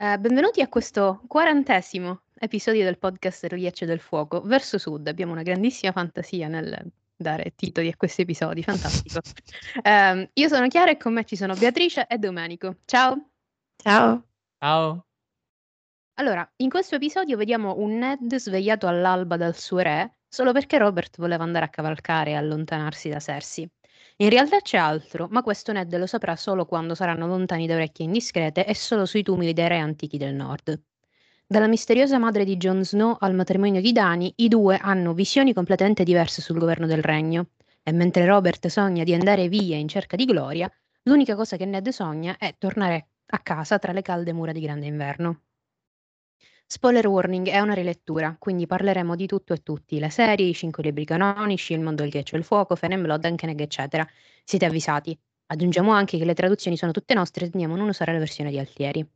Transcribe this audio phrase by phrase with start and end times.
[0.00, 4.40] Eh, benvenuti a questo quarantesimo episodio del podcast del Ghiaccio del Fuoco.
[4.42, 9.18] Verso sud abbiamo una grandissima fantasia nel dare titoli a questi episodi, fantastico.
[9.82, 12.76] Eh, io sono Chiara e con me ci sono Beatrice e Domenico.
[12.84, 13.30] Ciao!
[13.74, 14.24] Ciao!
[14.60, 15.06] Ciao!
[16.14, 21.16] Allora, in questo episodio vediamo un Ned svegliato all'alba dal suo re solo perché Robert
[21.18, 23.68] voleva andare a cavalcare e allontanarsi da Cersei.
[24.20, 28.04] In realtà c'è altro, ma questo Ned lo saprà solo quando saranno lontani da orecchie
[28.04, 30.82] indiscrete e solo sui tumuli dei re antichi del nord.
[31.46, 36.02] Dalla misteriosa madre di Jon Snow al matrimonio di Dani, i due hanno visioni completamente
[36.02, 37.50] diverse sul governo del regno.
[37.82, 40.68] E mentre Robert sogna di andare via in cerca di gloria,
[41.04, 44.86] l'unica cosa che Ned sogna è tornare a casa tra le calde mura di grande
[44.86, 45.42] inverno.
[46.70, 50.82] Spoiler warning è una rilettura, quindi parleremo di tutto e tutti, le serie, i cinque
[50.82, 54.06] libri canonici, il mondo del ghiaccio e il fuoco, Fene and Blood, Ankeneg, eccetera.
[54.44, 55.18] Siete avvisati.
[55.46, 58.50] Aggiungiamo anche che le traduzioni sono tutte nostre e teniamo a non usare la versione
[58.50, 59.08] di Altieri.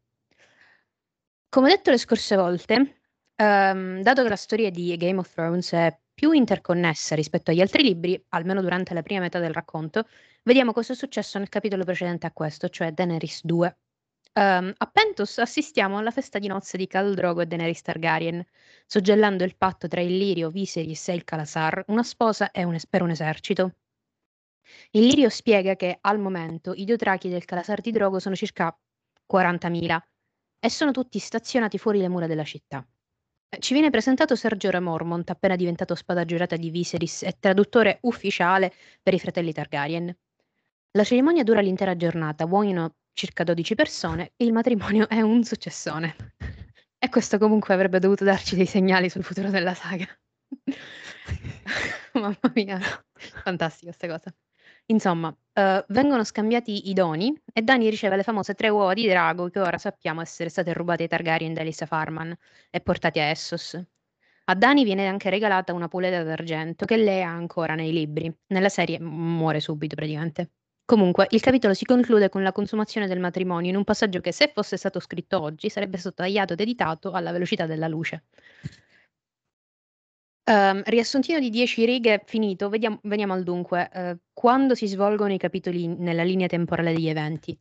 [1.50, 3.02] Come detto le scorse volte,
[3.36, 7.82] um, dato che la storia di Game of Thrones è più interconnessa rispetto agli altri
[7.82, 10.06] libri, almeno durante la prima metà del racconto,
[10.44, 13.76] vediamo cosa è successo nel capitolo precedente a questo, cioè Daenerys 2.
[14.34, 18.42] Um, a Pentos assistiamo alla festa di nozze di Khal Drogo e Daenerys Targaryen,
[18.86, 23.10] soggellando il patto tra Illirio, Viserys e il Kalasar, una sposa e un per un
[23.10, 23.74] esercito.
[24.92, 28.74] Illirio spiega che al momento i Dothraki del Kalasar di Drogo sono circa
[29.30, 29.98] 40.000
[30.60, 32.86] e sono tutti stazionati fuori le mura della città.
[33.50, 37.98] Eh, ci viene presentato Sergio Re Mormont, appena diventato spada giurata di Viserys e traduttore
[38.02, 38.72] ufficiale
[39.02, 40.16] per i fratelli Targaryen.
[40.92, 46.16] La cerimonia dura l'intera giornata, muoiono circa 12 persone, il matrimonio è un successone.
[46.98, 50.06] E questo comunque avrebbe dovuto darci dei segnali sul futuro della saga.
[52.12, 52.78] Mamma mia,
[53.12, 54.34] fantastica questa cosa.
[54.86, 59.48] Insomma, uh, vengono scambiati i doni e Dani riceve le famose tre uova di drago
[59.48, 62.36] che ora sappiamo essere state rubate ai Targaryen da Elisa Farman
[62.70, 63.80] e portate a Essos.
[64.44, 68.32] A Dani viene anche regalata una puleta d'argento che lei ha ancora nei libri.
[68.48, 70.50] Nella serie muore subito praticamente.
[70.84, 74.50] Comunque, il capitolo si conclude con la consumazione del matrimonio in un passaggio che se
[74.52, 78.24] fosse stato scritto oggi sarebbe stato tagliato ed editato alla velocità della luce.
[80.44, 83.88] Um, riassuntino di 10 righe finito, vediamo, veniamo al dunque.
[83.94, 87.56] Uh, quando si svolgono i capitoli nella linea temporale degli eventi?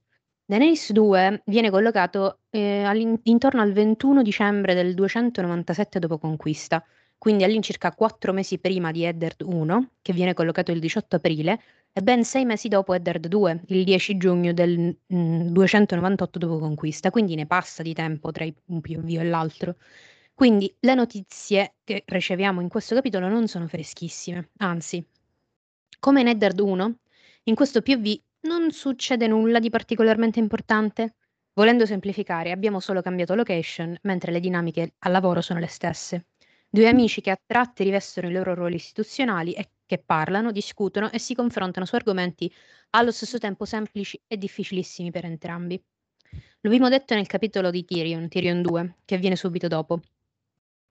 [0.51, 6.81] Daenerys 2 viene collocato eh, intorno al 21 dicembre del 297 d.C.,
[7.17, 11.61] quindi all'incirca 4 mesi prima di Eddard 1, che viene collocato il 18 aprile,
[12.01, 17.45] ben sei mesi dopo Eddard 2, il 10 giugno del mm, 298 d.C., quindi ne
[17.45, 19.75] passa di tempo tra un POV e l'altro.
[20.33, 25.05] Quindi le notizie che riceviamo in questo capitolo non sono freschissime, anzi,
[25.99, 26.95] come in Eddard 1,
[27.43, 31.15] in questo POV non succede nulla di particolarmente importante.
[31.53, 36.25] Volendo semplificare, abbiamo solo cambiato location, mentre le dinamiche al lavoro sono le stesse.
[36.73, 41.19] Due amici che a tratti rivestono i loro ruoli istituzionali e che parlano, discutono e
[41.19, 42.49] si confrontano su argomenti
[42.91, 45.83] allo stesso tempo semplici e difficilissimi per entrambi.
[46.29, 49.99] Lo abbiamo detto nel capitolo di Tyrion, Tyrion 2, che viene subito dopo.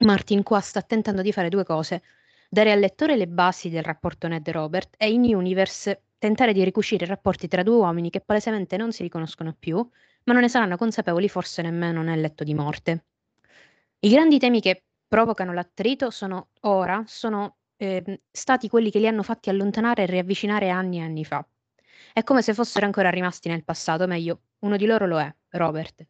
[0.05, 2.03] Martin qua sta tentando di fare due cose:
[2.47, 7.07] dare al lettore le basi del rapporto Ned-Robert e in Universe tentare di ricucire i
[7.07, 11.27] rapporti tra due uomini che palesemente non si riconoscono più, ma non ne saranno consapevoli
[11.27, 13.05] forse nemmeno nel letto di morte.
[14.01, 19.23] I grandi temi che provocano l'attrito sono ora sono ehm, stati quelli che li hanno
[19.23, 21.45] fatti allontanare e riavvicinare anni e anni fa.
[22.13, 26.07] È come se fossero ancora rimasti nel passato, meglio, uno di loro lo è, Robert.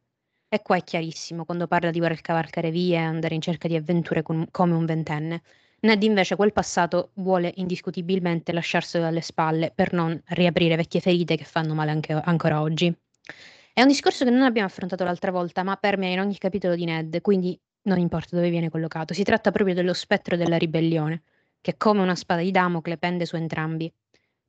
[0.47, 3.75] E qua è chiarissimo quando parla di voler cavalcare via e andare in cerca di
[3.75, 5.41] avventure con, come un ventenne.
[5.79, 11.45] Ned invece quel passato vuole indiscutibilmente lasciarselo alle spalle per non riaprire vecchie ferite che
[11.45, 12.95] fanno male anche, ancora oggi.
[13.73, 16.85] È un discorso che non abbiamo affrontato l'altra volta, ma permea in ogni capitolo di
[16.85, 19.14] Ned, quindi non importa dove viene collocato.
[19.14, 21.24] Si tratta proprio dello spettro della ribellione
[21.62, 23.92] che come una spada di Damocle pende su entrambi.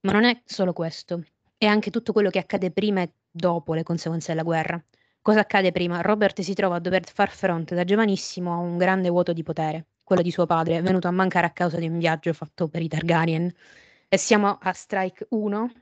[0.00, 1.22] Ma non è solo questo,
[1.56, 4.82] è anche tutto quello che accade prima e dopo le conseguenze della guerra.
[5.20, 6.00] Cosa accade prima?
[6.00, 9.86] Robert si trova a dover far fronte da giovanissimo a un grande vuoto di potere,
[10.02, 12.88] quello di suo padre, venuto a mancare a causa di un viaggio fatto per i
[12.88, 13.52] Targaryen.
[14.08, 15.72] E siamo a Strike 1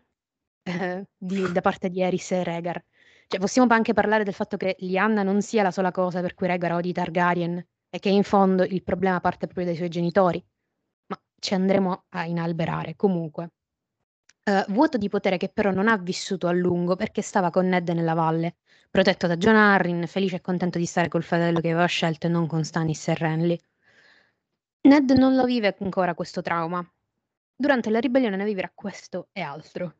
[0.62, 2.84] eh, di, da parte di Eris e Rhaegar.
[3.30, 6.48] Cioè, possiamo anche parlare del fatto che Lyanna non sia la sola cosa per cui
[6.48, 10.44] Rhaegar odia i Targaryen e che in fondo il problema parte proprio dai suoi genitori
[11.38, 12.96] ci andremo a inalberare.
[12.96, 13.52] Comunque,
[14.46, 17.88] uh, vuoto di potere che però non ha vissuto a lungo perché stava con Ned
[17.90, 18.56] nella valle,
[18.90, 22.30] protetto da John Arryn, felice e contento di stare col fratello che aveva scelto e
[22.30, 23.60] non con Stannis e Renly.
[24.88, 26.84] Ned non lo vive ancora questo trauma.
[27.54, 29.99] Durante la ribellione ne vivrà questo e altro.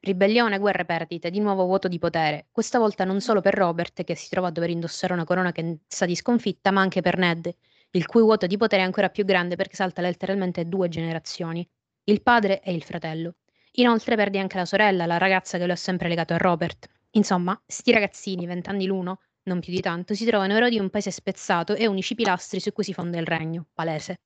[0.00, 2.46] Ribellione, guerre, perdite, di nuovo vuoto di potere.
[2.50, 5.80] Questa volta non solo per Robert, che si trova a dover indossare una corona che
[5.86, 7.54] sa di sconfitta, ma anche per Ned,
[7.90, 11.68] il cui vuoto di potere è ancora più grande perché salta letteralmente due generazioni,
[12.04, 13.34] il padre e il fratello.
[13.72, 16.88] Inoltre perde anche la sorella, la ragazza che lo ha sempre legato a Robert.
[17.10, 21.10] Insomma, sti ragazzini, vent'anni l'uno, non più di tanto, si trovano eroi di un paese
[21.10, 24.20] spezzato e unici pilastri su cui si fonda il regno, palese.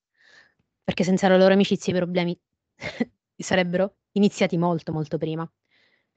[0.85, 2.39] Perché senza la loro amicizia i problemi
[3.43, 5.51] sarebbero iniziati molto molto prima.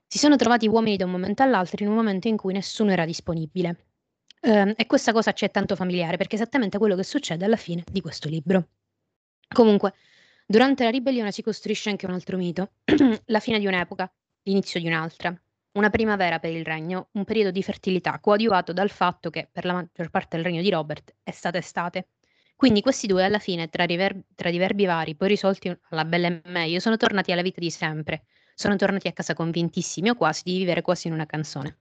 [0.07, 3.05] Si sono trovati uomini da un momento all'altro in un momento in cui nessuno era
[3.05, 3.87] disponibile.
[4.39, 7.55] Eh, e questa cosa ci è tanto familiare perché è esattamente quello che succede alla
[7.55, 8.67] fine di questo libro.
[9.47, 9.93] Comunque,
[10.45, 12.73] durante la ribellione si costruisce anche un altro mito,
[13.25, 14.11] la fine di un'epoca,
[14.43, 15.35] l'inizio di un'altra.
[15.73, 19.73] Una primavera per il regno, un periodo di fertilità coadiuvato dal fatto che per la
[19.73, 22.09] maggior parte del regno di Robert è stata estate.
[22.55, 26.27] Quindi questi due alla fine, tra, river- tra di verbi vari, poi risolti alla bella
[26.27, 28.23] e meglio, sono tornati alla vita di sempre.
[28.53, 31.77] Sono tornati a casa convintissimi o quasi di vivere quasi in una canzone.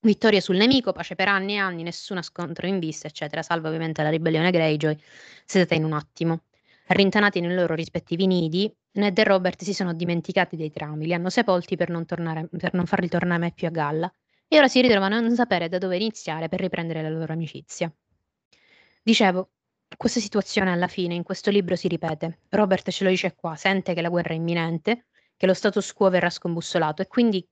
[0.00, 4.02] Vittoria sul nemico, pace per anni e anni, nessuno scontro in vista, eccetera, salvo ovviamente
[4.04, 4.96] la ribellione Greyjoy,
[5.44, 6.42] sedata in un attimo.
[6.86, 11.28] Rintanati nei loro rispettivi nidi, Ned e Robert si sono dimenticati dei traumi, li hanno
[11.28, 14.12] sepolti per non, tornare, per non farli tornare mai più a galla,
[14.46, 17.92] e ora si ritrovano a non sapere da dove iniziare per riprendere la loro amicizia.
[19.02, 19.50] Dicevo,
[19.96, 22.40] questa situazione alla fine in questo libro si ripete.
[22.50, 25.06] Robert ce lo dice qua, sente che la guerra è imminente,
[25.36, 27.46] che lo status quo verrà scombussolato e quindi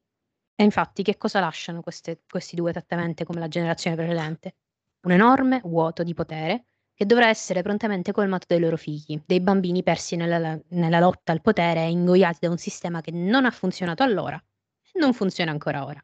[0.57, 4.55] e infatti che cosa lasciano queste, questi due esattamente come la generazione precedente?
[5.03, 9.83] Un enorme vuoto di potere che dovrà essere prontamente colmato dai loro figli, dei bambini
[9.83, 14.05] persi nella, nella lotta al potere e ingoiati da un sistema che non ha funzionato
[14.05, 14.41] allora
[14.93, 16.03] e non funziona ancora ora.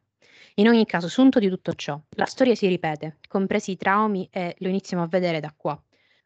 [0.55, 4.55] In ogni caso, sunto di tutto ciò, la storia si ripete, compresi i traumi e
[4.59, 5.81] lo iniziamo a vedere da qua.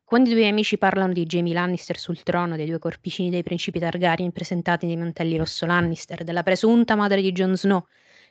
[0.07, 3.79] Quando i due amici parlano di Jamie Lannister sul trono, dei due corpicini dei principi
[3.79, 7.83] Targaryen presentati nei mantelli rosso Lannister, della presunta madre di Jon Snow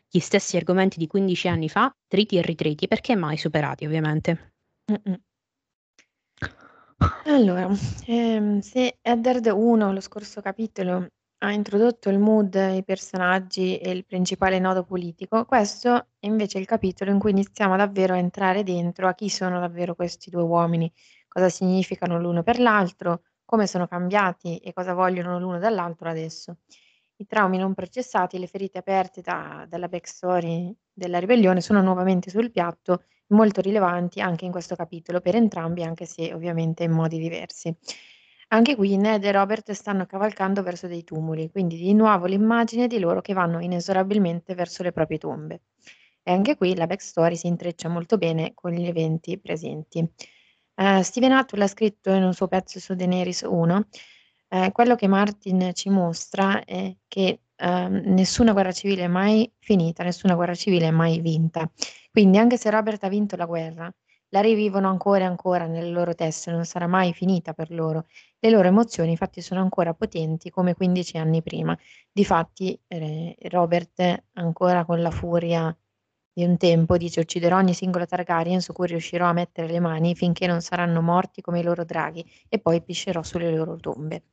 [0.09, 4.55] gli stessi argomenti di 15 anni fa, triti e ritriti, perché mai superati ovviamente.
[4.93, 5.21] Mm-mm.
[7.25, 7.69] Allora,
[8.06, 14.06] ehm, se Eddard 1, lo scorso capitolo, ha introdotto il mood, i personaggi e il
[14.06, 19.09] principale nodo politico, questo è invece il capitolo in cui iniziamo davvero a entrare dentro
[19.09, 20.91] a chi sono davvero questi due uomini,
[21.35, 26.59] cosa significano l'uno per l'altro, come sono cambiati e cosa vogliono l'uno dall'altro adesso.
[27.17, 32.51] I traumi non processati, le ferite aperte da dalla backstory della ribellione sono nuovamente sul
[32.53, 37.77] piatto, molto rilevanti anche in questo capitolo per entrambi, anche se ovviamente in modi diversi.
[38.49, 42.99] Anche qui Ned e Robert stanno cavalcando verso dei tumuli, quindi di nuovo l'immagine di
[43.01, 45.63] loro che vanno inesorabilmente verso le proprie tombe.
[46.23, 50.09] E anche qui la backstory si intreccia molto bene con gli eventi presenti.
[50.76, 53.87] Uh, Steven Atwell ha scritto in un suo pezzo su Daenerys 1
[54.55, 60.05] eh, quello che Martin ci mostra è che ehm, nessuna guerra civile è mai finita,
[60.05, 61.69] nessuna guerra civile è mai vinta.
[62.12, 63.93] Quindi anche se Robert ha vinto la guerra,
[64.29, 68.06] la rivivono ancora e ancora nelle loro teste, non sarà mai finita per loro.
[68.38, 71.76] Le loro emozioni infatti sono ancora potenti come 15 anni prima.
[72.12, 75.76] Difatti eh, Robert ancora con la furia
[76.35, 80.17] di un tempo dice ucciderò ogni singolo Targaryen su cui riuscirò a mettere le mani
[80.17, 84.25] finché non saranno morti come i loro draghi e poi piscerò sulle loro tombe.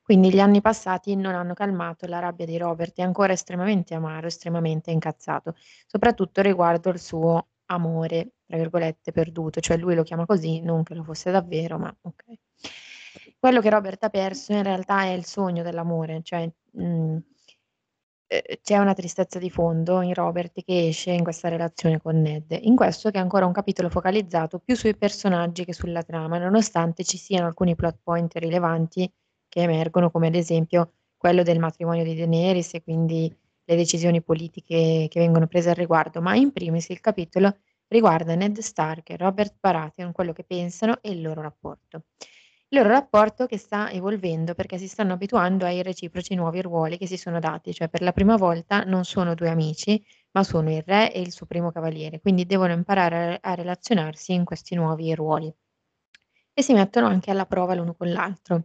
[0.00, 4.26] Quindi gli anni passati non hanno calmato la rabbia di Robert, è ancora estremamente amaro,
[4.28, 5.54] estremamente incazzato,
[5.86, 10.94] soprattutto riguardo il suo amore, tra virgolette, perduto, cioè lui lo chiama così, non che
[10.94, 12.24] lo fosse davvero, ma ok.
[13.38, 17.16] Quello che Robert ha perso in realtà è il sogno dell'amore, cioè mh,
[18.28, 22.56] eh, c'è una tristezza di fondo in Robert che esce in questa relazione con Ned.
[22.60, 27.04] In questo che è ancora un capitolo focalizzato più sui personaggi che sulla trama, nonostante
[27.04, 29.10] ci siano alcuni plot point rilevanti
[29.48, 35.06] che emergono, come ad esempio quello del matrimonio di Daenerys e quindi le decisioni politiche
[35.08, 37.56] che vengono prese al riguardo, ma in primis il capitolo
[37.88, 42.04] riguarda Ned Stark e Robert Baratheon, quello che pensano e il loro rapporto.
[42.70, 47.06] Il loro rapporto che sta evolvendo perché si stanno abituando ai reciproci nuovi ruoli che
[47.06, 50.82] si sono dati, cioè per la prima volta non sono due amici, ma sono il
[50.82, 55.52] re e il suo primo cavaliere, quindi devono imparare a relazionarsi in questi nuovi ruoli.
[56.54, 58.64] E si mettono anche alla prova l'uno con l'altro.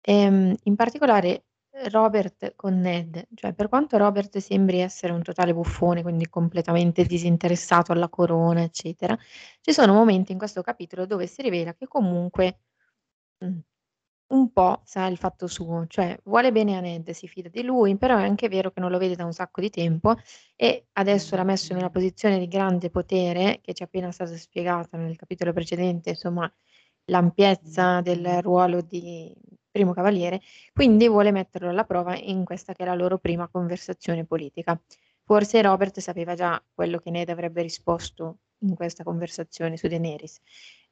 [0.00, 1.44] Ehm, in particolare
[1.90, 7.92] Robert con Ned, cioè per quanto Robert sembri essere un totale buffone, quindi completamente disinteressato
[7.92, 9.16] alla corona, eccetera,
[9.60, 12.58] ci sono momenti in questo capitolo dove si rivela che comunque
[13.44, 13.58] mh,
[14.34, 17.96] un po' sa il fatto suo, cioè vuole bene a Ned, si fida di lui,
[17.98, 20.16] però è anche vero che non lo vede da un sacco di tempo
[20.56, 24.36] e adesso l'ha messo in una posizione di grande potere, che ci è appena stata
[24.36, 26.50] spiegata nel capitolo precedente, insomma,
[27.06, 29.34] l'ampiezza del ruolo di
[29.70, 30.40] primo cavaliere,
[30.72, 34.80] quindi vuole metterlo alla prova in questa che è la loro prima conversazione politica.
[35.24, 40.40] Forse Robert sapeva già quello che Ned avrebbe risposto in questa conversazione su Daenerys.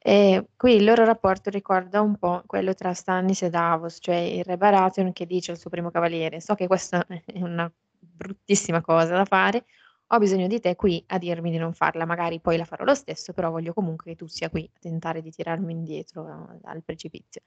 [0.03, 4.43] E qui il loro rapporto ricorda un po' quello tra Stannis e Davos, cioè il
[4.43, 9.13] re Baratheon che dice al suo primo cavaliere: So che questa è una bruttissima cosa
[9.15, 9.63] da fare,
[10.07, 12.95] ho bisogno di te qui a dirmi di non farla, magari poi la farò lo
[12.95, 16.23] stesso, però voglio comunque che tu sia qui a tentare di tirarmi indietro
[16.59, 17.41] dal precipizio.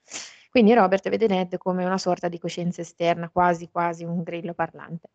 [0.49, 5.09] Quindi Robert vede Ned come una sorta di coscienza esterna, quasi quasi un grillo parlante.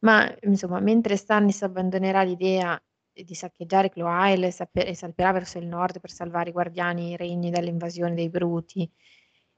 [0.00, 2.80] Ma insomma, mentre Stannis abbandonerà l'idea
[3.12, 8.28] di saccheggiare Cloa e salperà verso il nord per salvare i guardiani regni dall'invasione dei
[8.28, 8.90] bruti,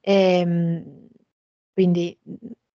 [0.01, 1.09] ehm,
[1.73, 2.19] quindi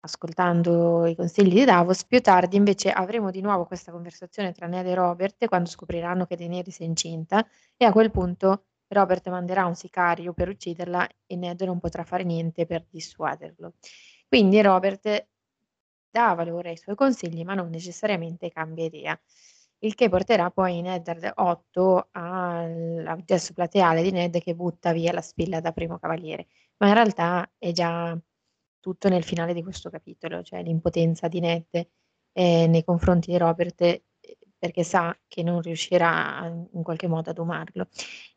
[0.02, 4.86] ascoltando i consigli di Davos, più tardi invece avremo di nuovo questa conversazione tra Ned
[4.86, 7.46] e Robert quando scopriranno che Daenerys è incinta
[7.78, 12.24] e a quel punto Robert manderà un sicario per ucciderla e Ned non potrà fare
[12.24, 13.74] niente per dissuaderlo.
[14.28, 15.28] Quindi Robert
[16.12, 19.20] dà valore ai suoi consigli ma non necessariamente cambia idea,
[19.84, 25.12] il che porterà poi in Eddard 8 al gesto plateale di Ned che butta via
[25.12, 26.48] la spilla da primo cavaliere,
[26.78, 28.18] ma in realtà è già
[28.80, 31.66] tutto nel finale di questo capitolo, cioè l'impotenza di Ned
[32.34, 34.04] eh, nei confronti di Robert eh,
[34.58, 37.88] perché sa che non riuscirà in qualche modo a domarlo.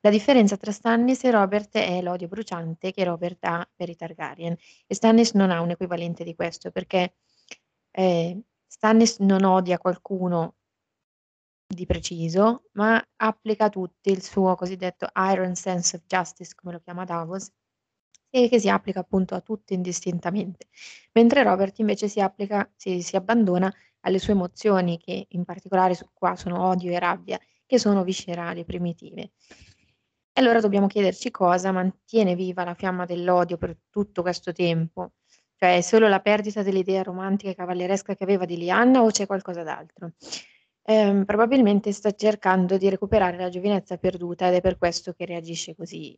[0.01, 4.57] La differenza tra Stannis e Robert è l'odio bruciante che Robert ha per i Targaryen
[4.87, 7.15] e Stannis non ha un equivalente di questo perché
[7.93, 10.56] eh, Stannis non odia qualcuno
[11.67, 16.81] di preciso, ma applica a tutti il suo cosiddetto iron sense of justice, come lo
[16.81, 17.51] chiama Davos,
[18.31, 20.69] e che si applica appunto a tutti indistintamente,
[21.13, 26.07] mentre Robert invece si applica, si, si abbandona alle sue emozioni, che in particolare su,
[26.13, 29.33] qua sono odio e rabbia, che sono viscerali, primitive.
[30.33, 35.13] E allora dobbiamo chiederci cosa mantiene viva la fiamma dell'odio per tutto questo tempo.
[35.57, 39.27] Cioè, è solo la perdita dell'idea romantica e cavalleresca che aveva di Lianna o c'è
[39.27, 40.13] qualcosa d'altro?
[40.89, 45.75] Eh, probabilmente sta cercando di recuperare la giovinezza perduta ed è per questo che reagisce
[45.75, 46.17] così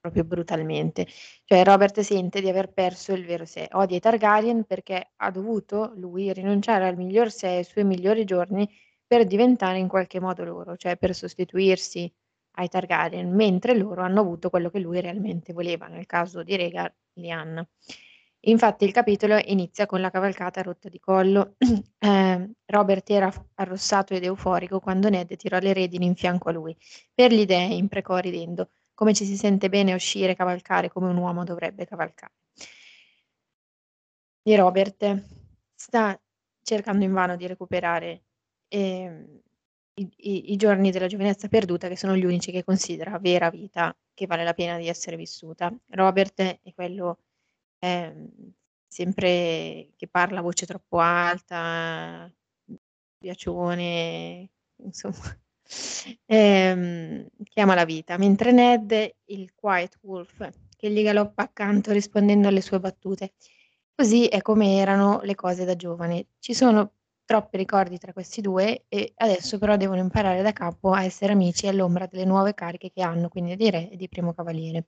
[0.00, 1.06] proprio brutalmente.
[1.44, 5.92] Cioè Robert sente di aver perso il vero sé, odia i Targaryen perché ha dovuto
[5.96, 8.68] lui rinunciare al miglior sé e ai suoi migliori giorni
[9.06, 12.12] per diventare in qualche modo loro, cioè per sostituirsi
[12.56, 16.92] ai Targaryen, mentre loro hanno avuto quello che lui realmente voleva, nel caso di Rhaegar,
[17.14, 17.68] Lyanna.
[18.42, 21.56] Infatti il capitolo inizia con la cavalcata rotta di collo.
[22.00, 26.76] Eh, Robert era arrossato ed euforico quando Ned tirò le redini in fianco a lui.
[27.12, 31.44] Per gli dei, imprecò ridendo come ci si sente bene uscire, cavalcare come un uomo
[31.44, 32.32] dovrebbe cavalcare.
[34.42, 35.22] E Robert
[35.74, 36.20] sta
[36.62, 38.24] cercando invano di recuperare
[38.66, 39.40] eh,
[39.94, 43.96] i, i, i, giorni della giovinezza perduta, che sono gli unici che considera vera vita,
[44.14, 45.72] che vale la pena di essere vissuta.
[45.90, 47.18] Robert è quello
[47.78, 48.28] eh,
[48.86, 52.30] sempre che parla a voce troppo alta,
[53.18, 54.50] piacione,
[54.82, 55.38] insomma,
[56.26, 62.60] ehm, che la vita, mentre Ned, il quiet wolf, che gli galoppa accanto rispondendo alle
[62.60, 63.32] sue battute.
[63.94, 66.28] Così è come erano le cose da giovane.
[66.38, 66.92] Ci sono
[67.24, 71.66] troppi ricordi tra questi due e adesso però devono imparare da capo a essere amici
[71.66, 74.86] all'ombra delle nuove cariche che hanno, quindi di re e di primo cavaliere.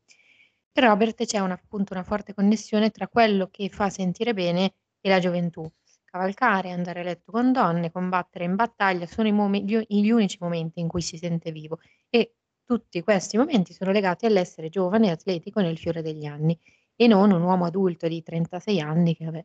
[0.76, 5.08] Per Robert c'è una, appunto una forte connessione tra quello che fa sentire bene e
[5.08, 5.68] la gioventù.
[6.04, 10.78] Cavalcare, andare a letto con donne, combattere in battaglia sono i momen gli unici momenti
[10.80, 12.34] in cui si sente vivo e
[12.64, 16.56] tutti questi momenti sono legati all'essere giovane e atletico nel fiore degli anni
[16.94, 19.44] e non un uomo adulto di 36 anni che vabbè,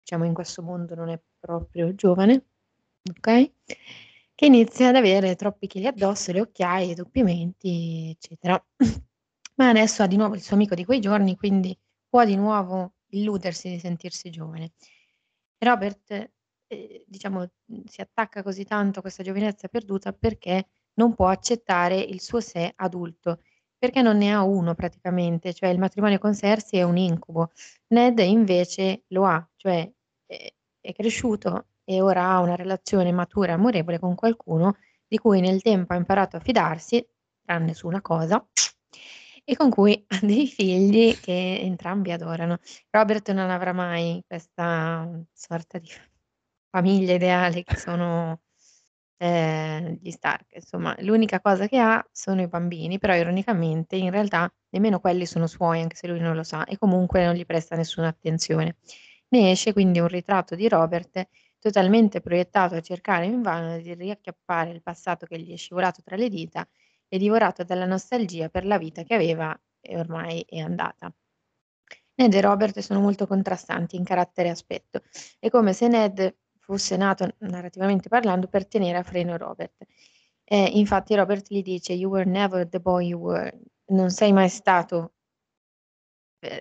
[0.00, 2.46] diciamo in questo mondo non è proprio giovane,
[3.18, 3.50] ok?
[4.34, 8.62] Che inizia ad avere troppi chili addosso, le occhiaie, i doppiamenti, eccetera.
[9.58, 11.76] Ma adesso ha di nuovo il suo amico di quei giorni, quindi
[12.08, 14.72] può di nuovo illudersi di sentirsi giovane.
[15.58, 16.10] Robert,
[16.66, 17.48] ehm, diciamo,
[17.86, 22.72] si attacca così tanto a questa giovinezza perduta perché non può accettare il suo sé
[22.76, 23.40] adulto,
[23.78, 27.50] perché non ne ha uno praticamente, cioè il matrimonio con Cersei è un incubo.
[27.88, 29.90] Ned invece lo ha, cioè
[30.26, 30.52] è
[30.84, 34.76] è cresciuto e ora ha una relazione matura e amorevole con qualcuno
[35.08, 37.02] di cui nel tempo ha imparato a fidarsi,
[37.42, 38.46] tranne su una cosa
[39.44, 42.58] e con cui ha dei figli che entrambi adorano.
[42.90, 45.88] Robert non avrà mai questa sorta di
[46.70, 48.40] famiglia ideale che sono
[49.18, 50.54] ehm, gli Stark.
[50.54, 55.46] Insomma, l'unica cosa che ha sono i bambini, però ironicamente in realtà nemmeno quelli sono
[55.46, 58.76] suoi, anche se lui non lo sa, e comunque non gli presta nessuna attenzione.
[59.28, 64.82] Ne esce quindi un ritratto di Robert totalmente proiettato a cercare invano di riacchiappare il
[64.82, 66.66] passato che gli è scivolato tra le dita
[67.14, 71.14] e divorato dalla nostalgia per la vita che aveva e ormai è andata.
[72.16, 75.02] Ned e Robert sono molto contrastanti in carattere e aspetto.
[75.38, 79.84] È come se Ned fosse nato, narrativamente parlando, per tenere a freno Robert.
[80.42, 83.60] Eh, infatti Robert gli dice You were never the boy you were.
[83.86, 85.13] Non sei mai stato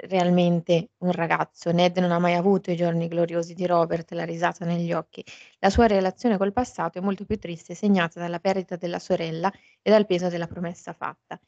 [0.03, 1.71] realmente un ragazzo.
[1.71, 5.23] Ned non ha mai avuto i giorni gloriosi di Robert, la risata negli occhi.
[5.59, 9.89] La sua relazione col passato è molto più triste, segnata dalla perdita della sorella e
[9.89, 11.39] dal peso della promessa fatta.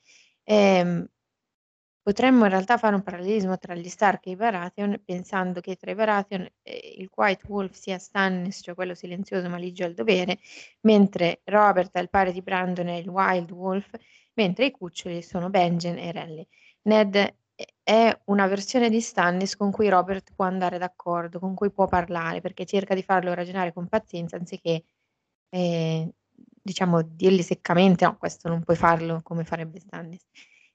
[0.43, 1.07] Eh,
[2.05, 5.89] Potremmo in realtà fare un parallelismo tra gli Stark e i Baratheon, pensando che tra
[5.89, 10.37] i Baratheon eh, il White Wolf sia Stannis, cioè quello silenzioso ma ligio al dovere,
[10.81, 13.89] mentre Robert il pari di Brandon è il Wild Wolf,
[14.35, 16.47] mentre i cuccioli sono Benjen e Renly.
[16.83, 17.35] Ned
[17.83, 22.41] è una versione di Stannis con cui Robert può andare d'accordo, con cui può parlare,
[22.41, 24.83] perché cerca di farlo ragionare con pazienza anziché,
[25.49, 26.13] eh,
[26.61, 30.25] diciamo, dirgli seccamente no, questo non puoi farlo come farebbe Stannis.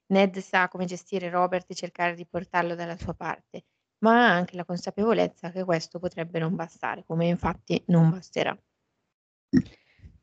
[0.07, 3.65] Ned sa come gestire Robert e cercare di portarlo dalla sua parte,
[3.99, 8.57] ma ha anche la consapevolezza che questo potrebbe non bastare, come infatti non basterà.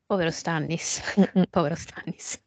[0.05, 1.03] Povero Stannis,
[1.51, 2.43] povero Stannis.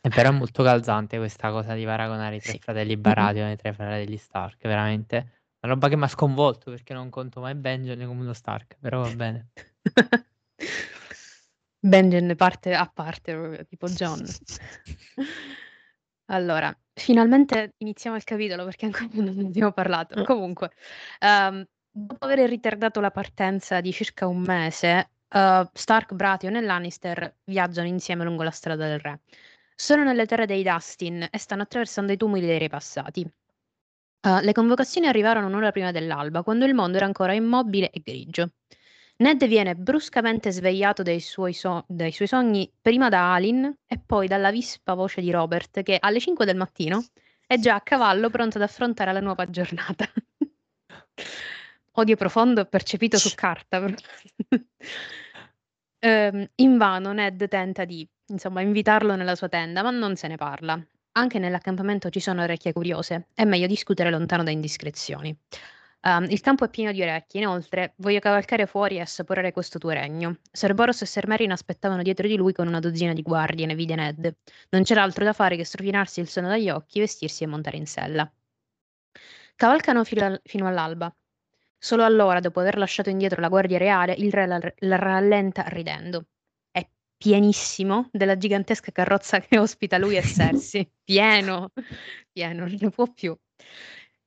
[0.00, 2.58] È però è molto calzante questa cosa di paragonare i tre sì.
[2.58, 5.16] fratelli Baratheon e i tre fratelli Stark, veramente.
[5.60, 9.02] Una roba che mi ha sconvolto perché non conto mai Benjen come uno Stark, però
[9.02, 9.50] va bene.
[11.78, 14.22] Benjen parte a parte, tipo John.
[16.32, 20.20] Allora, finalmente iniziamo il capitolo perché ancora non ne abbiamo parlato.
[20.20, 20.24] Mm.
[20.24, 20.70] Comunque,
[21.20, 27.36] um, dopo aver ritardato la partenza di circa un mese, uh, Stark, Bration e Lannister
[27.44, 29.20] viaggiano insieme lungo la strada del re.
[29.74, 33.20] Sono nelle terre dei Dustin e stanno attraversando i tumuli dei re passati.
[34.24, 38.52] Uh, le convocazioni arrivarono un'ora prima dell'alba, quando il mondo era ancora immobile e grigio.
[39.16, 44.26] Ned viene bruscamente svegliato dai suoi, so- dai suoi sogni prima da Alin e poi
[44.26, 47.04] dalla vispa voce di Robert che alle 5 del mattino
[47.46, 50.08] è già a cavallo pronto ad affrontare la nuova giornata.
[51.96, 53.84] Odio profondo percepito su carta.
[55.98, 60.82] ehm, invano Ned tenta di insomma, invitarlo nella sua tenda, ma non se ne parla.
[61.12, 65.36] Anche nell'accampamento ci sono orecchie curiose, è meglio discutere lontano da indiscrezioni.
[66.04, 69.90] Um, il campo è pieno di orecchie, inoltre voglio cavalcare fuori e assaporare questo tuo
[69.90, 70.38] regno.
[70.50, 73.94] Serboros e Ser Merin aspettavano dietro di lui con una dozzina di guardie, ne vide
[73.94, 74.36] Ned.
[74.70, 77.86] Non c'era altro da fare che strofinarsi il sonno dagli occhi, vestirsi e montare in
[77.86, 78.28] sella.
[79.54, 81.14] Cavalcano fino, fino all'alba.
[81.78, 86.26] Solo allora, dopo aver lasciato indietro la guardia reale, il re la, la rallenta ridendo.
[87.22, 90.90] Pienissimo della gigantesca carrozza che ospita lui e Cersei.
[91.04, 91.70] pieno,
[92.32, 93.32] pieno, non ne può più.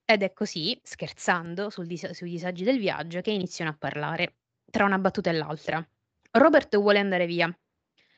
[0.05, 4.37] Ed è così, scherzando sul dis- sui disagi del viaggio, che iniziano a parlare,
[4.71, 5.85] tra una battuta e l'altra.
[6.31, 7.53] Robert vuole andare via.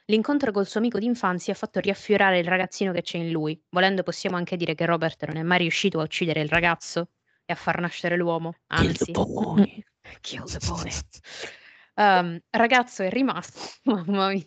[0.05, 3.59] L'incontro col suo amico d'infanzia ha fatto riaffiorare il ragazzino che c'è in lui.
[3.69, 7.09] Volendo possiamo anche dire che Robert non è mai riuscito a uccidere il ragazzo
[7.45, 8.53] e a far nascere l'uomo.
[8.67, 9.83] Anzi, Kill the boy.
[10.21, 10.91] Kill the boy.
[11.99, 14.45] Um, ragazzo è rimasto, mamma mia.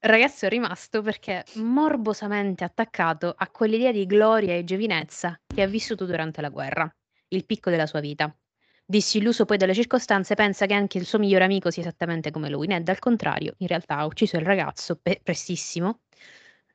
[0.00, 6.06] Ragazzo è rimasto perché morbosamente attaccato a quell'idea di gloria e giovinezza che ha vissuto
[6.06, 6.88] durante la guerra,
[7.28, 8.32] il picco della sua vita.
[8.86, 12.68] Disilluso poi dalle circostanze, pensa che anche il suo migliore amico sia esattamente come lui.
[12.68, 16.02] Ned, al contrario, in realtà ha ucciso il ragazzo pe- prestissimo,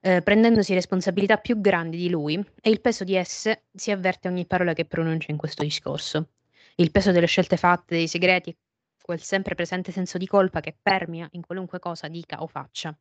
[0.02, 4.46] eh, prendendosi responsabilità più grandi di lui, e il peso di esse si avverte ogni
[4.46, 6.32] parola che pronuncia in questo discorso.
[6.76, 8.56] Il peso delle scelte fatte, dei segreti,
[9.04, 12.98] quel sempre presente senso di colpa che permea in qualunque cosa dica o faccia.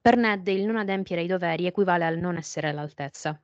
[0.00, 3.40] Per Ned il non adempiere ai doveri equivale al non essere all'altezza.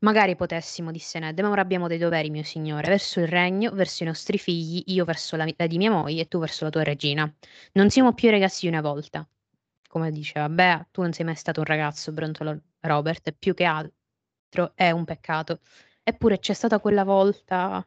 [0.00, 4.04] Magari potessimo, disse Ned, ma ora abbiamo dei doveri, mio signore, verso il regno, verso
[4.04, 6.84] i nostri figli, io verso la vita di mia moglie e tu verso la tua
[6.84, 7.28] regina.
[7.72, 9.28] Non siamo più ragazzi una volta.
[9.88, 13.64] Come diceva, beh, tu non sei mai stato un ragazzo, brontolò Robert, e più che
[13.64, 15.58] altro è un peccato.
[16.04, 17.84] Eppure c'è stata quella volta...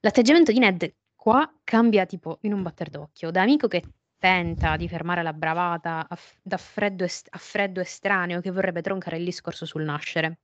[0.00, 0.94] L'atteggiamento di Ned
[1.26, 3.82] qua cambia tipo in un batter d'occhio, da amico che
[4.16, 9.16] tenta di fermare la bravata a, da freddo, est- a freddo estraneo che vorrebbe troncare
[9.16, 10.38] il discorso sul nascere.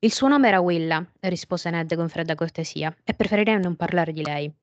[0.00, 4.22] Il suo nome era Willa, rispose Ned con fredda cortesia, e preferirei non parlare di
[4.22, 4.54] lei.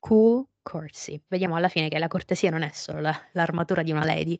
[0.00, 1.22] Cool courtesy.
[1.28, 4.36] Vediamo alla fine che la cortesia non è solo la, l'armatura di una lady.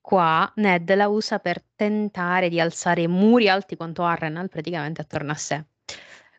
[0.00, 5.34] Qua Ned la usa per tentare di alzare muri alti quanto Harrenhal praticamente attorno a
[5.34, 5.64] sé.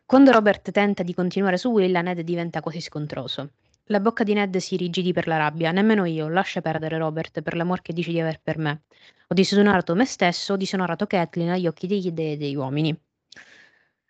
[0.08, 3.50] Quando Robert tenta di continuare su Willa, Ned diventa quasi scontroso.
[3.88, 5.70] La bocca di Ned si irrigidì per la rabbia.
[5.70, 6.28] Nemmeno io.
[6.28, 8.84] Lascia perdere, Robert, per l'amor che dici di aver per me.
[9.26, 12.98] Ho disonorato me stesso, ho disonorato Kathleen agli occhi degli dei degli uomini.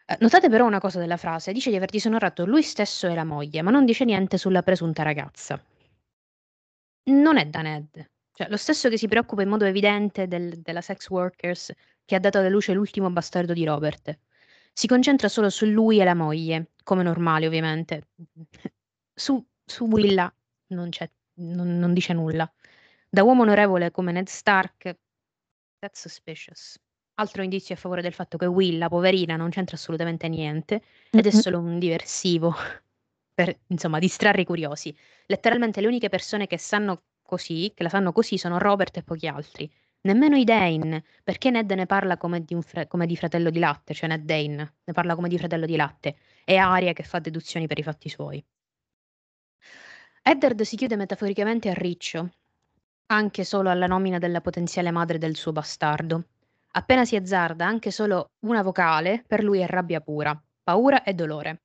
[0.06, 1.52] Eh, notate però una cosa della frase.
[1.52, 5.02] Dice di aver disonorato lui stesso e la moglie, ma non dice niente sulla presunta
[5.02, 5.60] ragazza.
[7.06, 8.08] Non è da Ned.
[8.34, 11.72] Cioè, lo stesso che si preoccupa in modo evidente del, della sex workers
[12.04, 14.16] che ha dato alla luce l'ultimo bastardo di Robert.
[14.78, 18.10] Si concentra solo su lui e la moglie, come normale ovviamente.
[19.12, 20.32] Su, su Willa
[20.68, 21.10] non, c'è,
[21.40, 22.48] non, non dice nulla.
[23.08, 24.96] Da uomo onorevole come Ned Stark,
[25.80, 26.78] that's suspicious.
[27.14, 31.30] Altro indizio a favore del fatto che Willa, poverina, non c'entra assolutamente niente ed è
[31.30, 32.54] solo un diversivo
[33.34, 34.96] per, insomma, distrarre i curiosi.
[35.26, 39.26] Letteralmente le uniche persone che sanno così, che la sanno così, sono Robert e pochi
[39.26, 39.68] altri.
[40.00, 43.94] Nemmeno i Dane, perché Ned ne parla come di, fre- come di, fratello di latte,
[43.94, 47.66] cioè Ned Dane ne parla come di fratello di latte, e Aria che fa deduzioni
[47.66, 48.44] per i fatti suoi.
[50.22, 52.30] Eddard si chiude metaforicamente a riccio,
[53.06, 56.26] anche solo alla nomina della potenziale madre del suo bastardo.
[56.72, 61.62] Appena si azzarda anche solo una vocale, per lui è rabbia pura, paura e dolore.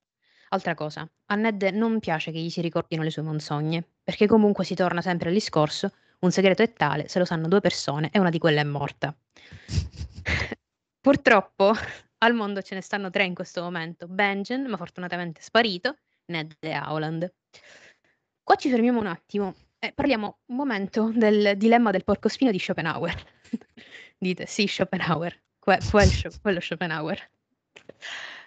[0.50, 4.64] Altra cosa, a Ned non piace che gli si ricordino le sue menzogne, perché comunque
[4.64, 5.92] si torna sempre al discorso
[6.24, 9.16] un segreto è tale, se lo sanno due persone e una di quelle è morta.
[11.00, 11.74] Purtroppo
[12.20, 14.08] al mondo ce ne stanno tre in questo momento.
[14.08, 17.32] Benjen, ma fortunatamente sparito, Ned e Howland.
[18.42, 23.16] Qua ci fermiamo un attimo e parliamo un momento del dilemma del porcospino di Schopenhauer.
[24.18, 26.10] Dite, sì, Schopenhauer, que- quel,
[26.42, 27.30] quello Schopenhauer.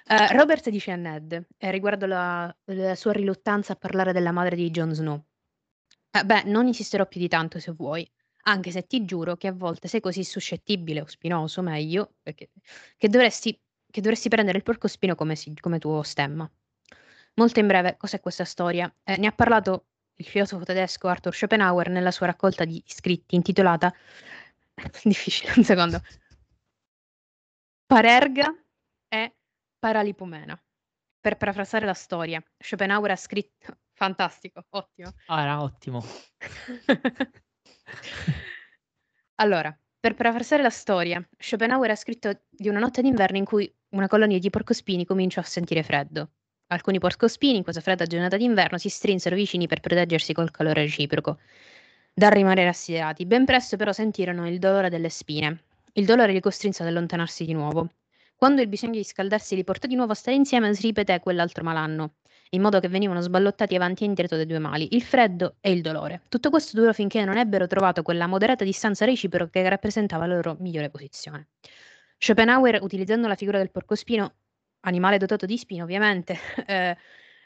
[0.08, 4.54] Uh, Robert dice a Ned, eh, riguardo la, la, sua riluttanza a parlare della madre
[4.54, 5.24] di Jon Snow,
[6.20, 8.09] eh, beh, non insisterò più di tanto se vuoi,
[8.44, 12.50] anche se ti giuro che a volte sei così suscettibile o spinoso, meglio, perché,
[12.96, 13.59] che, dovresti,
[13.90, 16.50] che dovresti prendere il porcospino come, si, come tuo stemma.
[17.35, 18.92] Molto in breve, cos'è questa storia?
[19.05, 23.92] Eh, ne ha parlato il filosofo tedesco Arthur Schopenhauer nella sua raccolta di scritti intitolata
[25.05, 26.00] difficile, un secondo.
[27.87, 28.55] Parerga
[29.09, 29.35] e
[29.79, 30.61] Paralipomena.
[31.20, 35.14] Per parafrasare la storia, Schopenhauer ha scritto Fantastico, ottimo.
[35.28, 36.04] Ah, era ottimo.
[39.37, 44.06] allora, per parafrasare la storia, Schopenhauer ha scritto di una notte d'inverno in cui una
[44.06, 46.28] colonia di porcospini cominciò a sentire freddo.
[46.66, 51.38] Alcuni porcospini in questa fredda giornata d'inverno si strinsero vicini per proteggersi col calore reciproco,
[52.12, 53.24] da rimanere assiderati.
[53.24, 55.62] Ben presto però sentirono il dolore delle spine.
[55.94, 57.92] Il dolore li costrinse ad allontanarsi di nuovo.
[58.35, 61.64] Quando il bisogno di scaldarsi li portò di nuovo a stare insieme, si ripeté quell'altro
[61.64, 62.16] malanno
[62.50, 65.82] in modo che venivano sballottati avanti e indietro dai due mali, il freddo e il
[65.82, 66.22] dolore.
[66.28, 70.56] Tutto questo durò finché non ebbero trovato quella moderata distanza reciproca che rappresentava la loro
[70.61, 71.48] migliore posizione.
[72.18, 74.35] Schopenhauer, utilizzando la figura del porcospino,
[74.80, 76.96] animale dotato di spine ovviamente, eh,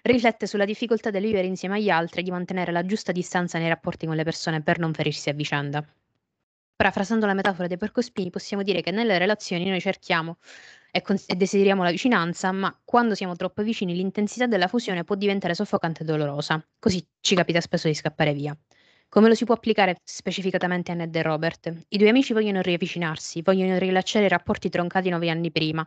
[0.03, 3.69] riflette sulla difficoltà del vivere insieme agli altri e di mantenere la giusta distanza nei
[3.69, 5.85] rapporti con le persone per non ferirsi a vicenda.
[6.77, 10.39] Parafrasando la metafora dei porcospini, possiamo dire che nelle relazioni noi cerchiamo
[10.91, 15.15] e, con- e desideriamo la vicinanza, ma quando siamo troppo vicini l'intensità della fusione può
[15.15, 16.65] diventare soffocante e dolorosa.
[16.79, 18.57] Così ci capita spesso di scappare via.
[19.09, 21.73] Come lo si può applicare specificatamente a Ned e Robert?
[21.89, 25.85] I due amici vogliono riavvicinarsi, vogliono rilasciare i rapporti troncati nove anni prima,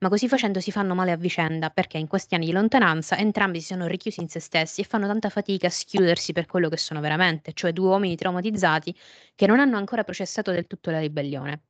[0.00, 3.60] ma così facendo si fanno male a vicenda perché in questi anni di lontananza entrambi
[3.60, 6.76] si sono richiusi in se stessi e fanno tanta fatica a schiudersi per quello che
[6.76, 8.96] sono veramente, cioè due uomini traumatizzati
[9.34, 11.62] che non hanno ancora processato del tutto la ribellione.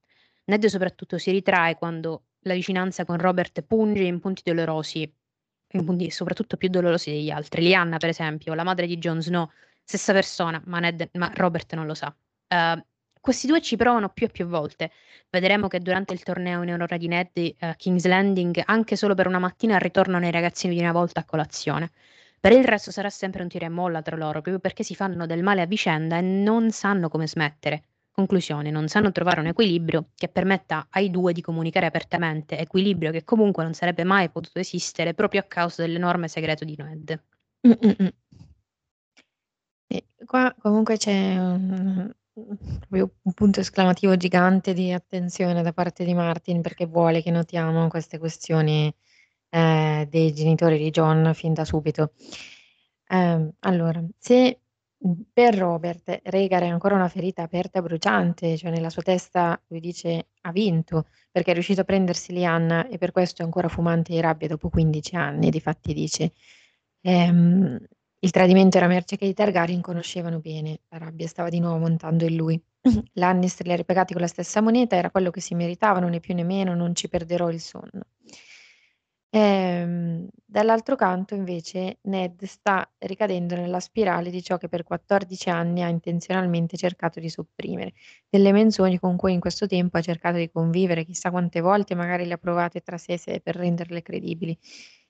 [0.45, 5.11] Ned soprattutto si ritrae quando la vicinanza con Robert punge in punti dolorosi,
[5.75, 7.63] in punti soprattutto più dolorosi degli altri.
[7.63, 9.51] Lianna, per esempio, la madre di Jon Snow,
[9.83, 12.15] stessa persona, ma, Ned, ma Robert non lo sa.
[12.49, 12.83] Uh,
[13.21, 14.91] questi due ci provano più e più volte.
[15.31, 19.27] Vedremo che durante il torneo in onore di Ned uh, King's Landing, anche solo per
[19.27, 21.91] una mattina, ritornano i ragazzini di una volta a colazione.
[22.41, 25.27] Per il resto sarà sempre un tiro e molla tra loro, proprio perché si fanno
[25.27, 27.85] del male a vicenda e non sanno come smettere.
[28.15, 33.25] Conclusione, non sanno trovare un equilibrio che permetta ai due di comunicare apertamente, equilibrio che
[33.25, 37.23] comunque non sarebbe mai potuto esistere proprio a causa dell'enorme segreto di Ned.
[37.67, 38.13] Mm-mm.
[40.27, 46.87] qua comunque c'è un, un punto esclamativo gigante di attenzione da parte di Martin perché
[46.87, 48.95] vuole che notiamo queste questioni
[49.49, 52.13] eh, dei genitori di John fin da subito.
[53.09, 54.62] Eh, allora, se
[55.33, 59.81] per Robert Regar è ancora una ferita aperta e bruciante, cioè nella sua testa lui
[59.81, 64.13] dice ha vinto perché è riuscito a prendersi Lianna e per questo è ancora fumante
[64.13, 65.51] di rabbia dopo 15 anni.
[65.51, 66.33] Difatti dice
[67.01, 67.79] ehm,
[68.21, 72.25] il tradimento era merce che i Targaryen conoscevano bene, la rabbia stava di nuovo montando
[72.25, 72.63] in lui.
[73.15, 76.35] Lannister li ha ripagati con la stessa moneta, era quello che si meritavano, né più
[76.35, 78.03] né meno, non ci perderò il sonno.
[79.35, 85.83] Ehm, dall'altro canto invece Ned sta ricadendo nella spirale di ciò che per 14 anni
[85.83, 87.95] ha intenzionalmente cercato di sopprimere,
[88.29, 92.27] delle menzogne con cui in questo tempo ha cercato di convivere chissà quante volte, magari
[92.27, 94.57] le ha provate tra sé e sé per renderle credibili.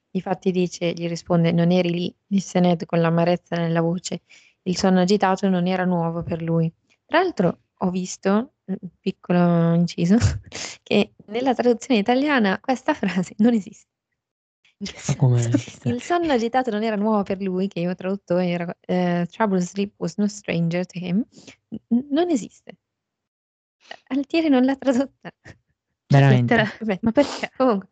[0.09, 4.23] Difatti dice, gli risponde, non eri lì, disse Ned con l'amarezza nella voce.
[4.63, 6.73] Il sonno agitato non era nuovo per lui.
[7.05, 8.53] Tra l'altro ho visto,
[9.01, 10.17] piccolo inciso,
[10.85, 13.92] che nella traduzione italiana questa frase non esiste.
[15.16, 15.40] Come
[15.85, 19.62] Il sonno agitato non era nuovo per lui, che io ho tradotto era eh, Troubled
[19.62, 21.25] sleep was no stranger to him.
[21.88, 22.77] N- non esiste.
[24.09, 25.31] Altieri non l'ha tradotta.
[26.07, 26.55] Veramente.
[26.57, 27.51] Lettera- Ma perché?
[27.57, 27.88] Comunque,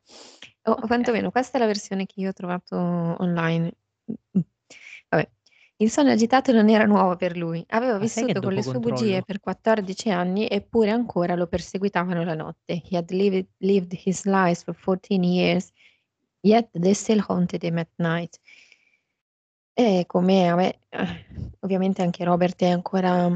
[0.65, 0.87] o Ok.
[0.87, 3.73] quantomeno questa è la versione che io ho trovato online.
[5.09, 5.29] Vabbè.
[5.77, 7.65] Il sonno agitato non era nuovo per lui.
[7.69, 9.23] Aveva Ma vissuto con le sue bugie controllo?
[9.25, 12.83] per 14 anni eppure ancora lo perseguitavano la notte.
[12.87, 15.71] He had lived, lived his lies for 14 years,
[16.43, 18.39] yet they still haunted him at night.
[19.73, 21.27] E come vabbè, eh,
[21.61, 23.35] ovviamente anche Robert è ancora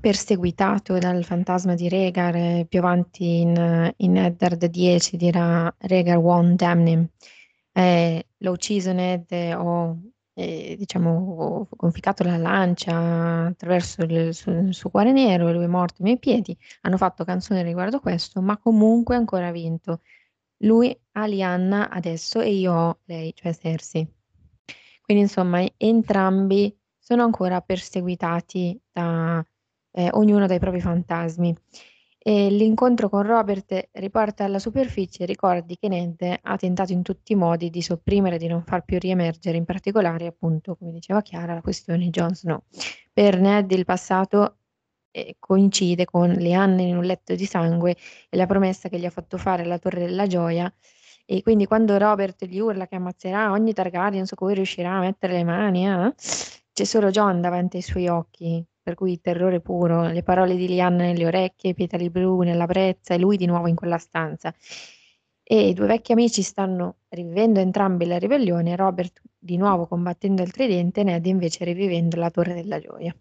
[0.00, 6.56] perseguitato dal fantasma di Rhaegar, eh, più avanti in, in Eddard 10 dirà Rhaegar won't
[6.56, 7.08] damn him.
[7.72, 9.98] Eh, l'ho ucciso Ned, ho
[10.34, 15.66] eh, diciamo conficcato la lancia attraverso il suo, il suo cuore nero e lui è
[15.68, 16.56] morto ai miei piedi.
[16.82, 20.00] Hanno fatto canzone riguardo questo, ma comunque ancora vinto.
[20.58, 24.06] Lui ha Lianna adesso e io ho lei, cioè Cersei.
[25.02, 29.44] Quindi insomma entrambi sono ancora perseguitati da
[29.90, 31.54] eh, ognuno dai propri fantasmi.
[32.26, 37.36] E l'incontro con Robert riporta alla superficie ricordi che Ned ha tentato in tutti i
[37.36, 41.60] modi di sopprimere, di non far più riemergere, in particolare, appunto, come diceva Chiara, la
[41.60, 42.62] questione Jon Snow.
[43.12, 44.60] Per Ned il passato
[45.14, 47.96] eh, coincide con le anni in un letto di sangue
[48.28, 50.72] e la promessa che gli ha fatto fare la Torre della Gioia.
[51.26, 55.34] E quindi quando Robert gli urla che ammazzerà ogni Targaryen su cui riuscirà a mettere
[55.34, 56.14] le mani, eh,
[56.72, 61.04] c'è solo Jon davanti ai suoi occhi, per cui terrore puro, le parole di Lianna
[61.04, 64.52] nelle orecchie, i petali blu nella brezza e lui di nuovo in quella stanza.
[65.46, 70.50] E i due vecchi amici stanno rivivendo entrambi la ribellione, Robert di nuovo combattendo il
[70.50, 73.14] tridente, Ned invece rivivendo la Torre della Gioia.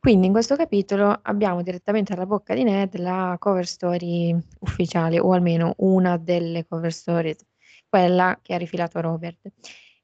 [0.00, 5.32] Quindi in questo capitolo abbiamo direttamente alla bocca di Ned la cover story ufficiale, o
[5.32, 7.36] almeno una delle cover stories,
[7.86, 9.52] quella che ha rifilato Robert.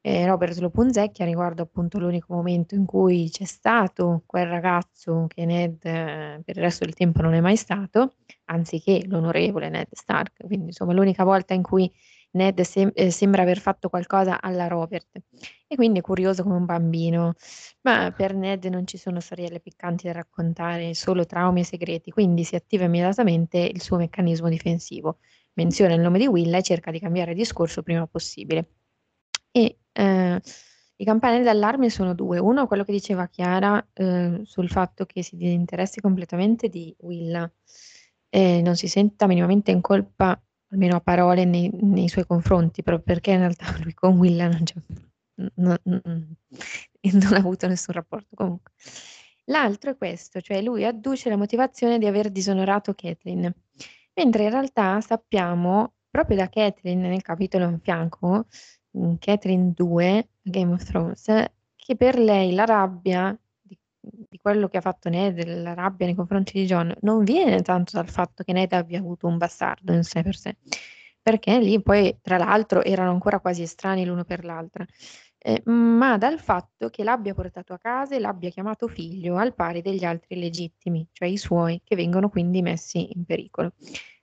[0.03, 5.47] Eh, Robert lo punzecchia riguardo appunto l'unico momento in cui c'è stato quel ragazzo che
[5.47, 10.45] Ned eh, per il resto del tempo non è mai stato, anziché l'onorevole Ned Stark,
[10.45, 11.91] quindi insomma l'unica volta in cui
[12.37, 15.09] Ned sem- eh, sembra aver fatto qualcosa alla Robert.
[15.67, 17.35] E quindi è curioso come un bambino,
[17.83, 22.45] ma per Ned non ci sono storielle piccanti da raccontare, solo traumi e segreti, quindi
[22.45, 25.19] si attiva immediatamente il suo meccanismo difensivo,
[25.55, 28.71] menziona il nome di Willa e cerca di cambiare discorso prima possibile.
[29.51, 30.41] E eh,
[30.99, 32.39] i campanelli d'allarme sono due.
[32.39, 37.51] Uno, quello che diceva Chiara eh, sul fatto che si disinteressi completamente di Willa
[38.29, 43.05] e non si senta minimamente in colpa, almeno a parole, nei, nei suoi confronti, proprio
[43.05, 44.63] perché in realtà lui con Willa non,
[45.55, 48.73] non, non, ha avuto nessun rapporto comunque.
[49.45, 53.53] L'altro è questo, cioè lui adduce la motivazione di aver disonorato Catelyn,
[54.15, 58.47] mentre in realtà sappiamo proprio da Catelyn nel capitolo in fianco
[59.19, 61.25] Catherine 2, Game of Thrones,
[61.77, 63.39] che per lei la rabbia
[64.11, 67.93] di, quello che ha fatto Ned, la rabbia nei confronti di John, non viene tanto
[67.97, 70.57] dal fatto che Ned abbia avuto un bastardo in sé per sé,
[71.21, 74.85] perché lì poi tra l'altro erano ancora quasi estranei l'uno per l'altra,
[75.39, 79.83] eh, ma dal fatto che l'abbia portato a casa e l'abbia chiamato figlio al pari
[79.83, 83.73] degli altri legittimi, cioè i suoi, che vengono quindi messi in pericolo.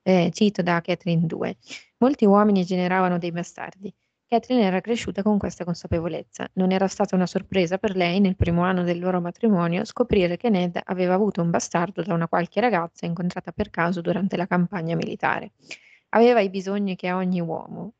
[0.01, 1.57] Eh, cito da Catherine 2.
[1.99, 3.93] Molti uomini generavano dei bastardi.
[4.33, 6.49] Catherine era cresciuta con questa consapevolezza.
[6.53, 10.49] Non era stata una sorpresa per lei, nel primo anno del loro matrimonio, scoprire che
[10.49, 14.95] Ned aveva avuto un bastardo da una qualche ragazza incontrata per caso durante la campagna
[14.95, 15.51] militare.
[16.09, 17.93] Aveva i bisogni che ha ogni uomo.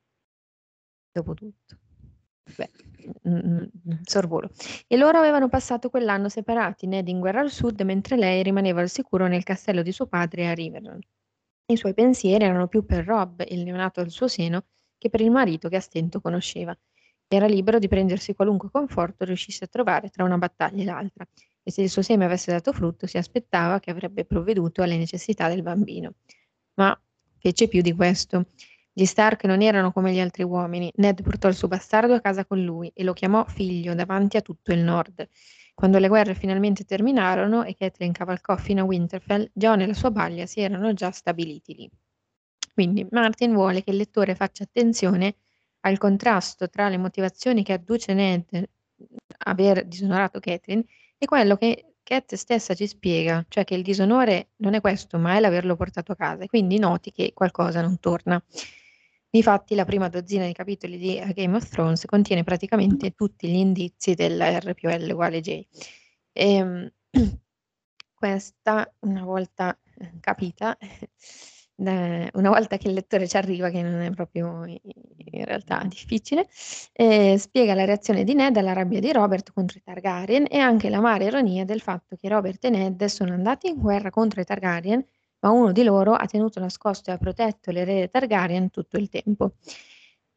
[1.11, 1.77] Dopotutto.
[2.57, 2.71] Beh,
[3.29, 3.65] mm, mm,
[4.01, 4.49] sorvolo.
[4.87, 8.89] E loro avevano passato quell'anno separati, Ned in guerra al sud, mentre lei rimaneva al
[8.89, 10.99] sicuro nel castello di suo padre a Rivendell.
[11.67, 14.65] I suoi pensieri erano più per Rob, il neonato al suo seno,
[15.03, 16.73] che per il marito che a stento conosceva.
[17.27, 21.27] Era libero di prendersi qualunque conforto riuscisse a trovare tra una battaglia e l'altra,
[21.61, 25.49] e se il suo seme avesse dato frutto si aspettava che avrebbe provveduto alle necessità
[25.49, 26.13] del bambino.
[26.75, 26.97] Ma
[27.37, 28.45] fece più di questo.
[28.93, 30.89] Gli Stark non erano come gli altri uomini.
[30.95, 34.41] Ned portò il suo bastardo a casa con lui e lo chiamò figlio davanti a
[34.41, 35.27] tutto il nord.
[35.73, 40.11] Quando le guerre finalmente terminarono e Catelyn cavalcò fino a Winterfell, Jon e la sua
[40.11, 41.89] baglia si erano già stabiliti lì.
[42.73, 45.35] Quindi Martin vuole che il lettore faccia attenzione
[45.81, 48.67] al contrasto tra le motivazioni che adduce Ned
[49.45, 50.83] aver disonorato Catherine
[51.17, 55.35] e quello che Cat stessa ci spiega, cioè che il disonore non è questo, ma
[55.35, 58.43] è l'averlo portato a casa, e quindi noti che qualcosa non torna.
[59.29, 64.15] Difatti la prima dozzina di capitoli di Game of Thrones contiene praticamente tutti gli indizi
[64.15, 65.65] della R più L uguale J.
[66.33, 66.93] E,
[68.13, 69.77] questa, una volta
[70.19, 70.77] capita,
[71.91, 76.47] una volta che il lettore ci arriva, che non è proprio in realtà difficile,
[76.93, 80.89] ehm, spiega la reazione di Ned alla rabbia di Robert contro i Targaryen e anche
[80.89, 85.03] l'amara ironia del fatto che Robert e Ned sono andati in guerra contro i Targaryen,
[85.39, 89.53] ma uno di loro ha tenuto nascosto e ha protetto l'erede Targaryen tutto il tempo.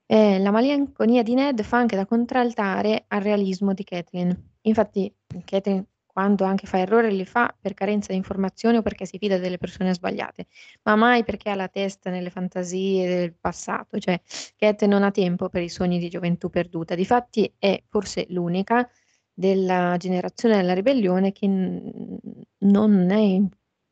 [0.06, 4.36] Eh, la malinconia di Ned fa anche da contraltare al realismo di Catelyn.
[4.62, 5.12] Infatti,
[5.44, 5.84] Catelyn
[6.16, 9.58] quando anche fa errori li fa per carenza di informazioni o perché si fida delle
[9.58, 10.46] persone sbagliate,
[10.84, 14.18] ma mai perché ha la testa nelle fantasie del passato, cioè
[14.56, 16.94] Cat non ha tempo per i sogni di gioventù perduta.
[16.94, 18.88] Difatti è forse l'unica
[19.30, 23.42] della generazione della ribellione che non è,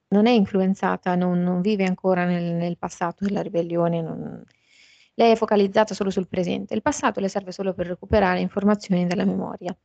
[0.09, 4.01] non è influenzata, non, non, vive ancora nel, nel passato della ribellione.
[4.01, 4.43] Non...
[5.13, 9.27] Lei è focalizzata solo sul presente, il passato le serve solo per recuperare informazioni dalla
[9.27, 9.77] memoria.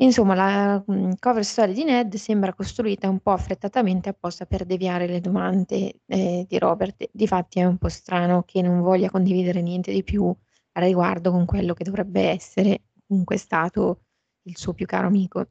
[0.00, 5.06] Insomma, la, mhmm, cover story di Ned sembra costruita un po' affrettatamente apposta per deviare
[5.06, 7.08] le domande, ehm, di Robert.
[7.12, 10.34] Difatti è un po' strano che non voglia condividere niente di più
[10.76, 14.00] a riguardo con quello che dovrebbe essere comunque stato
[14.46, 15.46] il suo più caro amico.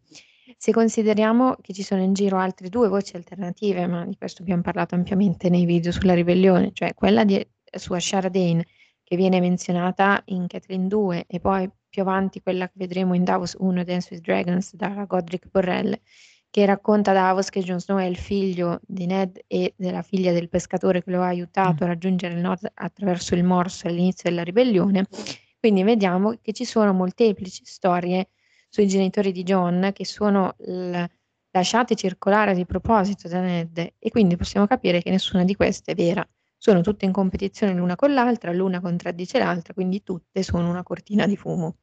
[0.57, 4.61] Se consideriamo che ci sono in giro altre due voci alternative, ma di questo abbiam
[4.61, 7.41] parlato ampiamente nei video sulla ribellione, cioè quella di
[7.77, 8.65] su Ashara Dane
[9.03, 13.55] che viene menzionata in Catelyn 2 e poi più avanti quella che vedremo in Davos
[13.55, 15.95] 1 Dance with Dragons da Godric Borrell
[16.49, 20.31] che racconta a Davos che Jon Snow è il figlio di Ned e della figlia
[20.31, 21.83] del pescatore che lo ha aiutato mm.
[21.83, 25.05] a raggiungere il nord attraverso il morso all'inizio della ribellione.
[25.59, 28.29] Quindi vediamo che ci sono molteplici storie
[28.69, 31.03] sui genitori di John che sono l-
[31.51, 35.95] lasciate circolare di proposito da Ned e quindi possiamo capire che nessuna di queste è
[35.95, 36.27] vera
[36.57, 41.27] sono tutte in competizione l'una con l'altra, l'una contraddice l'altra, quindi tutte sono una cortina
[41.27, 41.75] di fumo.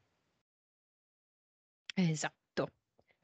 [2.08, 2.72] Esatto.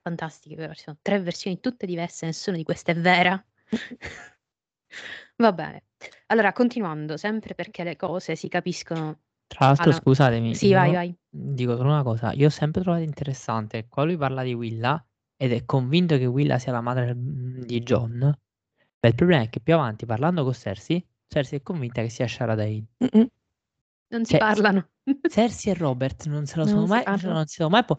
[0.02, 3.42] Fantastiche però, ci sono 3 versioni tutte diverse, nessuna di queste è vera.
[5.36, 5.84] Va bene.
[6.26, 11.16] Allora, continuando, sempre perché le cose si capiscono Tra l'altro, alla scusatemi, Sì, vai, vai.
[11.28, 15.04] dico solo una cosa, io ho sempre trovato interessante, qua lui parla di Willa
[15.36, 19.60] ed è convinto che Willa sia la madre di John, ma il problema è che
[19.60, 22.86] più avanti parlando con Cersei Cersei è convinta che sia Shara Dane.
[24.08, 24.88] Non si Cioè, parlano.
[25.28, 27.98] Cersei e Robert non se lo sono Non si mai, non si sono mai po-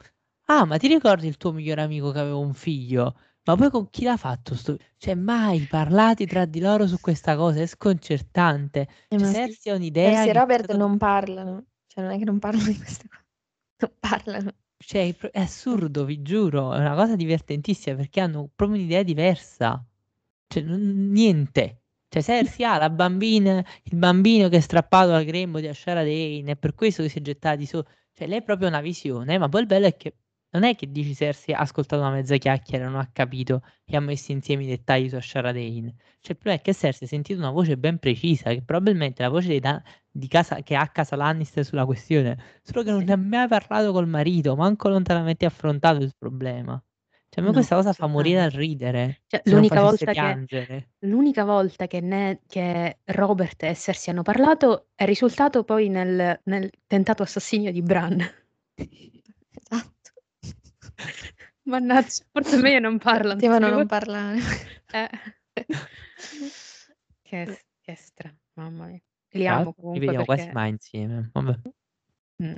[0.49, 3.15] Ah, ma ti ricordi il tuo migliore amico che aveva un figlio?
[3.43, 4.77] Ma poi con chi l'ha fatto sto...
[4.97, 8.87] Cioè, mai parlati tra di loro su questa cosa, è sconcertante.
[9.09, 9.33] Eh, Cioè, sì.
[9.33, 12.65] Cersei ha un'idea Cersei e che Robert non parlano, cioè non è che non parlano
[12.67, 13.25] di queste cose,
[13.77, 14.51] non parlano.
[14.79, 19.83] Cioè, è assurdo, vi giuro, è una cosa divertentissima perché hanno proprio un'idea diversa.
[20.47, 21.81] Cioè, non- niente.
[22.09, 26.51] Cioè Cersei ha la bambina, il bambino che è strappato al grembo di Ashara Dane,
[26.51, 27.81] è per questo che si è gettati su.
[28.13, 30.15] Cioè lei è proprio una visione, ma poi il bello è che
[30.51, 33.99] non è che dici Cersei ha ascoltato una mezza chiacchiera, non ha capito e ha
[33.99, 35.95] messo insieme i dettagli su Ashara Dane.
[36.19, 39.25] Cioè il problema è che Cersei ha sentito una voce ben precisa, che probabilmente è
[39.25, 43.11] la voce da- di casa, che ha casa Lannister sulla questione, solo che non ne
[43.13, 46.81] ha mai parlato col marito, manco lontanamente affrontato il problema.
[47.29, 49.21] Cioè, a me No, questa cosa fa morire dal ridere.
[49.27, 55.05] Cioè, l'unica volta che l'unica volta che ne che Robert e Cersei hanno parlato è
[55.05, 58.17] risultato poi nel nel tentato assassinio di Bran.
[61.63, 63.75] Mannaggia, forse è meglio non parlano Potevano più.
[63.75, 64.39] non parlare.
[64.91, 65.09] Eh.
[67.27, 69.01] Che che stra mamma mia.
[69.31, 71.29] Li amo l'altro li comunque vediamo quasi perché mai insieme.
[71.33, 71.59] Vabbè.
[72.37, 72.55] Mh.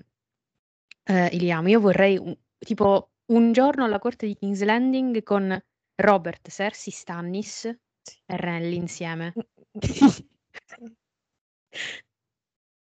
[1.03, 1.67] Eh, li amo.
[1.69, 5.59] Io vorrei un tipo un giorno alla corte di King's Landing con
[5.95, 9.33] Robert, Cersei, Stannis e Renly insieme.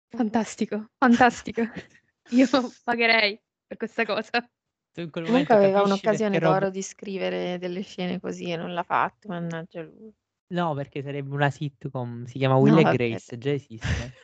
[0.08, 1.62] Fantastico, fantastico.
[2.30, 2.46] Io
[2.84, 4.48] pagherei per questa cosa.
[4.96, 8.20] Tu in quel Comunque momento aveva capisci un'occasione perché d'oro Rob di scrivere delle scene
[8.20, 10.14] così e non l'ha fatto, mannaggia lui.
[10.50, 12.86] No, perché sarebbe una sitcom, si chiama Will No, e vabbè.
[12.86, 14.18] Grace, già esiste.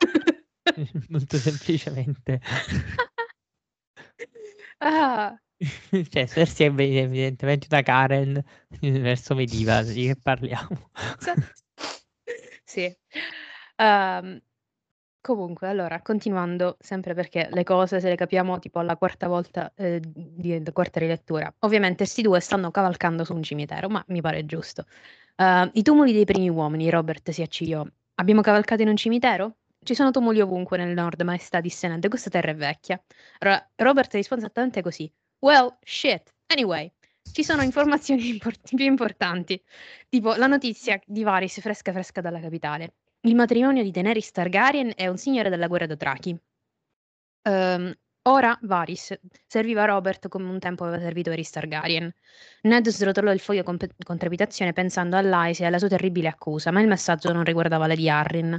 [1.08, 2.40] Molto semplicemente.
[4.80, 5.38] Ah.
[6.10, 8.42] Cioè, Cersei è ev evidentemente una Karen
[8.80, 10.90] verso medieval, di che parliamo?
[11.20, 11.42] Esatto.
[12.64, 12.94] Sì.
[13.78, 14.40] Uhm,
[15.34, 19.98] comunque allora, continuando, sempre perché le cose se le capiamo tipo alla quarta volta, ehm,
[20.02, 21.52] di d quarta rilettura.
[21.60, 24.84] Ovviamente 'sti 2 stanno cavalcando su un cimitero, ma mi pare giusto.
[25.36, 27.84] Uhm, i tumuli dei primi uomini, Robert si accigliò.
[28.16, 29.56] "Abbiamo cavalcato in un cimitero?
[29.82, 33.00] Ci sono tumuli ovunque nel nord, maestà", disse Ned, "questa terra è vecchia".
[33.40, 35.10] Allora, Robert rispose esattamente così:
[35.40, 36.32] "Well, shit.
[36.46, 36.90] Anyway,
[37.30, 39.62] ci sono informazioni import più importanti,
[40.08, 42.92] tipo la notizia di Varys fresca fresca dalla capitale.
[43.28, 46.34] Il matrimonio di Daenerys Targaryen e un signore della guerra Dothraki.
[47.42, 52.10] Uhm, ora Varys serviva Robert come un tempo aveva servito Aerys Targaryen.
[52.62, 56.28] Ned srotolò il foglio con pe con trepidazione pensando a Lysa e alla sua terribile
[56.28, 58.58] accusa, ma il messaggio non riguardava Lady Arryn.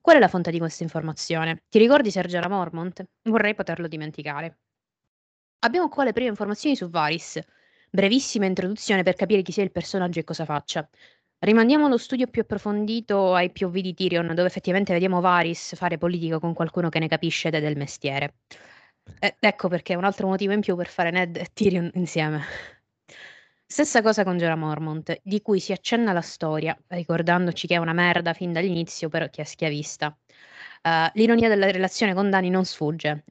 [0.00, 1.62] Qual è la fonte di questa informazione?
[1.68, 3.06] Ti ricordi Sergio Mormont?
[3.22, 4.58] Vorrei poterlo dimenticare.
[5.60, 7.38] Abbiamo qua le prime informazioni su Varys.
[7.90, 10.88] Brevissima introduzione per capire chi sia il personaggio e cosa faccia.
[11.40, 16.40] Rimandiamo lo studio più approfondito ai POV di Tyrion, dove effettivamente vediamo Varys fare politica
[16.40, 18.34] con qualcuno che ne capisce ed è del mestiere.
[19.20, 22.42] Eh, ecco perché è un altro motivo in più per fare Ned e Tyrion insieme.
[23.64, 27.92] Stessa cosa con Jorah Mormont, di cui si accenna la storia, ricordandoci che è una
[27.92, 30.16] merda fin dall'inizio, però che è schiavista.
[30.82, 33.24] Uh, l'ironia della relazione con Dani non sfugge.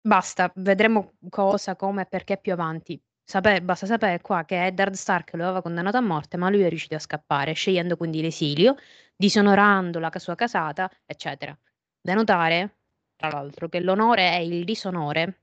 [0.00, 3.00] Basta, vedremo cosa, come e perché più avanti.
[3.28, 6.68] Sape- basta sapere qua che Eddard Stark lo aveva condannato a morte, ma lui è
[6.68, 8.76] riuscito a scappare, scegliendo quindi l'esilio,
[9.16, 11.56] disonorando la sua casata, eccetera.
[12.00, 12.76] Da notare,
[13.16, 15.40] tra l'altro, che l'onore e il disonore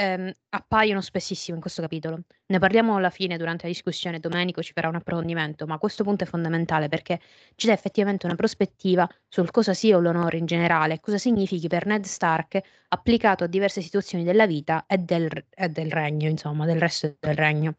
[0.00, 2.20] ehm, appaiono spessissimo in questo capitolo.
[2.46, 6.24] Ne parliamo alla fine durante la discussione, Domenico ci farà un approfondimento, ma questo punto
[6.24, 7.20] è fondamentale perché
[7.54, 12.04] ci dà effettivamente una prospettiva sul cosa sia l'onore in generale, cosa significhi per Ned
[12.04, 17.14] Stark applicato a diverse situazioni della vita e del, e del regno, insomma, del resto
[17.20, 17.76] del regno.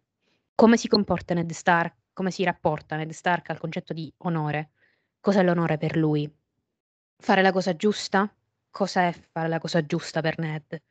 [0.53, 4.71] Come si comporta Ned Stark, come si rapporta Ned Stark al concetto di onore?
[5.19, 6.31] Cos'è l'onore per lui?
[7.17, 8.31] Fare la cosa giusta?
[8.69, 10.81] Cos'è fare la cosa giusta per Ned?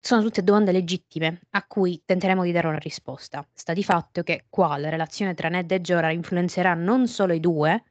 [0.00, 3.46] Sono tutte domande legittime a cui tenteremo di dare una risposta.
[3.52, 7.40] Sta di fatto che qua la relazione tra Ned e Jorah influenzerà non solo i
[7.40, 7.84] due,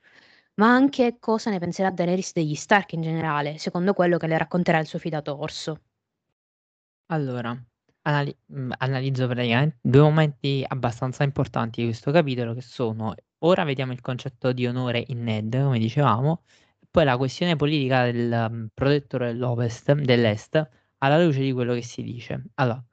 [0.55, 4.79] ma anche cosa ne penserà Daenerys degli Stark in generale, secondo quello che le racconterà
[4.79, 5.81] il suo fidato Orso.
[7.07, 7.55] Allora,
[8.03, 13.91] anali- mm, analizzo praticamente due momenti abbastanza importanti di questo capitolo che sono ora vediamo
[13.91, 16.41] il concetto di onore in Ned, come dicevamo,
[16.89, 20.67] poi la questione politica del um, protettore dell'Ovest, dell'Est,
[20.99, 22.43] alla luce di quello che si dice.
[22.55, 22.83] Allora,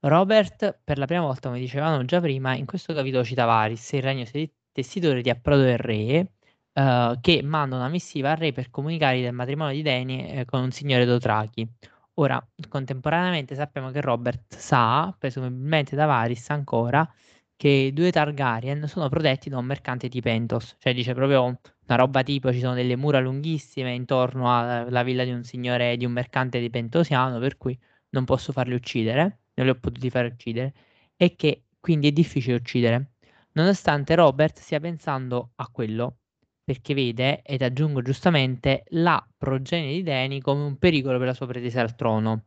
[0.00, 4.02] Robert, per la prima volta, come dicevamo già prima, in questo capitolo cita Varys, il
[4.02, 4.24] regno
[4.72, 6.32] tessitore di approdo del re,
[6.72, 10.62] eh, che manda una missiva al re per comunicare del matrimonio di Dany eh, con
[10.62, 11.68] un signore Dotrachi.
[12.14, 17.08] Ora, contemporaneamente sappiamo che Robert sa, presumibilmente da Varys ancora,
[17.56, 21.58] che i due Targaryen sono protetti da un mercante di Pentos, cioè dice proprio
[21.88, 26.04] una roba tipo ci sono delle mura lunghissime intorno alla villa di un signore, di
[26.04, 27.78] un mercante di Pentosiano, per cui
[28.10, 30.74] non posso farli uccidere, non li ho potuti fare uccidere,
[31.16, 33.12] e che quindi è difficile uccidere,
[33.52, 36.18] nonostante Robert stia pensando a quello,
[36.62, 41.46] perché vede, ed aggiungo giustamente, la progenie di Dany come un pericolo per la sua
[41.46, 42.44] pretesa al trono.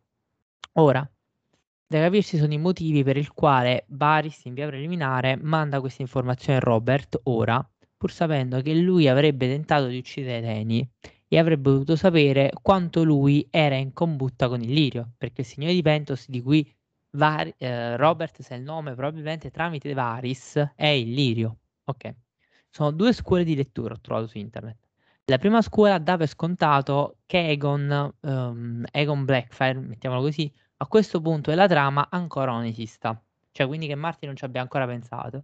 [0.73, 1.09] Ora,
[1.87, 6.59] da capirsi sono i motivi per il quale Varys in via preliminare manda questa informazione
[6.59, 7.67] a Robert ora,
[8.01, 10.89] pur sapendo che lui avrebbe tentato di uccidere Dany
[11.27, 15.83] e avrebbe voluto sapere quanto lui era in combutta con Illirio, perché il signore di
[15.83, 16.67] Pentos di cui
[17.11, 21.59] Var- eh, Robert sa il nome probabilmente tramite Varys è Illirio.
[21.83, 22.15] Ok.
[22.71, 24.79] Sono due scuole di lettura ho trovato su internet.
[25.25, 31.21] La prima scuola dà per scontato che Egon, um, Egon Blackfire, mettiamolo così, a questo
[31.21, 33.21] punto della trama ancora non esista,
[33.51, 35.43] cioè quindi che Martin non ci abbia ancora pensato.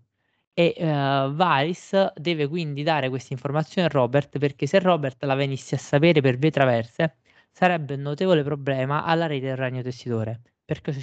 [0.60, 5.76] E uh, Varys deve quindi dare questa informazione a Robert perché se Robert la venisse
[5.76, 7.18] a sapere per vie traverse
[7.52, 10.96] sarebbe un notevole problema alla rete del ragno tessitore, perché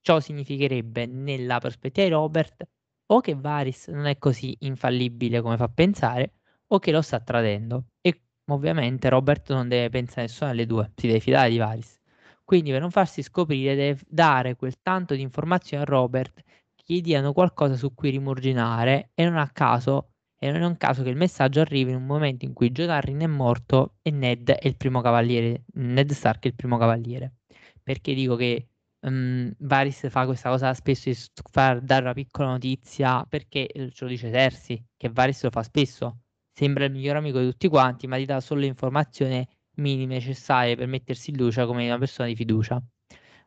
[0.00, 2.66] ciò significherebbe nella prospettiva di Robert
[3.12, 6.32] o che Varys non è così infallibile come fa pensare
[6.68, 10.90] o che lo sta tradendo e ovviamente Robert non deve pensare a nessuna delle due,
[10.96, 12.00] si deve fidare di Varys.
[12.44, 16.40] Quindi per non farsi scoprire deve dare quel tanto di informazioni a Robert
[16.84, 20.12] gli diano qualcosa su cui rimurginare e non a caso
[20.42, 22.86] e non è un caso che il messaggio arrivi in un momento in cui Joe
[22.86, 27.34] Darrin è morto e Ned è il primo cavaliere, Ned Stark è il primo cavaliere.
[27.80, 28.66] Perché dico che
[29.02, 31.16] um, Varys fa questa cosa spesso di
[31.50, 35.62] far dare una piccola notizia perché eh, ce lo dice Cersei, che Varys lo fa
[35.62, 36.22] spesso.
[36.52, 40.88] Sembra il miglior amico di tutti quanti, ma ti dà solo l'informazione minime necessarie per
[40.88, 42.82] mettersi in luce come una persona di fiducia.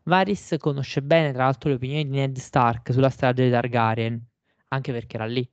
[0.07, 4.23] Varys conosce bene tra l'altro le opinioni di Ned Stark sulla strage dei Targaryen,
[4.67, 5.49] anche perché era lì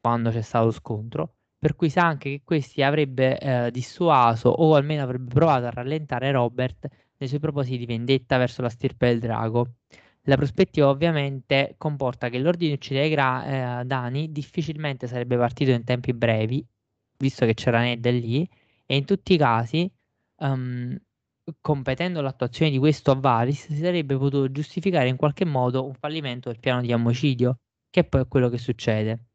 [0.00, 4.74] quando c'è stato lo scontro, per cui sa anche che questi avrebbe eh, dissuaso o
[4.74, 6.88] almeno avrebbe provato a rallentare Robert
[7.18, 9.74] nei suoi propositi di vendetta verso la stirpe del drago.
[10.22, 15.84] La prospettiva ovviamente comporta che l'ordine di uccidere Gra- eh, Dani difficilmente sarebbe partito in
[15.84, 16.66] tempi brevi,
[17.18, 18.48] visto che c'era Ned lì,
[18.84, 19.88] e in tutti i casi
[20.38, 20.96] um,
[21.60, 26.48] competendo l'attuazione di questo a Varys, si sarebbe potuto giustificare in qualche modo un fallimento
[26.50, 27.58] del piano di omicidio,
[27.90, 29.26] che poi è quello che succede.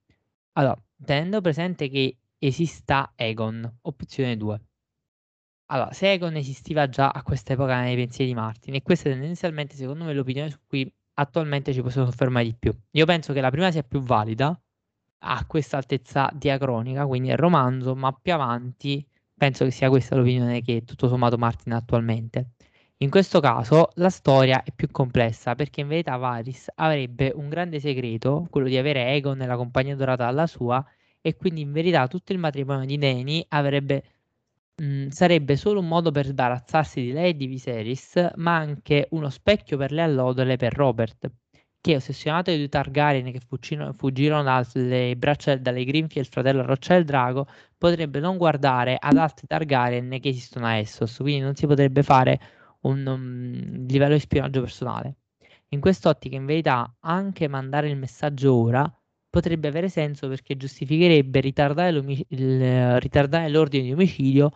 [0.54, 4.62] Allora, tenendo presente che esista Egon, opzione 2.
[5.70, 9.12] Allora, se Egon esisteva già a questa epoca nei pensieri di Martin, e questa è
[9.12, 12.74] tendenzialmente, secondo me, l'opinione su cui attualmente ci possiamo soffermare di più.
[12.92, 14.60] Io penso che la prima sia più valida
[15.20, 19.06] a questa altezza diacronica, quindi è romanzo, ma più avanti
[19.38, 22.52] penso che sia questa l'opinione che tutto sommato Martin ha attualmente.
[22.98, 27.80] In questo caso la storia è più complessa perché in verità Varys avrebbe un grande
[27.80, 30.84] segreto, quello di avere Aegon nella compagnia dorata alla sua,
[31.22, 34.04] e quindi in verità tutto il matrimonio di Dany avrebbe,
[34.76, 39.08] mh, mm, sarebbe solo un modo per sbarazzarsi di lei e di Viserys, ma anche
[39.12, 41.30] uno specchio per le allodole per Robert,
[41.88, 43.40] che ossessionato dai due Targaryen che
[43.96, 49.48] fuggirono dalle braccia dalle grinfie del fratello Roccia del Drago, potrebbe non guardare ad altri
[49.48, 52.40] Targaryen che esistono a Essos, quindi non si potrebbe fare
[52.82, 55.16] un um, livello di spionaggio personale.
[55.70, 58.94] In quest'ottica, in verità, anche mandare il messaggio ora
[59.30, 64.52] potrebbe avere senso perché giustificherebbe ritardare, il, ritardare l'ordine di omicidio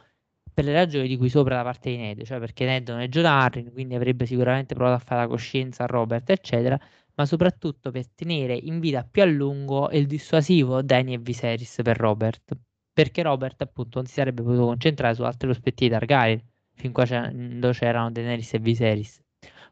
[0.54, 3.08] per le ragioni di cui sopra da parte di Ned, cioè perché Ned non è
[3.08, 6.78] John Arryn, quindi avrebbe sicuramente provato a fare la coscienza a Robert, eccetera,
[7.16, 11.97] ma soprattutto per tenere in vita più a lungo il dissuasivo Danny e Viserys per
[11.97, 12.57] Robert,
[12.93, 16.41] perché Robert appunto non si sarebbe potuto concentrare su altre prospettive Targaryen,
[16.74, 19.22] fin quando c'erano Daenerys e Viserys.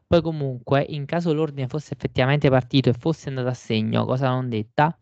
[0.06, 4.48] Poi comunque, in caso l'ordine fosse effettivamente partito e fosse andato a segno, cosa non
[4.48, 4.96] detta,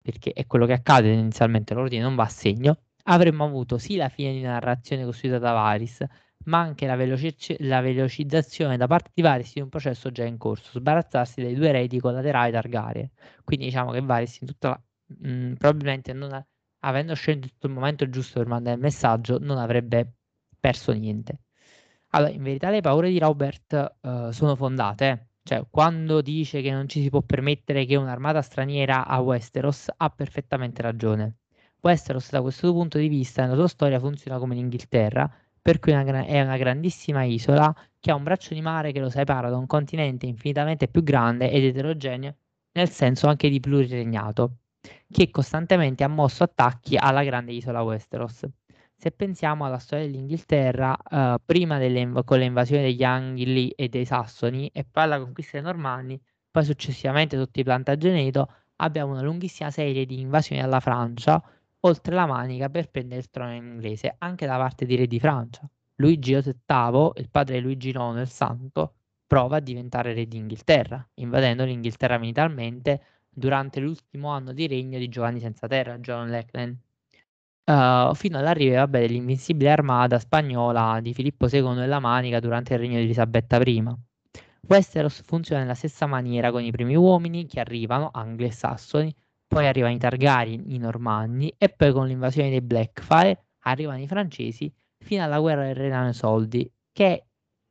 [0.00, 4.08] perché è quello che accade inizialmente, l'ordine non va a segno, avremmo avuto sì la
[4.08, 6.04] fine di narrazione costruita da Varys,
[6.44, 10.38] ma anche la, veloci- la, velocizzazione da parte di Varys di un processo già in
[10.38, 13.10] corso, sbarazzarsi dai due reti collaterali Targaryen.
[13.44, 14.80] Quindi diciamo che Varys in tutta la,
[15.28, 16.46] mh, probabilmente non ha,
[16.80, 20.12] avendo scelto il momento giusto per mandare il messaggio, non avrebbe
[20.60, 21.40] perso niente.
[22.10, 25.26] Allora, in verità le paure di Robert uh, sono fondate, eh.
[25.42, 30.08] cioè quando dice che non ci si può permettere che un'armata straniera a Westeros ha
[30.10, 31.38] perfettamente ragione.
[31.82, 35.30] Westeros da questo punto di vista nella sua storia funziona come l'Inghilterra,
[35.66, 39.50] per cui è una grandissima isola che ha un braccio di mare che lo separa
[39.50, 42.36] da un continente infinitamente più grande ed eterogeneo,
[42.74, 44.58] nel senso anche di pluriregnato,
[45.10, 48.46] che costantemente ha mosso attacchi alla grande isola Westeros.
[48.94, 54.04] Se pensiamo alla storia dell'Inghilterra, eh, prima delle, con le invasioni degli Angli e dei
[54.04, 59.72] Sassoni e poi alla conquista dei Normanni, poi successivamente sotto i Plantageneto, abbiamo una lunghissima
[59.72, 61.42] serie di invasioni alla Francia,
[61.80, 65.68] oltre la Manica per prendere il trono inglese, anche da parte di re di Francia.
[65.96, 68.94] Luigi VIII, il padre di Luigi IX il Santo,
[69.26, 75.40] prova a diventare re d'Inghilterra, invadendo l'Inghilterra militarmente durante l'ultimo anno di regno di Giovanni
[75.40, 76.78] Senza Terra, John Lackland
[77.66, 82.96] uh, fino all'arrivo vabbè, dell'invincibile armata spagnola di Filippo II della Manica durante il regno
[82.96, 83.84] di Elisabetta I.
[84.68, 89.14] Westeros funziona nella stessa maniera con i primi uomini che arrivano, angli e sassoni,
[89.46, 94.72] poi arrivano i Targaryen, i Normanni e poi con l'invasione dei Blackfire arrivano i francesi
[94.98, 97.24] fino alla guerra del Renano Soldi che è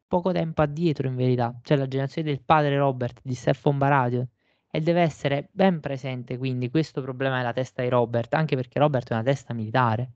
[0.08, 4.28] poco tempo addietro in verità, cioè la generazione del padre Robert di Stefan Baratheon
[4.70, 9.10] e deve essere ben presente quindi questo problema della testa di Robert, anche perché Robert
[9.10, 10.14] è una testa militare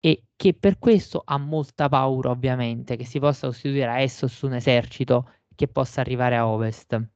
[0.00, 4.46] e che per questo ha molta paura ovviamente che si possa costituire a esso su
[4.46, 7.15] un esercito che possa arrivare a ovest.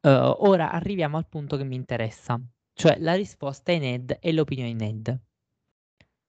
[0.00, 2.40] Uh, ora arriviamo al punto che mi interessa,
[2.72, 5.20] cioè la risposta è Ned e l'opinione di Ned.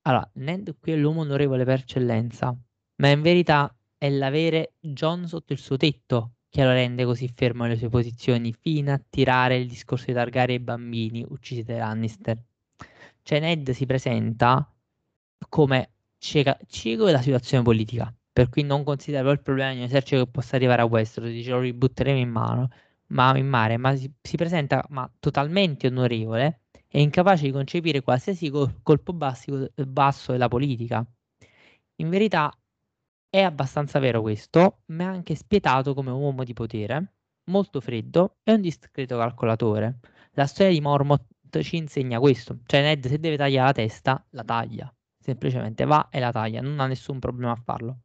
[0.03, 2.55] Allora, Ned qui è l'uomo onorevole per eccellenza,
[2.95, 7.63] ma in verità è l'avere John sotto il suo tetto che lo rende così fermo
[7.63, 12.41] nelle sue posizioni fino a tirare il discorso di targare i bambini uccisi dai Lannister.
[13.21, 14.67] Cioè Ned si presenta
[15.47, 20.23] come cieca, cieco della situazione politica, per cui non considera il problema di un esercito
[20.23, 22.69] che possa arrivare a Westeros, dice lo ributteremo in mano,
[23.09, 28.49] ma in mare, ma si, si presenta ma totalmente onorevole e incapace di concepire qualsiasi
[28.49, 31.05] col- colpo basso, basso della politica.
[31.97, 32.51] In verità
[33.29, 37.13] è abbastanza vero questo, ma è anche spietato come uomo di potere,
[37.51, 39.99] molto freddo e un discreto calcolatore.
[40.31, 41.25] La storia di Mormont
[41.61, 46.19] ci insegna questo, cioè Ned se deve tagliare la testa, la taglia, semplicemente va e
[46.19, 47.99] la taglia, non ha nessun problema a farlo.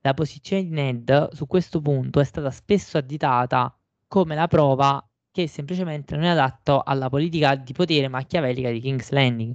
[0.00, 3.75] La posizione di Ned su questo punto è stata spesso additata
[4.08, 9.10] come la prova che semplicemente non è adatto alla politica di potere machiavellica di King's
[9.10, 9.54] Landing.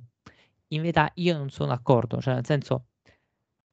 [0.70, 2.86] In verità io non sono d'accordo, cioè nel senso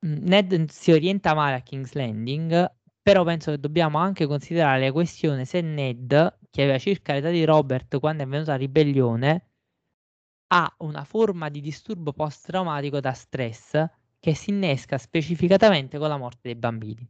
[0.01, 2.73] Mhmm, Ned si orienta male a King's Landing,
[3.03, 7.45] però penso che dobbiamo anche considerare la questione se Ned, che aveva circa l'età di
[7.45, 9.51] Robert quando è venuta la ribellione,
[10.49, 13.85] ha una forma di disturbo post-traumatico da stress
[14.21, 17.09] che si innesca specificatamente con la morte dei bambini.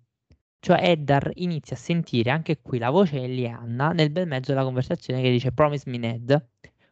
[0.60, 4.64] Cioè Eddar inizia a sentire anche qui la voce di Lianna nel bel mezzo della
[4.64, 6.48] conversazione che dice Promise me Ned,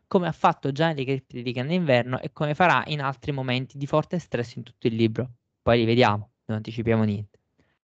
[0.07, 3.77] come ha fatto già nei cripti di Canna Inverno e come farà in altri momenti
[3.77, 5.31] di forte stress in tutto il libro
[5.67, 7.41] poi li vediamo, non anticipiamo niente.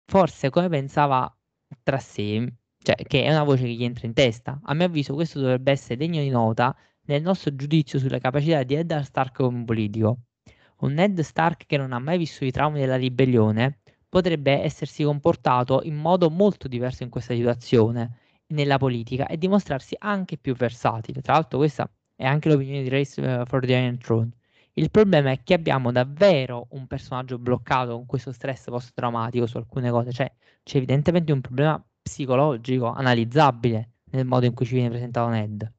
[0.05, 1.35] Forse come pensava
[1.83, 2.53] tra sé,
[2.83, 4.61] cioè che è una voce che gli entra in testa.
[4.65, 8.75] A mio avviso questo dovrebbe essere degno di nota nel nostro giudizio sulle capacità di
[8.75, 10.19] Eddard Stark come politico.
[10.81, 13.79] un Ned Stark che non ha mai vissuto i traumi della ribellione
[14.13, 20.37] potrebbe essersi comportato in modo molto diverso in questa situazione nella politica e dimostrarsi anche
[20.37, 21.23] più versatile.
[21.23, 24.29] Tra l'altro questa è anche l'opinione di Race uh, for the Iron Throne.
[24.75, 29.89] Il problema è che abbiamo davvero un personaggio bloccato con questo stress post-traumatico su alcune
[29.89, 30.31] cose, cioè
[30.63, 35.73] c'è evidentemente un problema psicologico analizzabile nel modo in cui ci viene presentato Ned.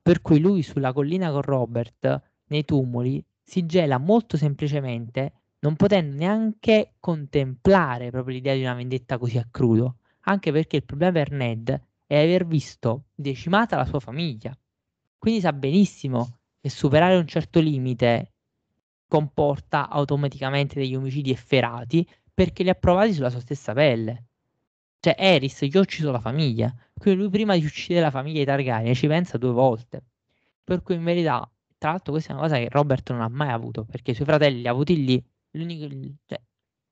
[0.00, 5.32] Per cui lui sulla collina con Robert, nei tumuli, si gela molto semplicemente
[5.64, 9.96] non potendo neanche contemplare proprio l'idea di una vendetta così a crudo,
[10.26, 14.56] anche perché il problema per Ned è aver visto decimata la sua famiglia.
[15.16, 18.32] Quindi sa benissimo che superare un certo limite
[19.08, 24.24] comporta automaticamente degli omicidi efferati perché li ha provati sulla sua stessa pelle.
[25.00, 28.44] Cioè, Eris gli ha ucciso la famiglia, quindi lui prima di uccidere la famiglia di
[28.44, 30.02] Targaryen ci pensa due volte.
[30.62, 33.50] Per cui in verità, tra l'altro questa è una cosa che Robert non ha mai
[33.50, 35.24] avuto, perché i suoi fratelli li ha avuti lì
[36.26, 36.40] cioè,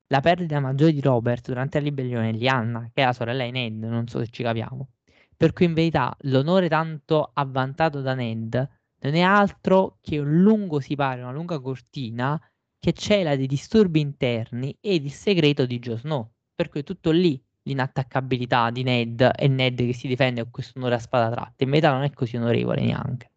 [0.07, 3.51] la perdita maggiore di Robert durante la ribellione è Lianna, che è la sorella di
[3.51, 4.91] Ned, non so se ci capiamo.
[5.37, 8.55] Per cui in verità l'onore tanto avvantato da Ned
[9.01, 12.41] non è altro che un lungo sipario, una lunga cortina
[12.79, 16.31] che cela dei disturbi interni ed il segreto di Jon Snow.
[16.55, 20.79] Per cui è tutto lì l'inattaccabilità di Ned e Ned che si difende con questo
[20.79, 21.65] onore a spada tratta.
[21.65, 23.32] In verità non è così onorevole neanche.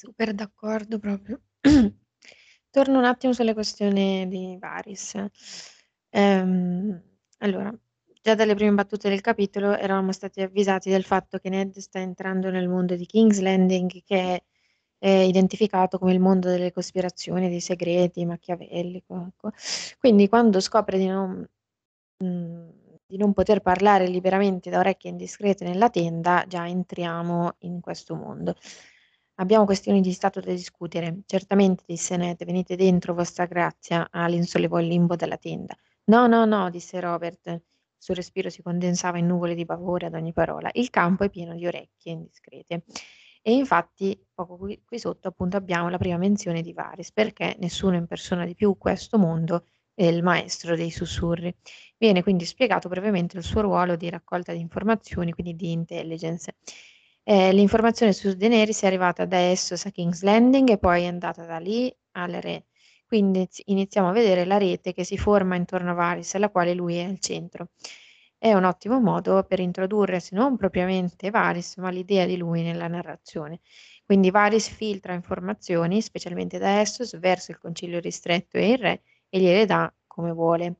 [0.00, 1.40] Super d'accordo proprio.
[2.70, 5.16] Torno un attimo sulle questioni di Varys.
[6.10, 7.02] Ehm,
[7.38, 7.76] allora,
[8.22, 12.48] già dalle prime battute del capitolo eravamo stati avvisati del fatto che Ned sta entrando
[12.48, 14.44] nel mondo di King's Landing, che
[14.98, 19.50] è identificato come il mondo delle cospirazioni, dei segreti, machiavellico, ecco.
[19.98, 21.44] Quindi quando scopre di non,
[22.18, 22.70] mhmm,
[23.04, 28.54] di non poter parlare liberamente da orecchie indiscrete nella tenda, già entriamo in questo mondo.
[29.40, 31.20] Abbiamo questioni di stato da discutere.
[31.24, 34.08] Certamente, disse Ned, venite dentro, vostra grazia.
[34.10, 35.76] Alin sollevò il limbo dalla tenda.
[36.06, 37.46] No, no, no, disse Robert.
[37.46, 37.62] Il
[37.96, 40.68] suo respiro si condensava in nuvole di pavore ad ogni parola.
[40.72, 42.82] Il campo è pieno di orecchie indiscrete.
[43.40, 47.94] E infatti, poco qui, qui sotto, appunto, abbiamo la prima menzione di Varys, perché nessuno
[47.94, 51.54] impersona di più questo mondo è il maestro dei sussurri.
[51.96, 56.56] Viene quindi spiegato brevemente il suo ruolo di raccolta di informazioni, quindi di intelligence.
[57.30, 61.44] Eh, l'informazione su Daenerys è arrivata da Essos a King's Landing e poi è andata
[61.44, 62.68] da lì al re.
[63.06, 66.96] Quindi iniziamo a vedere la rete che si forma intorno a Varys, alla quale lui
[66.96, 67.68] è al centro.
[68.38, 72.88] È un ottimo modo per introdurre, se non propriamente Varys, ma l'idea di lui nella
[72.88, 73.60] narrazione.
[74.06, 79.38] Quindi Varys filtra informazioni, specialmente da Essos, verso il concilio ristretto e il re e
[79.38, 80.76] gliele dà come vuole.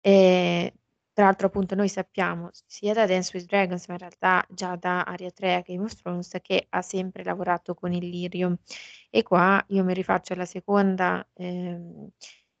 [0.00, 0.72] E
[1.16, 5.02] tra l'altro appunto noi sappiamo sia da Dance with Dragons, ma in realtà già da
[5.04, 8.58] Aria 3 a Game of Thrones, che ha sempre lavorato con il Lirio.
[9.08, 12.10] E qua io mi rifaccio alla seconda ehm,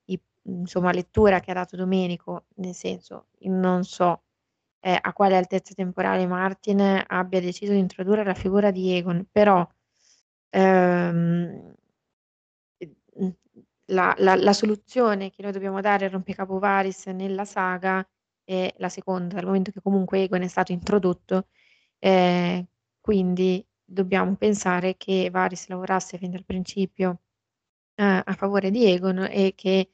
[0.06, 4.22] i, insomma, lettura che ha dato Domenico, nel senso, non so
[4.80, 9.68] eh, a quale altezza temporale Martin abbia deciso di introdurre la figura di Egon, però
[10.48, 11.74] ehm,
[13.86, 18.06] la, la, la, soluzione che noi dobbiamo dare al rompicapo Varis nella saga
[18.46, 21.48] e la seconda, dal momento che comunque Egon è stato introdotto,
[21.98, 22.66] eh,
[23.00, 27.20] quindi dobbiamo pensare che Varys lavorasse fin dal principio
[27.96, 29.90] eh, a favore di Egon e che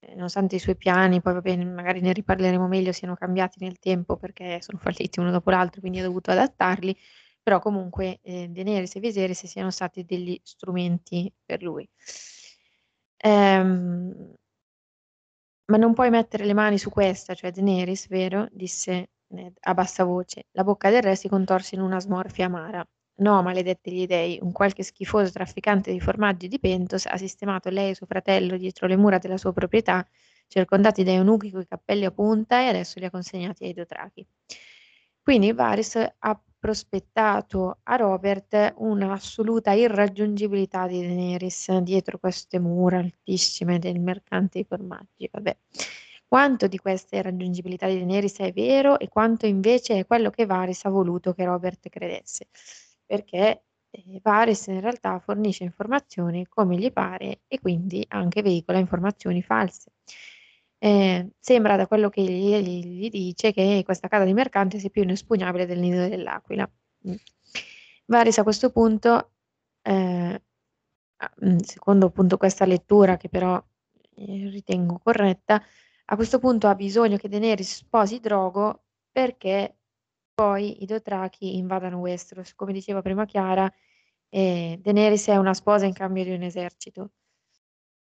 [0.00, 4.16] eh, nonostante i suoi piani, poi vabbè, magari ne riparleremo meglio, siano cambiati nel tempo
[4.16, 6.96] perché sono falliti uno dopo l'altro, quindi ha dovuto adattarli,
[7.42, 11.88] però comunque eh, Daenerys e Viserys siano stati degli strumenti per lui.
[13.24, 14.34] Ehm,
[15.66, 18.48] ma non puoi mettere le mani su questa, cioè Daenerys, vero?
[18.50, 20.46] disse Ned a bassa voce.
[20.52, 22.86] La bocca del re si contorse in una smorfia amara.
[23.16, 27.90] No, maledetti gli dei, un qualche schifoso trafficante di formaggi di Pentos ha sistemato lei
[27.90, 30.06] e suo fratello dietro le mura della sua proprietà,
[30.48, 34.26] circondati da eunuchi coi cappelli a punta e adesso li ha consegnati ai dotrachi.
[35.22, 43.98] Quindi Varys ha prospettato a Robert un'assoluta irraggiungibilità di Daenerys dietro queste mura altissime del
[43.98, 45.28] mercante di formaggi.
[45.28, 45.56] Vabbè.
[46.24, 50.84] Quanto di questa irraggiungibilità di Daenerys è vero e quanto invece è quello che Varys
[50.84, 52.46] ha voluto che Robert credesse.
[53.04, 59.42] Perché eh, Varys in realtà fornisce informazioni come gli pare e quindi anche veicola informazioni
[59.42, 59.90] false.
[60.84, 65.02] Eh, sembra da quello che gli, gli, dice che questa casa di mercante sia più
[65.02, 66.68] inespugnabile del nido dell'aquila.
[67.08, 67.14] Mm.
[68.06, 69.30] Varys a questo punto,
[69.82, 70.42] eh,
[71.44, 73.62] mm, secondo appunto questa lettura che però
[74.16, 75.62] eh, ritengo corretta,
[76.06, 79.76] a questo punto ha bisogno che Daenerys sposi Drogo perché
[80.34, 82.54] poi i Dothraki invadano Westeros.
[82.56, 83.72] Come diceva prima Chiara,
[84.28, 87.12] e Daenerys è una sposa in cambio di un esercito.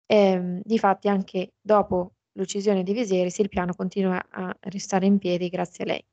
[0.07, 5.83] Ehm, difatti anche dopo l'uccisione di Viserys il piano continua a restare in piedi grazie
[5.83, 6.05] a lei.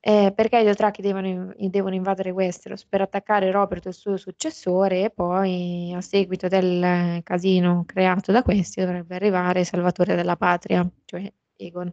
[0.00, 5.10] Eh, perché i Dothraki devono, devono invadere Westeros per attaccare Robert il suo successore e
[5.10, 11.92] poi a seguito del casino creato da questi dovrebbe arrivare Salvatore della Patria, cioè Egon.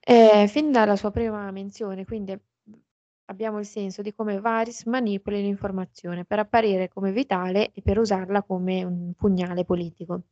[0.00, 2.38] Eh, fin dalla sua prima menzione, quindi
[3.26, 8.42] abbiamo il senso di come Varys manipoli l'informazione per apparire come vitale e per usarla
[8.42, 10.24] come un pugnale politico.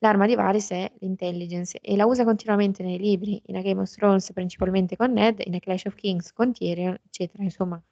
[0.00, 3.92] L'arma di Varys è l'intelligence e la usa continuamente nei libri, in A Game of
[3.92, 7.82] Thrones principalmente con Ned, in A Clash of Kings con Tyrion, eccetera, insomma,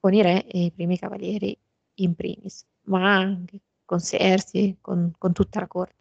[0.00, 1.56] con i re e i primi cavalieri
[1.96, 5.94] in primis, ma anche con Cersei, con, con tutta la corte.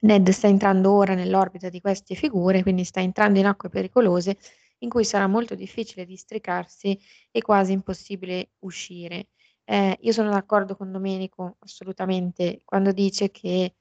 [0.00, 4.38] Ned sta entrando ora nell'orbita di queste figure, quindi sta entrando in acque pericolose
[4.78, 6.98] in cui sarà molto difficile districarsi
[7.30, 9.28] e quasi impossibile uscire.
[9.64, 13.74] Eh, io sono d'accordo con Domenico assolutamente quando dice che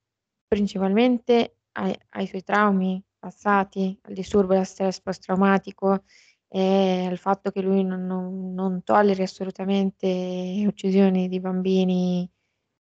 [0.46, 6.04] principalmente ai, ai suoi traumi passati, al disturbo da stress post-traumatico
[6.48, 12.28] e al fatto che lui non, non, non tolleri assolutamente uccisioni di bambini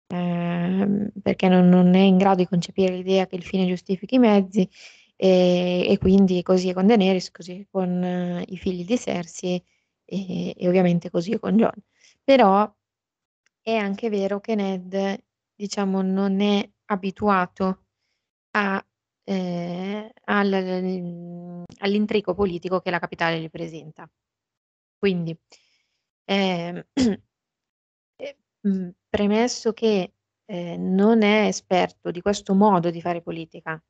[0.09, 4.19] eh, perché non, non, è in grado di concepire l'idea che il fine giustifichi i
[4.19, 4.69] mezzi
[5.17, 9.63] e, e quindi così è con Daenerys, così con uh, i figli di Cersei
[10.05, 11.75] e, e ovviamente così con John.
[12.23, 12.73] Però
[13.61, 17.85] è anche vero che Ned, diciamo, non è abituato
[18.53, 18.85] a,
[19.29, 20.53] eh, al,
[21.79, 24.09] all'intrico politico che la capitale gli presenta.
[24.99, 25.37] Quindi,
[26.24, 26.85] ehm,
[28.16, 28.37] eh,
[29.09, 30.12] premesso che
[30.47, 33.83] eh, non è esperto di questo modo di fare politica,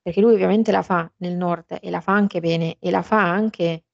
[0.00, 3.20] perché lui ovviamente la fa nel nord e la fa anche bene e la fa
[3.30, 3.84] anche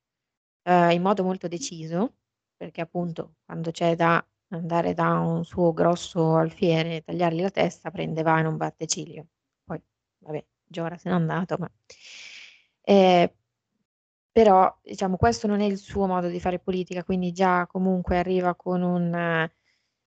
[0.62, 2.16] eh, in modo molto deciso,
[2.56, 7.90] perché appunto quando c'è da andare da un suo grosso alfiere e tagliargli la testa,
[7.90, 9.26] prende va e non batte ciglio.
[9.64, 9.82] Poi,
[10.18, 11.70] vabbè, Giora se n'è andato, ma...
[12.82, 13.34] Eh,
[14.30, 18.54] però, diciamo, questo non è il suo modo di fare politica, quindi già comunque arriva
[18.56, 19.48] con un,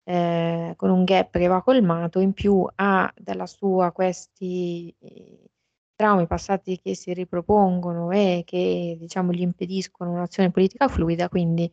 [0.04, 5.50] eh, con un gap che va colmato, in più ha dalla sua questi eh,
[5.94, 11.70] traumi passati che si ripropongono e che, diciamo, gli impediscono un'azione politica fluida, quindi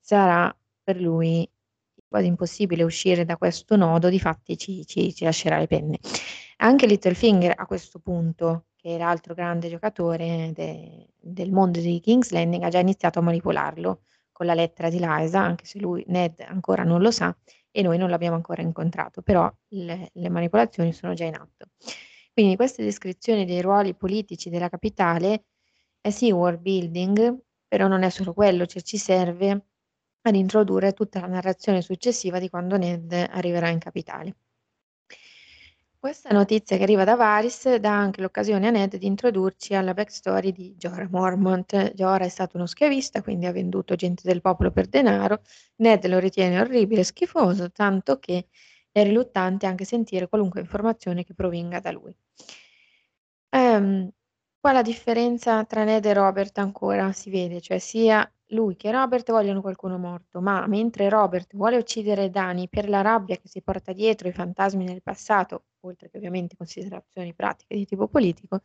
[0.00, 1.48] sarà per lui
[2.12, 5.98] quasi impossibile uscire da questo nodo, difatti ci, ci, ci lascerà le penne.
[6.58, 12.30] Anche Littlefinger a questo punto, che è l'altro grande giocatore de, del mondo di King's
[12.30, 16.40] Landing, ha già iniziato a manipolarlo con la lettera di Liza, anche se lui, Ned,
[16.46, 17.34] ancora non lo sa
[17.70, 21.70] e noi non l'abbiamo ancora incontrato, però le, le manipolazioni sono già in atto.
[22.32, 25.46] Quindi queste descrizioni dei ruoli politici della capitale
[26.00, 27.36] è sì world building,
[27.66, 29.68] però non è solo quello, cioè ci serve
[30.22, 34.36] ad introdurre tutta la narrazione successiva di quando Ned arriverà in capitale.
[36.02, 40.50] Questa notizia che arriva da Varys dà anche l'occasione a Ned di introdurci alla backstory
[40.50, 41.92] di Jorah Mormont.
[41.94, 45.42] Jorah è stato uno schiavista, quindi ha venduto gente del popolo per denaro.
[45.76, 48.48] Ned lo ritiene orribile e schifoso, tanto che
[48.90, 52.12] è riluttante anche sentire qualunque informazione che provenga da lui.
[53.50, 54.10] Um,
[54.58, 59.30] qua la differenza tra Ned e Robert ancora si vede, cioè sia lui che Robert
[59.30, 63.92] vogliono qualcuno morto, ma mentre Robert vuole uccidere Dani per la rabbia che si porta
[63.92, 68.62] dietro i fantasmi nel passato, oltre che ovviamente considerazioni pratiche di tipo politico,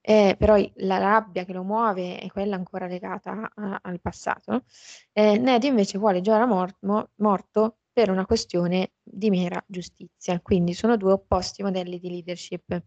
[0.00, 4.64] eh, però la rabbia che lo muove è quella ancora legata a, al passato.
[5.12, 10.72] Eh, Ned invece vuole Jorah mor- mo- morto per una questione di mera giustizia, quindi
[10.74, 12.82] sono due opposti modelli di leadership.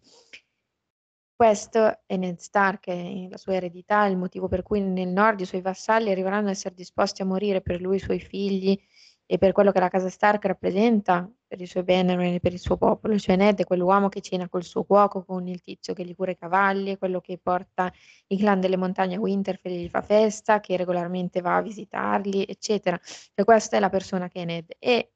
[1.37, 5.59] Questo è Ned Stark la sua eredità, il motivo per cui nel nord i suoi
[5.59, 8.79] vassalli arriveranno a essere disposti a morire per lui, i suoi figli
[9.25, 12.59] e per quello che la casa Stark rappresenta per i suoi Bannerman e per il
[12.59, 13.19] suo popolo.
[13.19, 16.31] Cioè Ned è quell'uomo che cena col suo cuoco, con il tizio che gli cura
[16.31, 17.91] i cavalli, quello che porta
[18.27, 22.45] i clan delle montagne a Winterfell e gli fa festa, che regolarmente va a visitarli,
[22.47, 22.97] eccetera.
[23.03, 25.11] Cioè questa è la persona che è Ned e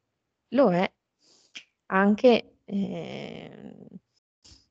[0.49, 0.91] lo è
[1.85, 2.57] anche...
[2.65, 3.87] Eh,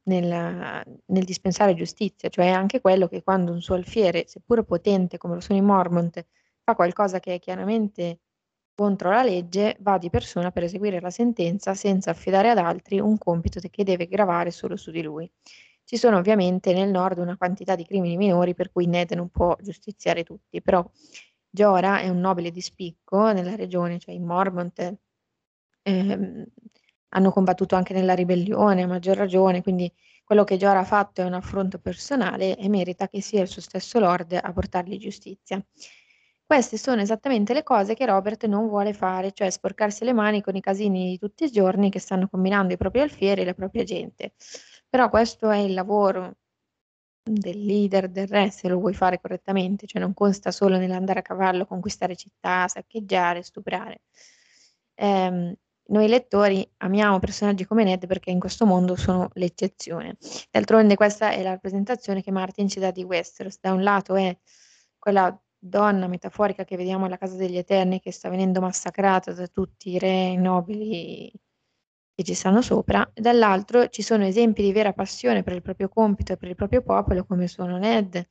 [0.08, 5.34] nel, nel, dispensare giustizia, cioè anche quello che quando un suo alfiere, seppur potente come
[5.34, 6.26] lo sono i Mormont,
[6.64, 8.20] fa qualcosa che è chiaramente
[8.74, 13.18] contro la legge, va di persona per eseguire la sentenza senza affidare ad altri un
[13.18, 15.30] compito che deve gravare solo su di lui.
[15.84, 19.56] Ci sono ovviamente nel nord una quantità di crimini minori per cui Ned non può
[19.60, 20.88] giustiziare tutti, però
[21.50, 24.98] Jorah è un nobile di spicco nella regione, cioè i Mormont
[25.82, 26.44] ehm,
[27.10, 29.92] hanno combattuto anche nella ribellione, a maggior ragione, quindi
[30.24, 33.62] quello che Jorah ha fatto è un affronto personale e merita che sia il suo
[33.62, 35.64] stesso Lord a portargli giustizia.
[36.44, 40.56] Queste sono esattamente le cose che Robert non vuole fare, cioè sporcarsi le mani con
[40.56, 43.84] i casini di tutti i giorni che stanno combinando i propri alfieri e la propria
[43.84, 44.32] gente.
[44.88, 46.36] Però questo è il lavoro
[47.22, 51.22] del leader, del re, se lo vuoi fare correttamente, cioè non consta solo nell'andare a
[51.22, 54.00] cavallo, conquistare città, saccheggiare, stuprare.
[54.94, 55.56] Eh,
[55.90, 60.16] noi lettori amiamo personaggi come Ned perché in questo mondo sono l'eccezione.
[60.50, 63.58] D'altronde questa è la rappresentazione che Martin ci dà di Westeros.
[63.60, 64.36] Da un lato è
[64.98, 69.90] quella donna metaforica che vediamo alla Casa degli Eterni che sta venendo massacrata da tutti
[69.90, 71.32] i re nobili
[72.14, 76.32] che ci stanno sopra, dall'altro ci sono esempi di vera passione per il proprio compito
[76.32, 78.28] e per il proprio popolo come sono Ned,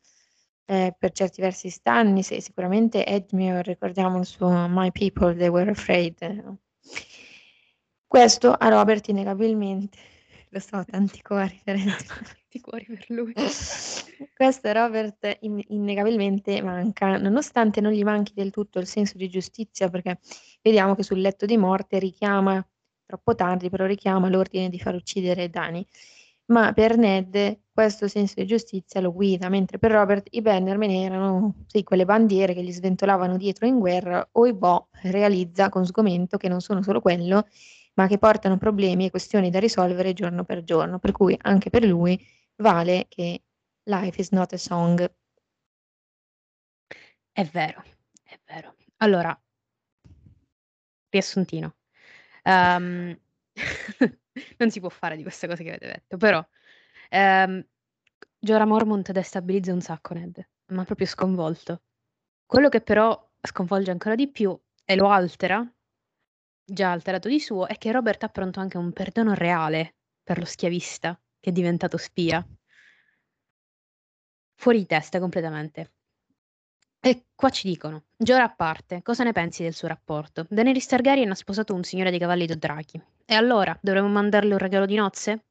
[0.66, 6.58] eh, per certi versi Stannis sicuramente Edmure, ricordiamo il suo My People, They Were Afraid.
[8.08, 9.98] Questo a Robert innegabilmente,
[10.50, 13.34] lo so, tanti cuori tanti cuori per lui.
[14.34, 19.28] Questo a Robert in- innegabilmente manca, nonostante non gli manchi del tutto il senso di
[19.28, 20.20] giustizia, perché
[20.62, 22.66] vediamo che sul letto di morte richiama,
[23.06, 25.86] troppo tardi, però richiama l'ordine di far uccidere Dani.
[26.46, 31.66] Ma per Ned questo senso di giustizia lo guida, mentre per Robert i Bannerman erano
[31.68, 36.38] sì, quelle bandiere che gli sventolavano dietro in guerra, o i Bo realizza con sgomento
[36.38, 37.46] che non sono solo quello,
[37.98, 41.84] ma che portano problemi e questioni da risolvere giorno per giorno, per cui anche per
[41.84, 42.24] lui
[42.58, 43.44] vale che
[43.84, 45.12] life is not a song.
[47.32, 47.84] È vero,
[48.24, 48.76] è vero.
[48.98, 49.40] Allora,
[51.10, 51.76] riassuntino.
[52.44, 53.20] Um,
[54.58, 56.46] non si può fare di queste cose che avete detto, però
[57.12, 57.66] um,
[58.40, 61.82] Jorah Mormont destabilizza un sacco Ned, ma proprio sconvolto.
[62.46, 65.68] Quello che però sconvolge ancora di più e lo altera
[66.70, 70.46] già alterato di suo, è che Robert ha pronto anche un perdono reale per lo
[70.46, 72.46] schiavista che è diventato spia.
[74.56, 75.92] Fuori di testa completamente.
[77.00, 80.46] E qua ci dicono, Giora a parte, cosa ne pensi del suo rapporto?
[80.50, 83.02] Daenerys Targaryen ha sposato un signore dei cavalli Dothraki.
[83.26, 85.46] E allora, dovremmo mandarle un regalo di nozze?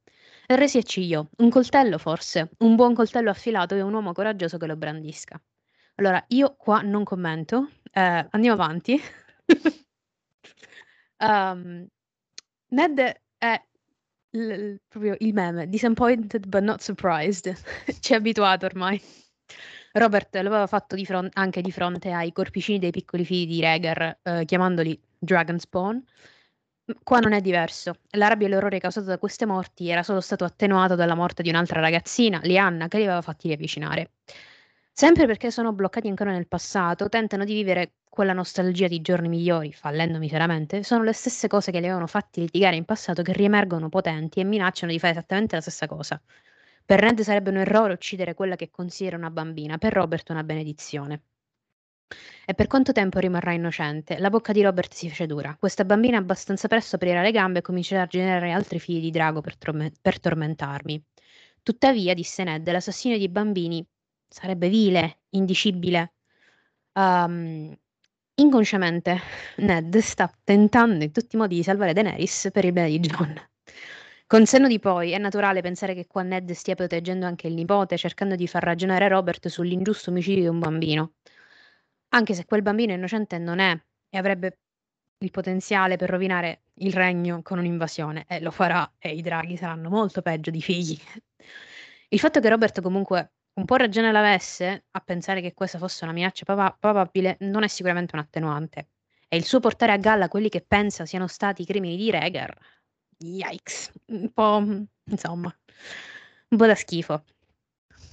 [0.45, 1.25] E re si accigliò.
[1.37, 2.51] Un coltello, forse?
[2.59, 5.41] Un buon coltello affilato e un uomo coraggioso che lo brandisca.
[5.95, 7.69] Allora, io qua non commento.
[7.91, 9.01] Eh, andiamo avanti.
[11.19, 11.87] Um,
[12.69, 12.99] Ned
[13.37, 13.61] è
[14.31, 17.53] l proprio il meme, disappointed but not surprised.
[17.99, 19.01] Ci è abituato ormai.
[19.93, 23.61] Robert lo aveva fatto di fron anche di fronte ai corpicini dei piccoli figli di
[23.61, 26.03] Rhaegar, uhm, chiamandoli Dragonspawn.
[27.03, 27.99] Qua non è diverso.
[28.11, 31.49] La rabbia e l'orrore causato da queste morti era solo stato attenuato dalla morte di
[31.49, 34.11] un'altra ragazzina, Lyanna, che li aveva fatti riavvicinare.
[34.99, 39.71] Sempre perché sono bloccati ancora nel passato, tentano di vivere quella nostalgia di giorni migliori,
[39.71, 43.89] fallendo miseramente, sono le stesse cose che li avevano fatti litigare in passato che riemergono
[43.89, 46.19] potenti e minacciano di fare esattamente la stessa cosa.
[46.83, 51.21] Per Ned sarebbe un errore uccidere quella che considera una bambina, per Robert una benedizione.
[52.43, 54.17] E per quanto tempo rimarrà innocente?
[54.17, 55.55] La bocca di Robert si fece dura.
[55.59, 59.41] Questa bambina abbastanza presto aprirà le gambe e comincerà a generare altri figli di drago
[59.41, 61.05] per, torme- per tormentarmi.
[61.61, 63.87] Tuttavia, disse Ned, l'assassinio di bambini
[64.27, 66.13] sarebbe vile, indicibile.
[66.93, 67.75] Um,
[68.39, 69.19] Inconsciamente
[69.57, 73.35] Ned sta tentando in tutti i modi di salvare Daenerys per il bene di Jon.
[74.27, 77.97] Con senno di poi è naturale pensare che qua Ned stia proteggendo anche il nipote,
[77.97, 81.13] cercando di far ragionare Robert sull'ingiusto omicidio di un bambino.
[82.09, 83.75] Anche se quel bambino innocente non è
[84.07, 84.59] e avrebbe
[85.17, 89.89] il potenziale per rovinare il regno con un'invasione e lo farà e i draghi saranno
[89.89, 90.95] molto peggio di figli.
[92.09, 96.13] Il fatto che Robert comunque un po' ragione l'avesse a pensare che questa fosse una
[96.13, 96.45] minaccia
[96.79, 98.89] probabile non è sicuramente un attenuante.
[99.27, 102.55] E il suo portare a galla quelli che pensa siano stati i crimini di Reger,
[103.17, 104.63] yikes, un po'
[105.05, 105.53] insomma,
[106.49, 107.23] un po' da schifo.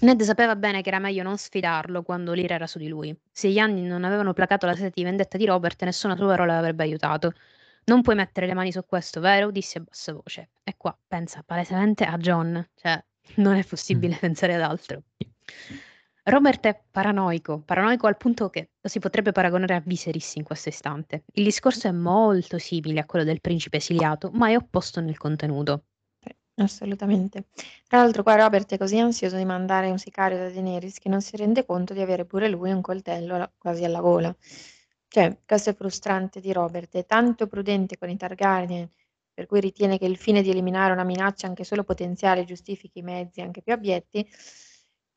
[0.00, 3.16] Ned sapeva bene che era meglio non sfidarlo quando l'ira era su di lui.
[3.30, 6.54] Se gli anni non avevano placato la sete di vendetta di Robert, nessuna sua parola
[6.54, 7.32] l'avrebbe aiutato.
[7.84, 9.50] Non puoi mettere le mani su questo, vero?
[9.50, 10.50] disse a bassa voce.
[10.62, 13.02] E qua pensa palesemente a John, cioè
[13.36, 15.02] non è possibile pensare ad altro.
[16.26, 20.70] Robert è paranoico, paranoico al punto che lo si potrebbe paragonare a Viserys in questo
[20.70, 21.24] istante.
[21.34, 25.84] Il discorso è molto simile a quello del principe esiliato, ma è opposto nel contenuto.
[26.56, 27.46] Assolutamente.
[27.86, 31.20] Tra l'altro qua Robert è così ansioso di mandare un sicario da Daenerys che non
[31.20, 34.34] si rende conto di avere pure lui un coltello quasi alla gola.
[35.08, 38.88] Cioè, questo è frustrante di Robert, è tanto prudente con i Targaryen,
[39.32, 43.02] per cui ritiene che il fine di eliminare una minaccia anche solo potenziale giustifichi i
[43.02, 44.28] mezzi anche più abietti,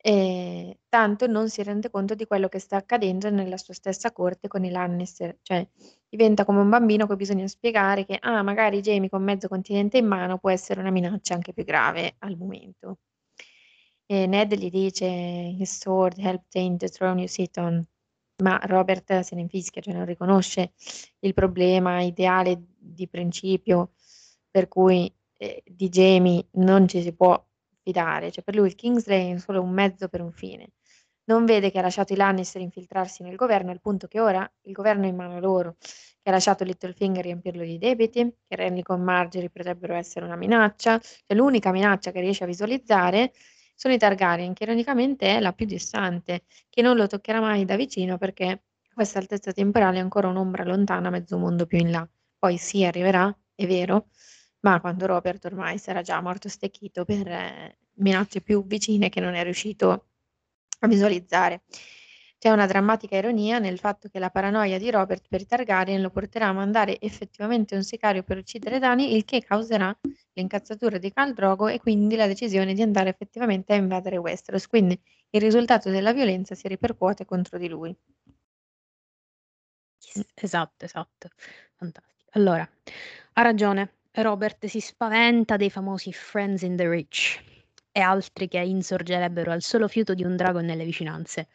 [0.07, 4.47] e tanto non si rende conto di quello che sta accadendo nella sua stessa corte
[4.47, 5.67] con i Lannister, cioè
[6.07, 10.05] diventa come un bambino cui bisogna spiegare che ah, magari Jamie con mezzo continente in
[10.05, 12.99] mano può essere una minaccia anche più grave al momento.
[14.05, 17.85] E Ned gli dice his sword helped taint the throne you sit on,
[18.43, 20.71] ma Robert se ne infischia, cioè non riconosce
[21.19, 23.91] il problema ideale di principio
[24.49, 27.46] per cui eh, di Jamie non ci si può
[27.87, 30.71] fidare, cioè per lui il Kingsley è solo un mezzo per un fine.
[31.25, 34.73] Non vede che ha lasciato i Lannister infiltrarsi nel governo, al punto che ora il
[34.73, 39.01] governo è in mano loro, che ha lasciato Littlefinger riempirlo di debiti, che Renly con
[39.01, 43.31] Marjorie potrebbero essere una minaccia, cioè l'unica minaccia che riesce a visualizzare
[43.73, 47.75] sono i Targaryen, che ironicamente è la più distante, che non lo toccherà mai da
[47.77, 48.63] vicino perché
[48.93, 52.09] questa altezza temporale è ancora un'ombra lontana mezzo mondo più in là.
[52.37, 54.07] Poi sì, arriverà, è vero,
[54.61, 59.33] ma quando Robert ormai sarà già morto stecchito per eh, minacce più vicine che non
[59.35, 60.07] è riuscito
[60.79, 61.63] a visualizzare.
[62.39, 66.11] C'è una drammatica ironia nel fatto che la paranoia di Robert per i Targaryen lo
[66.11, 69.95] porterà a mandare effettivamente un sicario per uccidere Dani, il che causerà
[70.33, 74.67] l'incazzatura di Khal Drogo e quindi la decisione di andare effettivamente a invadere Westeros.
[74.67, 74.99] Quindi
[75.31, 77.95] il risultato della violenza si ripercuote contro di lui.
[80.35, 81.29] Esatto, esatto.
[81.75, 82.29] Fantastico.
[82.31, 82.67] Allora,
[83.33, 83.96] ha ragione.
[84.21, 87.39] Robert si spaventa dei famosi Friends in the Rich
[87.91, 91.47] e altri che insorgerebbero al solo fiuto di un drago nelle vicinanze.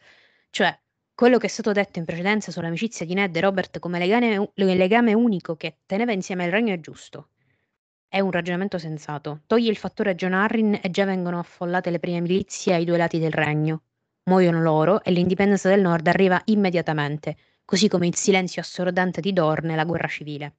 [0.49, 0.77] Cioè,
[1.13, 5.13] quello che è stato detto in precedenza sull'amicizia di Ned e Robert come legame, legame
[5.13, 7.29] unico che teneva insieme il regno è giusto.
[8.07, 9.41] È un ragionamento sensato.
[9.45, 13.19] Togli il fattore John Arryn e già vengono affollate le prime milizie ai due lati
[13.19, 13.81] del regno.
[14.29, 17.35] Muoiono loro e l'indipendenza del nord arriva immediatamente,
[17.65, 20.55] così come il silenzio assordante di Dorne e la guerra civile.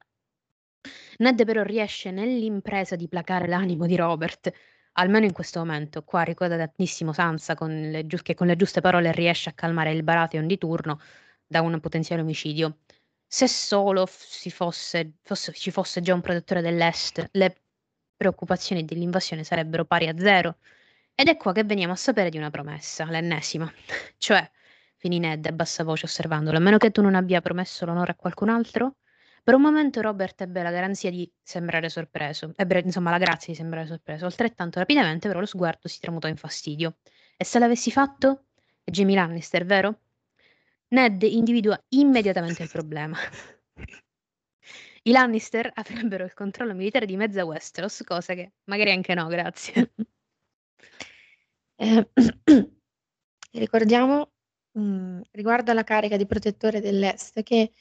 [1.18, 4.52] Ned però riesce nell'impresa di placare l'animo di Robert,
[4.92, 6.02] almeno in questo momento.
[6.02, 10.02] Qua ricorda tantissimo Sansa con le, che con le giuste parole riesce a calmare il
[10.02, 11.00] Baratheon di turno
[11.46, 12.78] da un potenziale omicidio.
[13.26, 17.56] Se solo si fosse, fosse, ci fosse già un protettore dell'Est, le
[18.16, 20.58] preoccupazioni dell'invasione sarebbero pari a zero.
[21.14, 23.72] Ed è qua che veniamo a sapere di una promessa, l'ennesima.
[24.18, 24.48] cioè,
[24.96, 28.14] finì Ned a bassa voce osservandolo, a meno che tu non abbia promesso l'onore a
[28.16, 28.96] qualcun altro?
[29.44, 33.58] Per un momento Robert ebbe la garanzia di sembrare sorpreso, ebbe insomma la grazia di
[33.58, 36.96] sembrare sorpreso, altrettanto rapidamente però lo sguardo si tramutò in fastidio.
[37.36, 38.46] E se l'avessi fatto?
[38.82, 40.00] È Jamie Lannister, vero?
[40.88, 43.18] Ned individua immediatamente il problema.
[45.02, 49.92] I Lannister avrebbero il controllo militare di mezza Westeros, cosa che magari anche no, grazie.
[51.76, 52.08] Eh,
[53.52, 54.32] ricordiamo
[54.72, 57.72] mh, mm, riguardo alla carica di protettore dell'Est che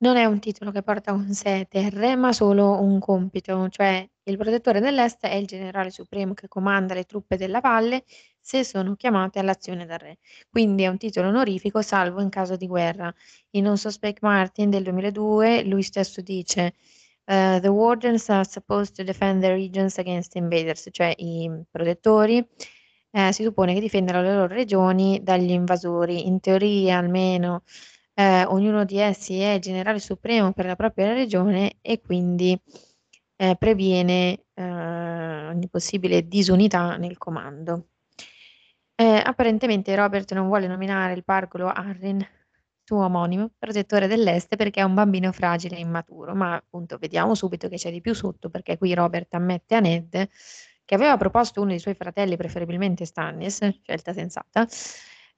[0.00, 4.36] non è un titolo che porta con sé terre, ma solo un compito, cioè il
[4.36, 8.04] protettore dell'Est è il generale supremo che comanda le truppe della valle
[8.38, 10.18] se sono chiamate all'azione dal re.
[10.48, 13.12] Quindi è un titolo onorifico salvo in caso di guerra.
[13.50, 16.74] In Un Suspect Martin del 2002 lui stesso dice
[17.26, 22.46] uh, The Wardens are supposed to defend the regions against invaders, cioè i protettori
[23.12, 26.26] eh, si suppone che difendano le loro regioni dagli invasori.
[26.26, 27.64] In teoria almeno
[28.14, 32.60] eh, ognuno di essi è generale supremo per la propria regione e quindi
[33.36, 37.88] eh, previene eh, ogni possibile disunità nel comando.
[38.94, 42.26] Eh, apparentemente Robert non vuole nominare il pargolo Arryn,
[42.84, 47.68] suo omonimo, protettore dell'Est perché è un bambino fragile e immaturo, ma appunto vediamo subito
[47.68, 50.28] che c'è di più sotto perché qui Robert ammette a Ned
[50.84, 54.66] che aveva proposto uno dei suoi fratelli, preferibilmente Stannis, scelta sensata,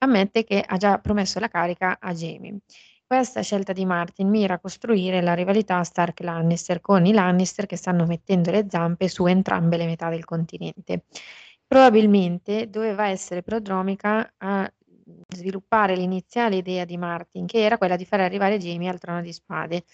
[0.03, 2.59] ammette che ha già promesso la carica a Jamie.
[3.07, 8.07] Questa scelta di Martin mira a costruire la rivalità Stark-Lannister con i Lannister che stanno
[8.07, 11.05] mettendo le zampe su entrambe le metà del continente.
[11.67, 14.71] Probabilmente doveva essere prodromica a
[15.29, 19.33] sviluppare l'iniziale idea di Martin, che era quella di fare arrivare Jamie al trono di
[19.33, 19.85] spade,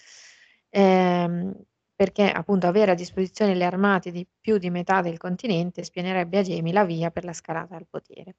[0.69, 1.53] ehm,
[1.95, 6.41] perché appunto avere a disposizione le armate di più di metà del continente spienerebbe a
[6.43, 8.35] Jamie la via per la scalata al potere.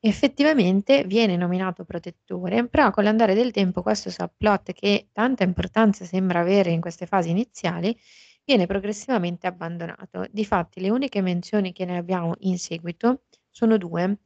[0.00, 6.40] Effettivamente viene nominato protettore, però con l'andare del tempo questo subplot che tanta importanza sembra
[6.40, 7.98] avere in queste fasi iniziali
[8.44, 10.26] viene progressivamente abbandonato.
[10.30, 14.18] Difatti le uniche menzioni che ne abbiamo in seguito sono due.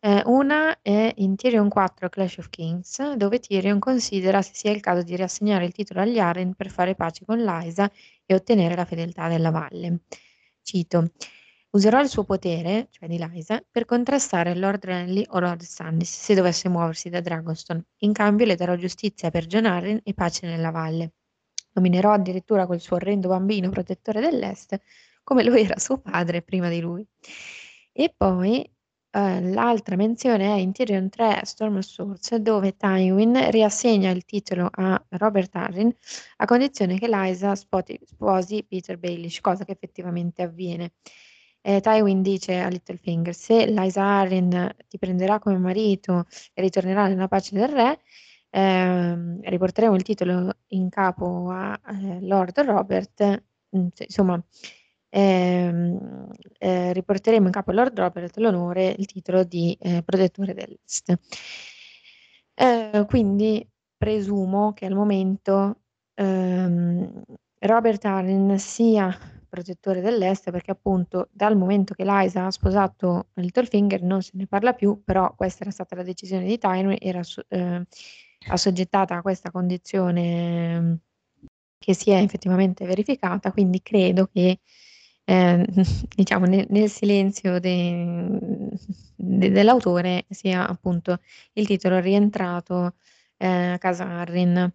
[0.00, 4.80] Eh, una è in Tyrion 4 Clash of Kings, dove Tyrion considera se sia il
[4.80, 7.90] caso di riassegnare il titolo agli Arryn per fare pace con Lysa
[8.24, 10.00] e ottenere la fedeltà della valle.
[10.62, 11.10] Cito
[11.74, 16.34] Userò il suo potere, cioè di Lysa, per contrastare Lord Renly o Lord Stannis se
[16.34, 17.86] dovesse muoversi da Dragonstone.
[18.02, 21.14] In cambio le darò giustizia per Jon Arryn e pace nella valle.
[21.72, 24.78] Nominerò addirittura quel suo orrendo bambino protettore dell'Est,
[25.24, 27.04] come lo era suo padre prima di lui.
[27.90, 28.62] E poi
[29.10, 34.68] eh, l'altra menzione è in Tyrion 3 Storm of Swords, dove Tywin riassegna il titolo
[34.70, 35.92] a Robert Arryn
[36.36, 37.08] a condizione che
[37.56, 40.92] spoti, sposi Peter Baelish, cosa che effettivamente avviene.
[41.66, 47.26] Eh, Tywin dice a Littlefinger: Se Lysa Arryn ti prenderà come marito e ritornerà nella
[47.26, 48.00] pace del re,
[48.50, 53.42] ehm, riporteremo il titolo in capo a eh, Lord Robert.
[53.74, 54.38] Mm, insomma,
[55.08, 61.18] ehm, eh, riporteremo in capo a Lord Robert l'onore, il titolo di eh, protettore dell'Est.
[62.54, 65.80] Eh, quindi presumo che al momento
[66.14, 67.22] ehm,
[67.60, 69.16] Robert Arryn sia
[69.54, 74.72] protettore dell'Est perché appunto dal momento che Liza ha sposato Littlefinger non se ne parla
[74.72, 77.86] più, però questa era stata la decisione di Tywin, era eh,
[78.48, 80.98] assoggettata a questa condizione
[81.78, 84.58] che si è effettivamente verificata, quindi credo che
[85.24, 85.64] eh,
[86.16, 88.70] diciamo nel, nel silenzio de,
[89.14, 91.20] de, dell'autore sia appunto
[91.52, 92.94] il titolo rientrato
[93.36, 94.72] eh, a casa Arrin.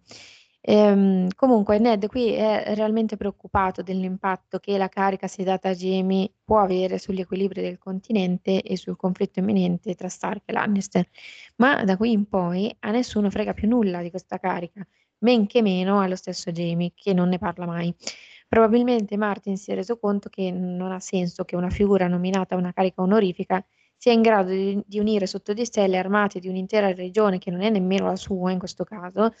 [0.62, 6.58] Ehm, comunque Ned qui è realmente preoccupato dell'impatto che la carica sedata a Jamie può
[6.58, 11.08] avere sugli equilibri del continente e sul conflitto imminente tra Stark e Lannister,
[11.56, 14.86] ma da qui in poi a nessuno frega più nulla di questa carica,
[15.20, 17.94] men che meno allo stesso Jamie, che non ne parla mai.
[18.48, 22.58] Probabilmente Martin si è reso conto che non ha senso che una figura nominata a
[22.58, 23.64] una carica onorifica
[23.96, 27.50] sia in grado di, di unire sotto di sé le armate di un'intera regione che
[27.50, 29.34] non è nemmeno la sua in questo caso,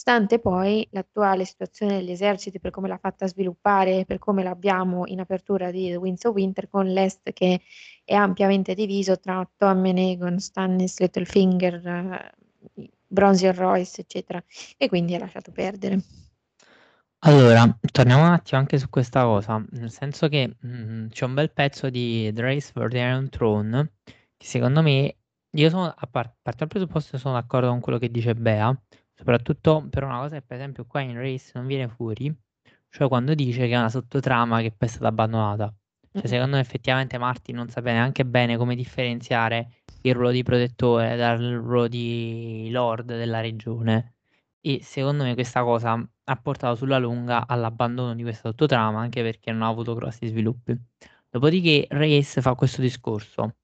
[0.00, 5.20] stante poi l'attuale situazione degli eserciti per come l'ha fatta sviluppare, per come l'abbiamo in
[5.20, 7.60] apertura di The Winds of Winter con l'Est che
[8.02, 12.34] è ampiamente diviso tra Tommen, Aegon, Stannis, Littlefinger,
[13.06, 14.42] Bronzier Royce, eccetera,
[14.78, 16.00] e quindi ha lasciato perdere.
[17.18, 21.52] Allora, torniamo un attimo anche su questa cosa, nel senso che mh, c'è un bel
[21.52, 25.18] pezzo di The Race for the Iron Throne che secondo me,
[25.50, 28.74] io sono, a parte dal presupposto sono d'accordo con quello che dice Bea,
[29.20, 32.34] soprattutto per una cosa che per esempio qua in Race non viene fuori,
[32.88, 35.74] cioè quando dice che è una sottotrama che poi è stata abbandonata.
[36.10, 41.16] Cioè, secondo me effettivamente Martin non sa neanche bene come differenziare il ruolo di protettore
[41.16, 44.14] dal ruolo di lord della regione.
[44.62, 49.52] E secondo me questa cosa ha portato sulla lunga all'abbandono di questa sottotrama, anche perché
[49.52, 50.74] non ha avuto grossi sviluppi.
[51.28, 53.56] Dopodiché Reyes fa questo discorso.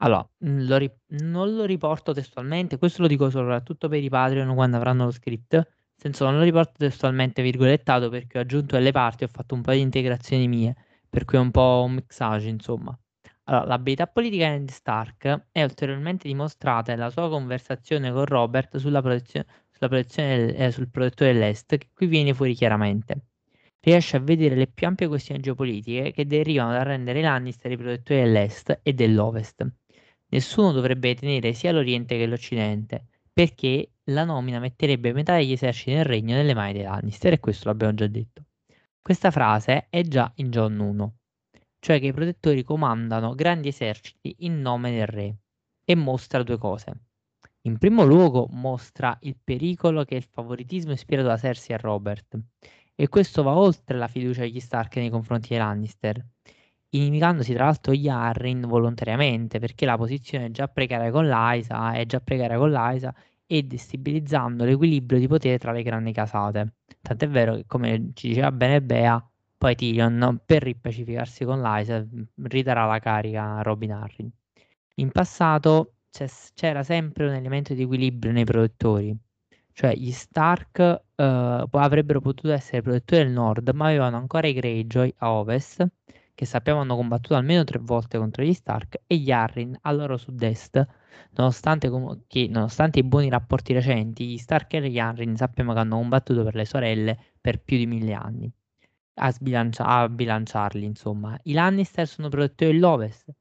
[0.00, 0.92] Allora, lo ri-
[1.24, 5.54] non lo riporto testualmente, questo lo dico soprattutto per i Patreon quando avranno lo script,
[5.54, 9.62] nel senso non lo riporto testualmente virgolettato perché ho aggiunto delle parti, ho fatto un
[9.62, 10.74] po' di integrazioni mie,
[11.08, 12.96] per cui è un po' un mixage, insomma.
[13.44, 19.46] Allora, l'abilità politica di Stark è ulteriormente dimostrata nella sua conversazione con Robert sulla protezione
[19.72, 23.26] sulla protezione eh, sul protettore dell'Est, che qui viene fuori chiaramente.
[23.80, 27.76] Riesce a vedere le più ampie questioni geopolitiche che derivano dal rendere i Lannister i
[27.76, 29.66] protettori dell'Est e dell'Ovest.
[30.30, 36.04] Nessuno dovrebbe tenere sia l'Oriente che l'Occidente, perché la nomina metterebbe metà degli eserciti del
[36.04, 38.44] regno nelle mani dei Lannister, e questo l'abbiamo già detto.
[39.00, 41.14] Questa frase è già in John 1,
[41.78, 45.36] cioè che i protettori comandano grandi eserciti in nome del re,
[45.84, 46.92] e mostra due cose.
[47.62, 52.38] In primo luogo mostra il pericolo che il favoritismo ispirato da Cersei a Robert,
[52.94, 56.22] e questo va oltre la fiducia degli Stark nei confronti dei Lannister,
[56.90, 62.06] inimicandosi tra l'altro gli Arryn volontariamente, perché la posizione è già precaria con Lysa, è
[62.06, 63.14] già precaria con Lysa,
[63.46, 66.74] e destabilizzando l'equilibrio di potere tra le grandi casate.
[67.00, 69.26] Tant'è vero che, come ci diceva bene Bea,
[69.56, 72.06] poi Tyrion, per ripacificarsi con Lysa,
[72.42, 74.30] ridarà la carica a Robin Arryn.
[74.96, 75.94] In passato
[76.54, 79.16] c'era sempre un elemento di equilibrio nei protettori.
[79.72, 80.78] Cioè gli Stark
[81.14, 85.86] uh, avrebbero potuto essere protettori del nord, ma avevano ancora i Greyjoy a ovest,
[86.38, 90.16] che sappiamo hanno combattuto almeno tre volte contro gli Stark, e gli Arryn a loro
[90.16, 90.86] sud-est,
[91.30, 95.80] nonostante, com- che, nonostante i buoni rapporti recenti, gli Stark e gli Arryn sappiamo che
[95.80, 98.48] hanno combattuto per le sorelle per più di mille anni.
[99.14, 101.36] A, sbilancia- a bilanciarli, insomma.
[101.42, 103.32] I Lannister sono protettori dell'ovest,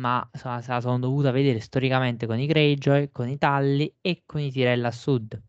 [0.00, 4.40] ma se la sono dovuta vedere storicamente con i Greyjoy, con i Talli e con
[4.40, 5.40] i Tyrell a sud.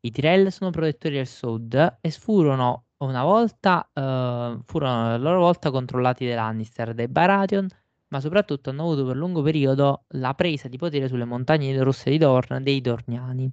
[0.00, 5.70] I Tyrell sono protettori del sud e furono una volta, uh, furono a loro volta
[5.70, 7.66] controllati dai Lannister, dai Baratheon,
[8.08, 12.18] ma soprattutto hanno avuto per lungo periodo la presa di potere sulle montagne rosse di
[12.18, 13.50] Dorn dei Dorniani.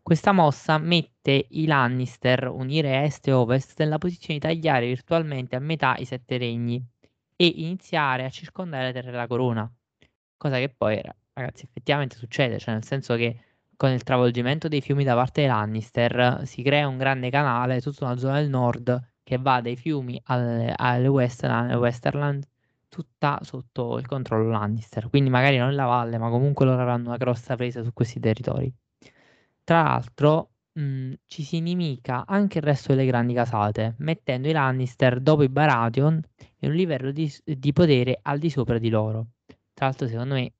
[0.00, 5.58] Questa mossa mette i Lannister, unire est e ovest, nella posizione di tagliare virtualmente a
[5.58, 6.82] metà i sette regni
[7.36, 9.70] e iniziare a circondare le terre della corona.
[10.36, 11.00] Cosa che poi,
[11.34, 13.47] ragazzi, effettivamente succede, cioè nel senso che
[13.78, 18.06] con il travolgimento dei fiumi da parte dei Lannister si crea un grande canale, tutta
[18.06, 22.42] una zona del nord che va dai fiumi alle, alle Westerland
[22.88, 27.18] tutta sotto il controllo Lannister, quindi magari non la valle, ma comunque loro avranno una
[27.18, 28.72] grossa presa su questi territori.
[29.62, 35.20] Tra l'altro, mh, ci si inimica anche il resto delle grandi casate, mettendo i Lannister
[35.20, 36.20] dopo i Baratheon
[36.60, 39.28] in un livello di, di potere al di sopra di loro.
[39.72, 40.54] Tra l'altro, secondo me,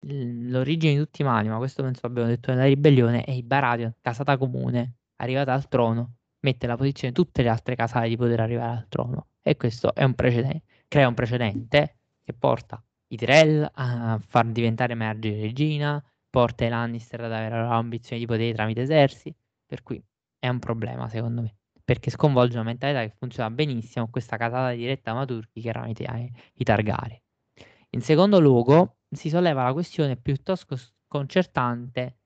[0.00, 3.94] l'origine di tutti i mali, ma questo penso abbiamo detto nella ribellione, è i Baratheon,
[4.00, 8.76] casata comune, arrivata al trono, mette alla posizione tutte le altre casate di poter arrivare
[8.76, 9.28] al trono.
[9.42, 15.40] E questo un precedente, crea un precedente che porta i Tyrell a far diventare Marjorie
[15.40, 20.02] regina, porta i Lannister ad avere l'ambizione di potere tramite eserciti, per cui
[20.38, 25.14] è un problema secondo me, perché sconvolge una mentalità che funziona benissimo questa casata diretta
[25.14, 27.20] Maturchi che erano i, i Targaryen.
[27.90, 32.18] In secondo luogo si solleva la questione piuttosto sconcertante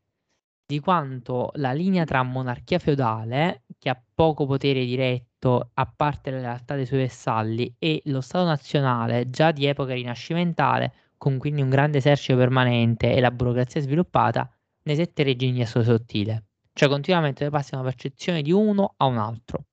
[0.70, 6.38] di quanto la linea tra monarchia feudale, che ha poco potere diretto a parte la
[6.38, 11.70] lealtà dei suoi vassalli, e lo Stato nazionale, già di epoca rinascimentale, con quindi un
[11.70, 14.48] grande esercito permanente e la burocrazia sviluppata,
[14.84, 19.18] nei sette regini è sottile, cioè continuamente passi da una percezione di uno a un
[19.18, 19.64] altro.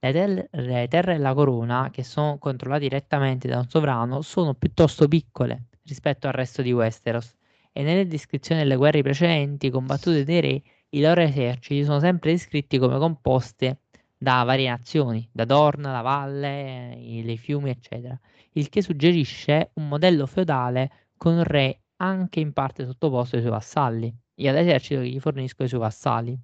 [0.00, 4.54] Le, tel- le terre e la corona, che sono controllate direttamente da un sovrano, sono
[4.54, 7.34] piuttosto piccole rispetto al resto di Westeros.
[7.72, 12.78] E nelle descrizioni delle guerre precedenti combattute dai re, i loro eserciti sono sempre descritti
[12.78, 13.80] come composte
[14.16, 18.18] da varie nazioni, da Dorn, la valle, i, fiumi, eccetera,
[18.52, 23.52] il che suggerisce un modello feudale con un re anche in parte sottoposto ai suoi
[23.52, 26.38] vassalli e all'esercito che gli forniscono i suoi vassalli.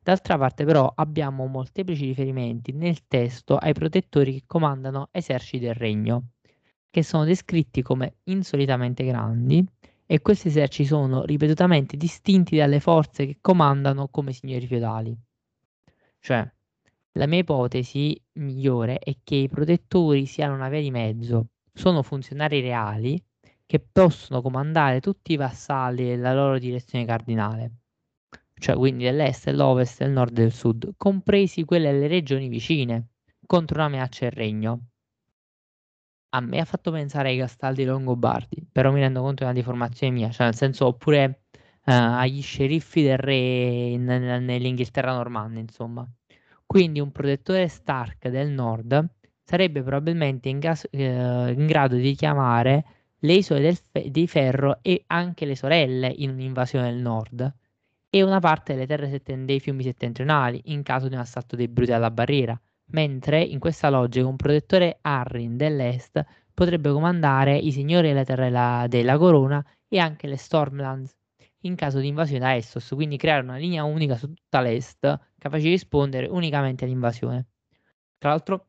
[0.00, 6.28] D'altra parte però abbiamo molteplici riferimenti nel testo ai protettori che comandano eserciti del regno,
[6.90, 9.64] che sono descritti come insolitamente grandi
[10.06, 15.16] e questi eserciti sono ripetutamente distinti dalle forze che comandano come signori feudali.
[16.20, 16.50] Cioè,
[17.12, 22.60] la mia ipotesi migliore è che i protettori siano una via di mezzo, sono funzionari
[22.60, 23.22] reali
[23.66, 27.72] che possono comandare tutti i vassalli della loro direzione cardinale,
[28.54, 33.08] cioè quindi dell'est, dell'ovest, del nord e del sud, compresi quelle delle regioni vicine,
[33.46, 34.86] contro una minaccia del regno.
[36.30, 40.12] A me ha fatto pensare ai Castaldi Longobardi, però mi rendo conto di una deformazione
[40.12, 46.06] mia, cioè nel senso oppure uh, agli sceriffi del re in, in, nell'Inghilterra normanna, insomma.
[46.66, 49.08] Quindi un protettore Stark del nord
[49.42, 52.84] sarebbe probabilmente in, gas, uh, in grado di chiamare
[53.20, 57.54] le isole fe- di ferro e anche le sorelle in un'invasione del nord
[58.10, 61.68] e una parte delle terre setten- dei fiumi settentrionali in caso di un assalto dei
[61.68, 62.58] bruti alla barriera
[62.90, 66.24] mentre in questa logica un protettore Arryn dell'Est
[66.54, 71.16] potrebbe comandare i signori della terra della corona e anche le Stormlands
[71.62, 75.00] in caso di invasione da Essos, quindi creare una linea unica su tutta l'Est
[75.38, 77.46] capace di rispondere unicamente all'invasione.
[78.18, 78.66] Tra l'altro,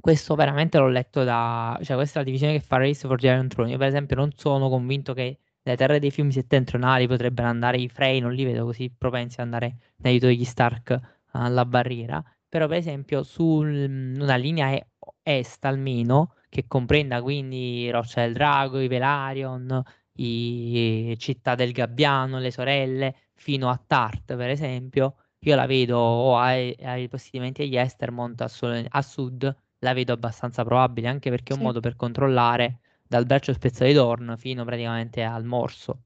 [0.00, 1.78] questo veramente l'ho letto da...
[1.82, 3.70] cioè questa è la divisione che fa Race for Giant Throne.
[3.70, 7.88] Io per esempio non sono convinto che le terre dei fiumi settentrionali potrebbero andare i
[7.88, 9.66] Frey, non li vedo così propensi ad andare
[9.96, 10.98] in aiuto degli Stark
[11.32, 12.22] alla barriera
[12.54, 14.80] però per esempio su una linea
[15.24, 19.82] est almeno, che comprenda quindi Roccia del Drago, i Velarion,
[20.18, 26.38] i Città del Gabbiano, le sorelle, fino a Tart per esempio, io la vedo o
[26.38, 31.54] ai, ai possedimenti agli Estermont a, solo, a sud, la vedo abbastanza probabile, anche perché
[31.54, 36.02] è un modo per controllare dal braccio spezzato di Dorn fino praticamente al morso.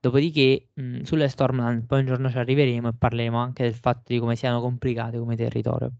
[0.00, 4.18] Dopodiché, mh, sulle Stormland poi un giorno ci arriveremo e parleremo anche del fatto di
[4.18, 5.92] come siano complicate come territorio.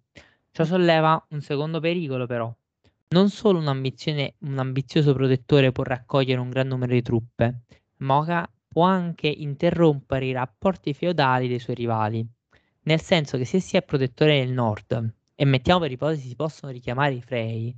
[0.51, 2.55] Ciò solleva un secondo pericolo, però.
[3.09, 3.69] Non solo un
[4.59, 7.63] ambizioso protettore può raccogliere un gran numero di truppe,
[7.99, 12.27] ma può anche interrompere i rapporti feudali dei suoi rivali.
[12.83, 16.73] Nel senso che se si è protettore del nord, e mettiamo per ipotesi si possono
[16.73, 17.75] richiamare i Frey,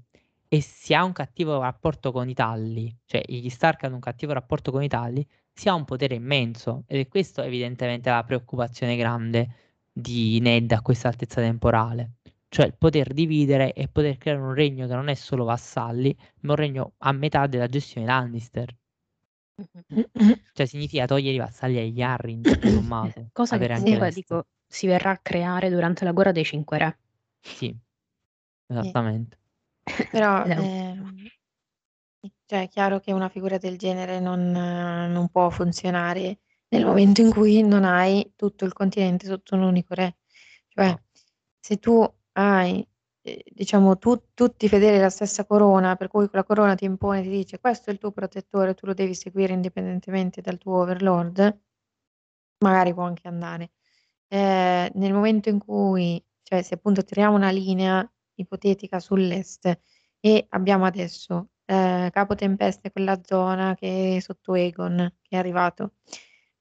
[0.49, 4.32] e si ha un cattivo rapporto con i Talli, cioè gli Stark hanno un cattivo
[4.32, 5.27] rapporto con i Talli,
[5.59, 9.49] si ha un potere immenso ed è questo evidentemente la preoccupazione grande
[9.93, 12.13] di Ned a questa altezza temporale,
[12.49, 16.53] cioè il poter dividere e poter creare un regno che non è solo vassalli, ma
[16.53, 18.73] un regno a metà della gestione Lannister.
[20.53, 22.43] cioè significa togliere i vassalli agli Arryn,
[23.33, 26.99] Cosa che comunque dico, si verrà a creare durante la guerra dei Cinque Re.
[27.41, 27.77] Sì,
[28.69, 29.39] esattamente.
[30.13, 31.17] Però, ehm,
[32.49, 36.39] cioè è chiaro che una figura del genere non non può funzionare
[36.69, 40.16] nel momento in cui non hai tutto il continente sotto un unico re.
[40.69, 41.01] Cioè, No.
[41.61, 42.03] se tu
[42.33, 42.87] hai,
[43.23, 47.29] ehm, diciamo tu tutti fedeli alla stessa corona, per cui quella corona ti impone, ti
[47.31, 51.59] dice: "Questo è il tuo protettore, tu lo devi seguire indipendentemente dal tuo overlord",
[52.59, 53.70] magari può anche andare.
[54.29, 59.79] Ehm, nel momento in cui cioè se appunto tiriamo una linea ipotetica sull'est
[60.20, 65.93] e abbiamo adesso ehm, capo tempeste quella zona che è sotto Aegon, che è arrivato.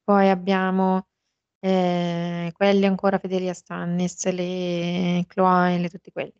[0.04, 1.08] Poi abbiamo,
[1.60, 6.34] ehm, quelli ancora fedeli a Stannis, le Cloain, tutti quelli.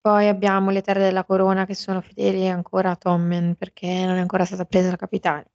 [0.00, 4.20] Poi abbiamo le terre della corona che sono fedeli ancora a Tommen, perché non è
[4.20, 5.52] ancora stata presa la capitale.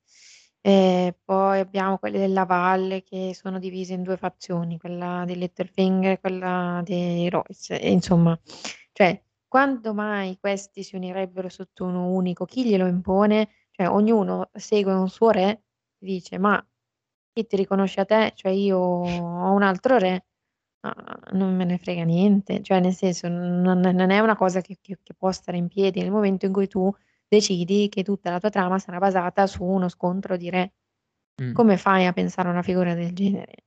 [0.61, 6.11] E poi abbiamo quelli della valle che sono divisi in due fazioni, quella dei Littlefinger
[6.13, 7.79] e quella dei Royce.
[7.81, 8.39] E insomma,
[8.93, 9.21] cioè,
[9.53, 12.43] quando mai questi si unirebbero sotto uno unico?
[12.43, 13.49] Chi glielo impone?
[13.69, 15.65] Cioè, ognuno segue un suo re,
[15.95, 16.59] dice, ma
[17.31, 18.31] chi ti riconosce a te?
[18.33, 20.25] Cioè, io ho un altro re,
[20.79, 20.95] ma
[21.33, 22.63] non me ne frega niente.
[22.63, 26.01] Cioè, nel senso, non, non è una cosa che, che, che può stare in piedi
[26.01, 26.91] nel momento in cui tu
[27.27, 30.73] decidi che tutta la tua trama sarà basata su uno scontro di re.
[31.43, 31.53] Mm.
[31.53, 33.65] Come fai a pensare a una figura del genere?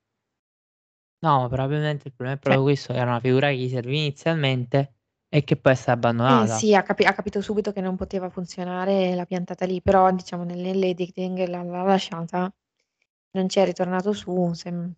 [1.20, 4.95] No, probabilmente il problema è proprio Cioè questo, era una figura che gli serviva inizialmente
[5.28, 5.92] e che poi è stata
[6.28, 6.48] Eh abbandonata.
[6.48, 10.10] sì, ha, capi- ha capito subito che non poteva funzionare e l'ha piantata lì, però
[10.12, 12.52] diciamo nell'editing l'ha, l'ha lasciata,
[13.32, 14.52] non ci è ritornato su.
[14.54, 14.94] sem-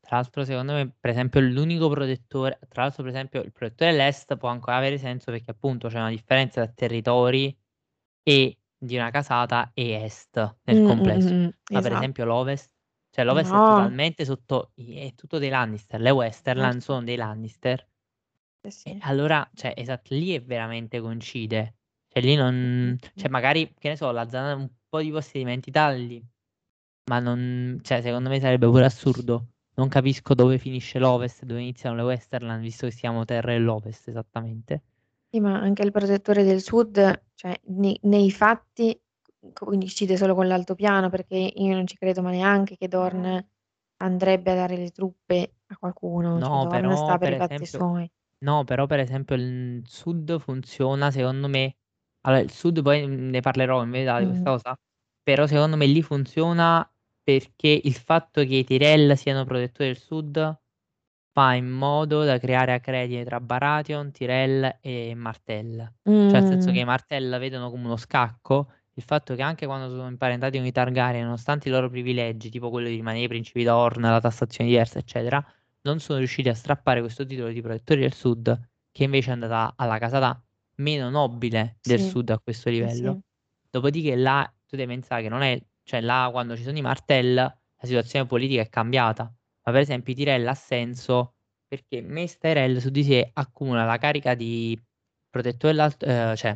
[0.00, 4.36] Tra l'altro, secondo me, per esempio, l'unico protettore, tra l'altro, per esempio, il protettore dell'est
[4.36, 7.56] può ancora avere senso perché appunto c'è una differenza tra territori
[8.22, 11.34] e di una casata e est nel Mm, mm, complesso.
[11.34, 11.92] mm, mm, Ma per esatto.
[11.92, 12.72] esempio l'ovest,
[13.10, 16.82] cioè l'ovest è No, totalmente sotto, è tutto dei Lannister, le Westerland certo.
[16.82, 17.86] sono dei Lannister.
[18.64, 18.96] Eh sì.
[19.02, 21.74] allora, cioè, esatto, lì è veramente coincide.
[22.08, 23.32] Cioè, lì non, cioè, mm.
[23.32, 26.24] magari, che ne so, la zona un po' di posti di identità lì,
[27.10, 29.46] ma non, cioè, secondo me sarebbe pure assurdo.
[29.74, 34.82] Non capisco dove finisce l'Ovest, dove iniziano le Westerland, visto che siamo terra dell'Ovest, esattamente.
[35.30, 38.96] Sì, ma anche il protettore del sud, cioè nei, nei fatti
[39.54, 43.44] coincide solo con l'altopiano, perché io non ci credo ma neanche che Dorn
[43.96, 47.36] andrebbe a dare le truppe a qualcuno, cioè No, Dorn sta però, per per i
[47.38, 48.10] fatti esempio, suoi.
[48.42, 51.76] No, però, per esempio, il sud funziona, secondo me.
[52.22, 54.54] Allora, il sud poi mm, ne parlerò in verità di questa Mm.
[54.54, 54.76] cosa.
[55.22, 56.86] Però, secondo me, lì funziona
[57.22, 60.58] perché il fatto che i Tyrell siano protettori del sud
[61.32, 65.76] fa in modo da creare accrediti tra Baratheon, Tyrell e Martell.
[66.26, 66.80] Cioè, nel senso che Mm.
[66.80, 70.72] i Martell vedono come uno scacco il fatto che anche quando sono imparentati con i
[70.72, 74.98] Targaryen, nonostante i loro privilegi, tipo quello di rimanere i principi d'Orn, la tassazione diversa,
[74.98, 75.42] eccetera,
[75.82, 79.74] non sono riusciti a strappare questo titolo di protettori del sud, che invece è andata
[79.76, 80.40] alla casata
[80.76, 83.12] meno nobile del Sì, sud a questo livello.
[83.14, 83.20] sì.
[83.70, 87.34] Dopodiché là, tu devi pensare che non è, cioè là quando ci sono i Martell,
[87.34, 89.24] la situazione politica è cambiata.
[89.64, 91.34] Ma per esempio i Tyrell ha senso
[91.66, 94.78] perché Mace Tyrell su di sé accumula la carica di
[95.30, 96.50] protettore dell'alto, eh, cioè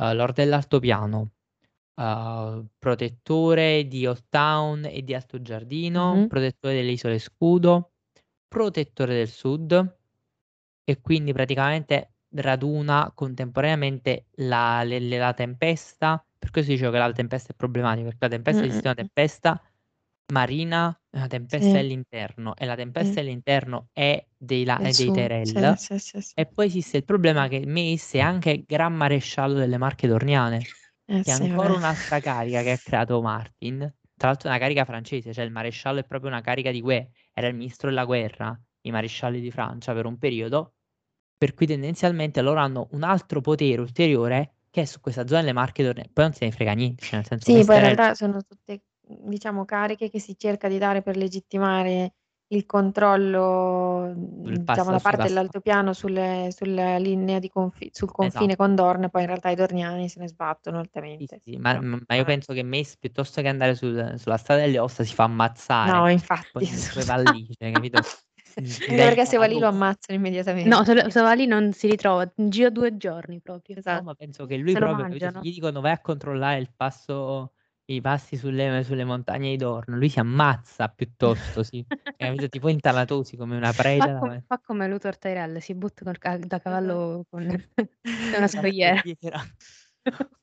[0.00, 1.32] uh, Lord dell'Altopiano,
[2.00, 6.26] uh, protettore di Old Town e di Alto Giardino, Mhm.
[6.28, 7.92] protettore delle Isole Scudo,
[8.56, 9.98] protettore del Sud
[10.84, 16.24] e quindi praticamente raduna contemporaneamente la, le- le- la tempesta.
[16.38, 18.96] Per questo dicevo che la tempesta è problematica, perché la tempesta Mm, esiste una mm.
[18.96, 19.60] tempesta
[20.32, 25.10] marina, una tempesta Sì, all'interno e la tempesta sì, all'interno è dei, la- è dei
[25.10, 25.80] Tyrell.
[26.10, 26.20] sì.
[26.34, 30.70] E poi esiste il problema che Mace è anche Gran Maresciallo delle Marche Dorniane,
[31.08, 31.74] Eh che è ancora vabbè.
[31.74, 33.78] un'altra carica che ha creato Martin.
[34.16, 37.08] Tra l'altro è una carica francese, cioè il maresciallo è proprio una carica di guerra,
[37.38, 40.72] era il ministro della guerra, i marescialli di Francia per un periodo,
[41.36, 45.52] per cui tendenzialmente loro hanno un altro potere ulteriore che è su questa zona delle
[45.52, 46.10] Marche Dorniane.
[46.12, 48.82] Poi non se ne frega niente, cioè nel senso Sì, poi in realtà sono tutte,
[49.00, 52.14] diciamo, cariche che si cerca di dare per legittimare
[52.48, 54.12] il controllo,
[54.42, 58.56] sul diciamo, passo da sui parte dell'altopiano sulle, sulla linea di confi- sul confine Esatto.
[58.56, 61.40] con Dorne, poi in realtà i dorniani se ne sbattono Sì, altamente.
[61.42, 64.60] sì, sì, ma, però, ma io penso che Mace piuttosto che andare sul- sulla strada
[64.62, 65.90] delle ossa si fa ammazzare.
[65.92, 67.98] No, infatti, poi va lì, cioè, capito?
[68.88, 69.68] Anche perché Diventa se va la lì lo doppia.
[69.68, 70.84] ammazzano No, immediatamente.
[70.84, 73.76] se, se va lì non si ritrova, in giro due giorni proprio.
[73.76, 74.02] No, Esatto.
[74.02, 75.28] ma penso che lui Se lo proprio, capito?
[75.30, 75.40] Se mangiano.
[75.48, 77.52] gli dicono vai a controllare il passo,
[77.86, 81.84] i passi sulle, sulle montagne di Dorno, lui si ammazza piuttosto, sì.
[82.16, 82.48] Capito?
[82.48, 86.36] Tipo in Tanatosi come una preda Fa, com- fa come Luthor Tyrell, si butta ca-
[86.36, 86.60] da Esatto.
[86.62, 87.42] cavallo con
[88.36, 89.02] una scogliera.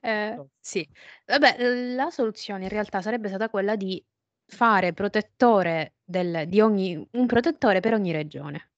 [0.00, 0.84] Eh, sì,
[1.26, 4.02] vabbè, la soluzione in realtà sarebbe stata quella di
[4.46, 8.70] fare protettore del, di ogni, un protettore per ogni regione.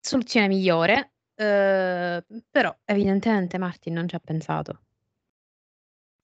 [0.00, 4.82] Soluzione migliore, eh, però evidentemente Martin non ci ha pensato.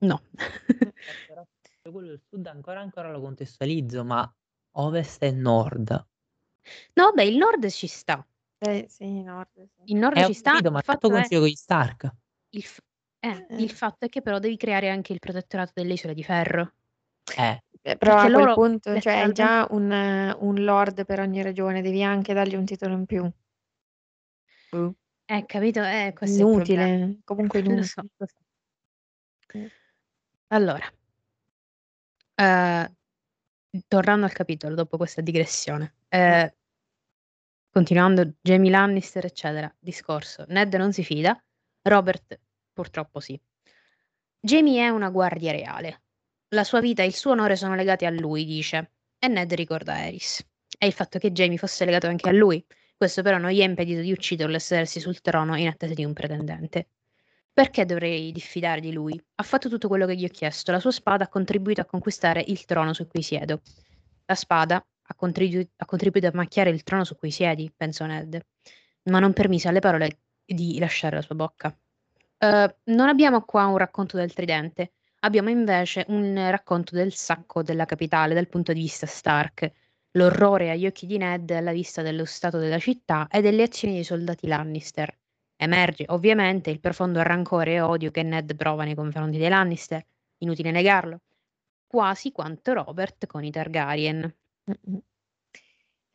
[0.04, 0.20] No.
[0.36, 0.92] Eh,
[1.26, 1.44] però
[1.90, 4.30] quello del sud ancora ancora lo contestualizzo, ma
[4.72, 5.90] ovest e nord.
[6.94, 8.26] No, vabbè, il nord ci sta.
[8.58, 9.92] Eh, sì, nord, sì.
[9.92, 12.14] Il nord Eh, ho ci sta, capito, il ma fatto è, coincide con gli Stark.
[12.50, 12.82] il, f-
[13.20, 13.62] eh, Eh.
[13.62, 16.72] il fatto è che però devi creare anche il protettorato delle isole di ferro.
[17.36, 19.90] Eh, Eh, Però Perché a quel loro punto, cioè hai già un,
[20.40, 23.30] un lord per ogni regione, devi anche dargli un titolo in più.
[24.70, 24.94] Boh.
[25.26, 25.82] Eh, capito?
[25.82, 26.84] Eh, questo è il problema.
[26.86, 28.08] Inutile, comunque Lo so, inutile.
[28.16, 28.34] lo so.
[30.56, 30.86] Allora
[32.38, 32.86] ehm,
[33.88, 36.50] tornando al capitolo dopo questa digressione, ehm,
[37.70, 41.38] continuando Jamie Lannister, eccetera, discorso: Ned non si fida,
[41.82, 42.40] Robert
[42.72, 43.38] purtroppo sì.
[44.40, 46.02] Jamie è una guardia reale.
[46.54, 49.94] La sua vita e il suo onore sono legati a lui, dice, e Ned ricorda
[49.94, 50.40] Aerys.
[50.78, 52.64] E il fatto che Jamie fosse legato anche a lui.
[52.96, 56.04] Questo però non gli ha impedito di ucciderlo e sedersi sul trono in attesa di
[56.04, 56.88] un pretendente.
[57.54, 59.18] Perché dovrei diffidare di lui?
[59.36, 60.72] Ha fatto tutto quello che gli ho chiesto.
[60.72, 63.60] La sua spada ha contribuito a conquistare il trono su cui siedo.
[64.26, 68.44] La spada ha, contribu- ha contribuito a macchiare il trono su cui siedi, pensò Ned,
[69.04, 71.68] ma non permise alle parole di lasciare la sua bocca.
[72.38, 77.84] Uh, non abbiamo qua un racconto del tridente, abbiamo invece un racconto del sacco della
[77.84, 79.70] capitale dal punto di vista Stark,
[80.12, 84.04] l'orrore agli occhi di Ned alla vista dello stato della città e delle azioni dei
[84.04, 85.16] soldati Lannister.
[85.56, 90.04] Emerge ovviamente il profondo rancore e odio che Ned prova nei confronti dei Lannister,
[90.38, 91.20] inutile negarlo,
[91.86, 94.34] quasi quanto Robert con i Targaryen.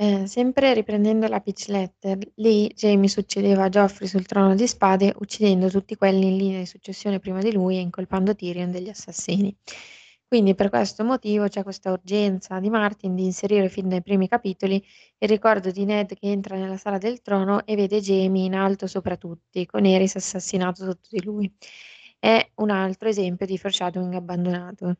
[0.01, 5.13] Eh, sempre riprendendo la pitch letter, lì Jaime succedeva a Joffrey sul trono di spade,
[5.17, 9.53] uccidendo tutti quelli in linea di successione prima di lui e incolpando Tyrion degli assassini.
[10.29, 14.75] Quindi per questo motivo c'è questa urgenza di Martin di inserire fin dai primi capitoli
[15.17, 18.85] il ricordo di Ned che entra nella sala del trono e vede Jaime in alto
[18.85, 21.51] sopra tutti, con Eris assassinato sotto di lui.
[22.19, 24.97] È un altro esempio di foreshadowing abbandonato.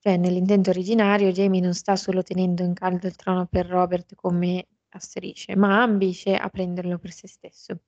[0.00, 4.66] Cioè, nell'intento originario, Jamie non sta solo tenendo in caldo il trono per Robert come
[4.88, 7.82] asserisce, ma ambisce a prenderlo per se stesso.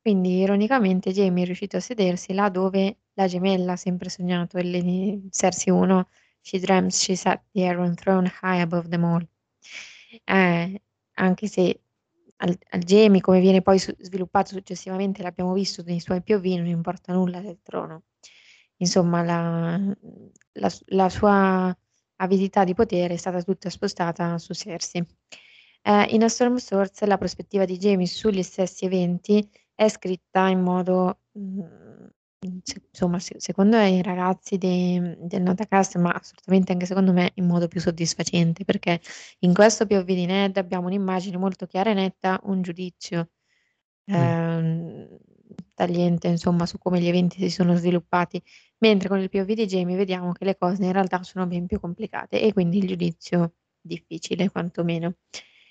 [0.00, 5.72] Quindi, ironicamente, Jamie è riuscito a sedersi là dove la gemella sempre sognato, il Cersei
[5.72, 6.08] 1,
[6.40, 9.26] She dreams she sat the Iron Throne high above them all.
[10.24, 10.82] Eh,
[11.14, 11.80] anche se
[12.36, 16.66] al, al Jamie, come viene poi su- sviluppato successivamente, l'abbiamo visto nei suoi POV, non
[16.66, 18.04] importa nulla del trono
[18.80, 19.76] insomma la,
[20.52, 21.76] la, la sua
[22.16, 25.04] avidità di potere è stata tutta spostata su Cersei.
[25.82, 30.60] Eh, in A Storm Source la prospettiva di Jamie sugli stessi eventi è scritta in
[30.60, 32.06] modo, mh,
[32.46, 32.58] mm,
[32.90, 37.68] insomma, se, secondo i ragazzi de, del Notacast, ma assolutamente anche secondo me in modo
[37.68, 39.00] più soddisfacente, perché
[39.40, 43.30] in questo POV di Ned abbiamo un'immagine molto chiara e netta, un giudizio
[44.10, 44.14] mm.
[44.14, 45.18] eh,
[45.74, 48.42] tagliente, insomma, su come gli eventi si sono sviluppati
[48.78, 51.80] mentre con il POV di Jamie vediamo che le cose in realtà sono ben più
[51.80, 55.14] complicate e quindi il giudizio difficile quantomeno.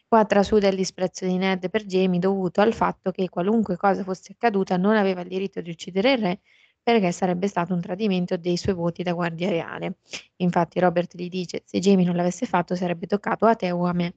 [0.08, 4.34] Qua trasuda il disprezzo di Ned per Jamie dovuto al fatto che qualunque cosa fosse
[4.34, 6.40] accaduta non aveva il diritto di uccidere il re
[6.88, 9.98] perché sarebbe stato un tradimento dei suoi voti da guardia reale.
[10.38, 13.92] Infatti Robert gli dice se Jamie non l'avesse fatto sarebbe toccato a te o a
[13.92, 14.14] me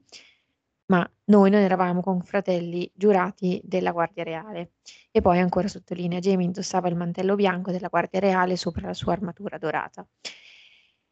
[0.85, 4.71] ma noi non eravamo confratelli giurati della Guardia Reale.
[5.11, 9.13] E poi ancora sottolinea, Jamie indossava il mantello bianco della Guardia Reale sopra la sua
[9.13, 10.05] armatura dorata.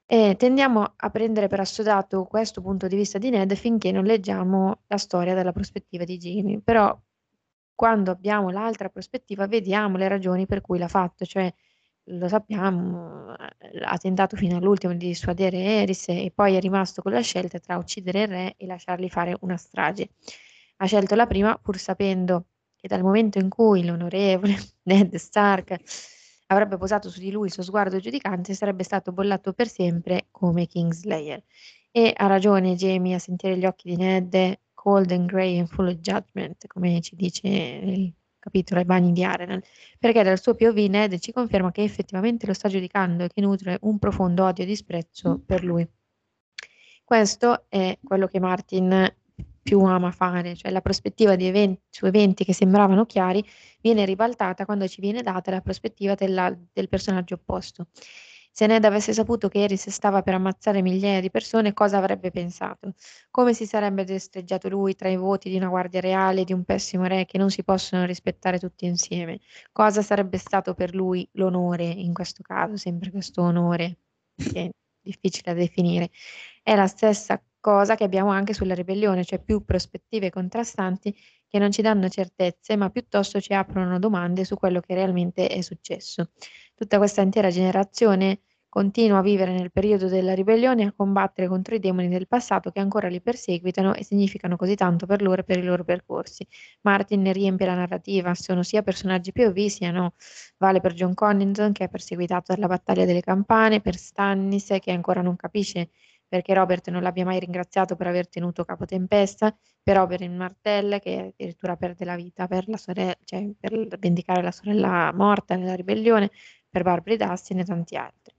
[0.06, 4.84] E tendiamo a prendere per assodato questo punto di vista di Ned finché non leggiamo
[4.88, 6.98] la storia dalla prospettiva di Jamie, però
[7.80, 11.50] quando abbiamo l'altra prospettiva vediamo le ragioni per cui l'ha fatto, cioè
[12.08, 17.22] lo sappiamo, ha tentato fino all'ultimo di dissuadere Eris e poi è rimasto con la
[17.22, 20.10] scelta tra uccidere il re e lasciargli fare una strage.
[20.76, 25.78] Ha scelto la prima pur sapendo che dal momento in cui l'onorevole Ned Stark
[26.48, 30.68] avrebbe posato su di lui il suo sguardo giudicante sarebbe stato bollato per sempre come
[30.68, 31.42] Kingslayer.
[31.92, 35.90] E ha ragione Jamie a sentire gli occhi di Ned cold and grey and full
[35.90, 39.62] of judgment, come ci dice il capitolo ai bagni di Arenal,
[40.00, 43.78] perché dal suo POV Ned ci conferma che effettivamente lo sta giudicando e che nutre
[43.82, 45.86] un profondo odio e disprezzo per lui.
[47.04, 49.14] Questo è quello che Martin
[49.62, 53.44] più ama fare, cioè la prospettiva di eventi, su eventi che sembravano chiari
[53.82, 57.88] viene ribaltata quando ci viene data la prospettiva della, del personaggio opposto.
[58.60, 62.94] Se Ned avesse saputo che Eris stava per ammazzare migliaia di persone, cosa avrebbe pensato?
[63.32, 66.66] Come si sarebbe destreggiato lui tra i voti di una guardia reale e di un
[66.66, 69.40] pessimo re che non si possono rispettare tutti insieme?
[69.72, 74.00] Cosa sarebbe stato per lui l'onore in questo caso, sempre questo onore,
[74.36, 74.70] che è
[75.00, 76.10] difficile da definire?
[76.62, 81.16] È la stessa cosa che abbiamo anche sulla ribellione, cioè più prospettive contrastanti
[81.48, 85.62] che non ci danno certezze, ma piuttosto ci aprono domande su quello che realmente è
[85.62, 86.32] successo.
[86.76, 88.42] Tutta questa intera generazione
[88.72, 92.70] Continua a vivere nel periodo della ribellione e a combattere contro i demoni del passato
[92.70, 96.46] che ancora li perseguitano e significano così tanto per loro e per i loro percorsi.
[96.82, 100.14] Martin ne riempie la narrativa, sono sia personaggi POV sia no.
[100.58, 105.22] Vale per John Connington che è perseguitato dalla battaglia delle campane, per Stannis che ancora
[105.22, 105.90] non capisce
[106.28, 111.34] perché Robert non l'abbia mai ringraziato per aver tenuto Capo Tempesta, per Oberyn Martell che
[111.34, 116.30] addirittura perde la vita per, la sorella, cioè per vendicare la sorella morta nella ribellione,
[116.70, 118.38] per Barbary Dustin e tanti altri.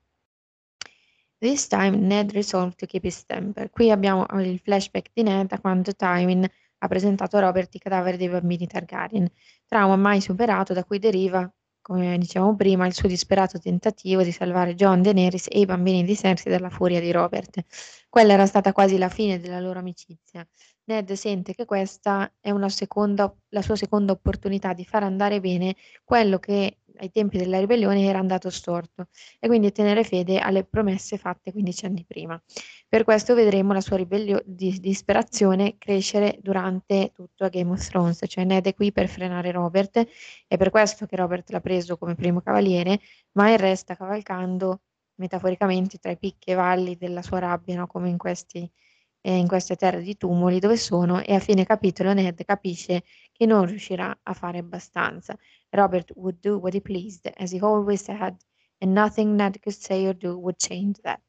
[1.41, 3.71] This time Ned resolved to keep his temper.
[3.71, 6.47] Qui abbiamo il flashback di Ned a quando Tywin
[6.79, 9.27] ha presentato a Robert i cadaveri dei bambini Targaryen,
[9.67, 11.51] trauma mai superato da cui deriva
[11.83, 16.15] come dicevamo prima, il suo disperato tentativo di salvare Jon, Daenerys e i bambini di
[16.15, 17.65] Cersei dalla furia di Robert.
[18.09, 20.47] Quella era stata quasi la fine della loro amicizia.
[20.85, 26.39] Ned sente che questa è seconda, la sua seconda opportunità di far andare bene quello
[26.39, 29.09] che ai tempi della ribellione era andato storto
[29.39, 32.41] e quindi tenere fede alle promesse fatte 15 anni prima.
[32.89, 38.45] Per questo vedremo la sua ribellio- di- disperazione crescere durante tutto Game of Thrones, cioè
[38.45, 40.07] Ned è qui per frenare Robert,
[40.47, 43.01] è per questo che Robert l'ha preso come primo cavaliere,
[43.33, 44.81] ma il resta cavalcando
[45.17, 47.87] metaforicamente tra i picchi e valli della sua rabbia, no?
[47.87, 48.71] come in questi
[49.23, 53.03] eh, in queste terre di tumuli dove sono e a fine capitolo Ned capisce
[53.33, 55.37] che non riuscirà a fare abbastanza.
[55.71, 58.37] Robert would do what he pleased, as he always had,
[58.81, 61.21] and nothing Ned could say or do would change that.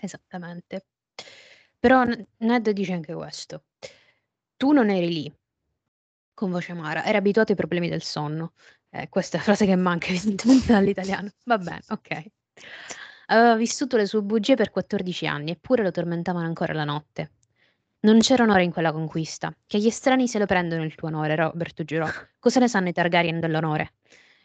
[0.00, 0.86] Esattamente.
[1.78, 2.04] Però
[2.38, 3.64] Ned dice anche questo.
[4.56, 5.38] Tu non eri lì,
[6.32, 8.54] con voce amara, eri abituato ai problemi del sonno.
[8.90, 11.30] Eh, questa è la frase che manca evidentemente dall'italiano.
[11.44, 12.26] Va bene, ok.
[13.26, 17.32] Aveva vissuto le sue bugie per 14 anni, eppure lo tormentavano ancora la notte.
[18.06, 19.52] Non c'era onore in quella conquista.
[19.66, 22.06] Che gli estranei se lo prendono il tuo onore, Robert giurò.
[22.38, 23.94] Cosa ne sanno i Targaryen dell'onore?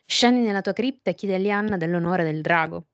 [0.03, 2.87] Scendi nella tua cripta e chiedi a Lianna dell'onore del drago.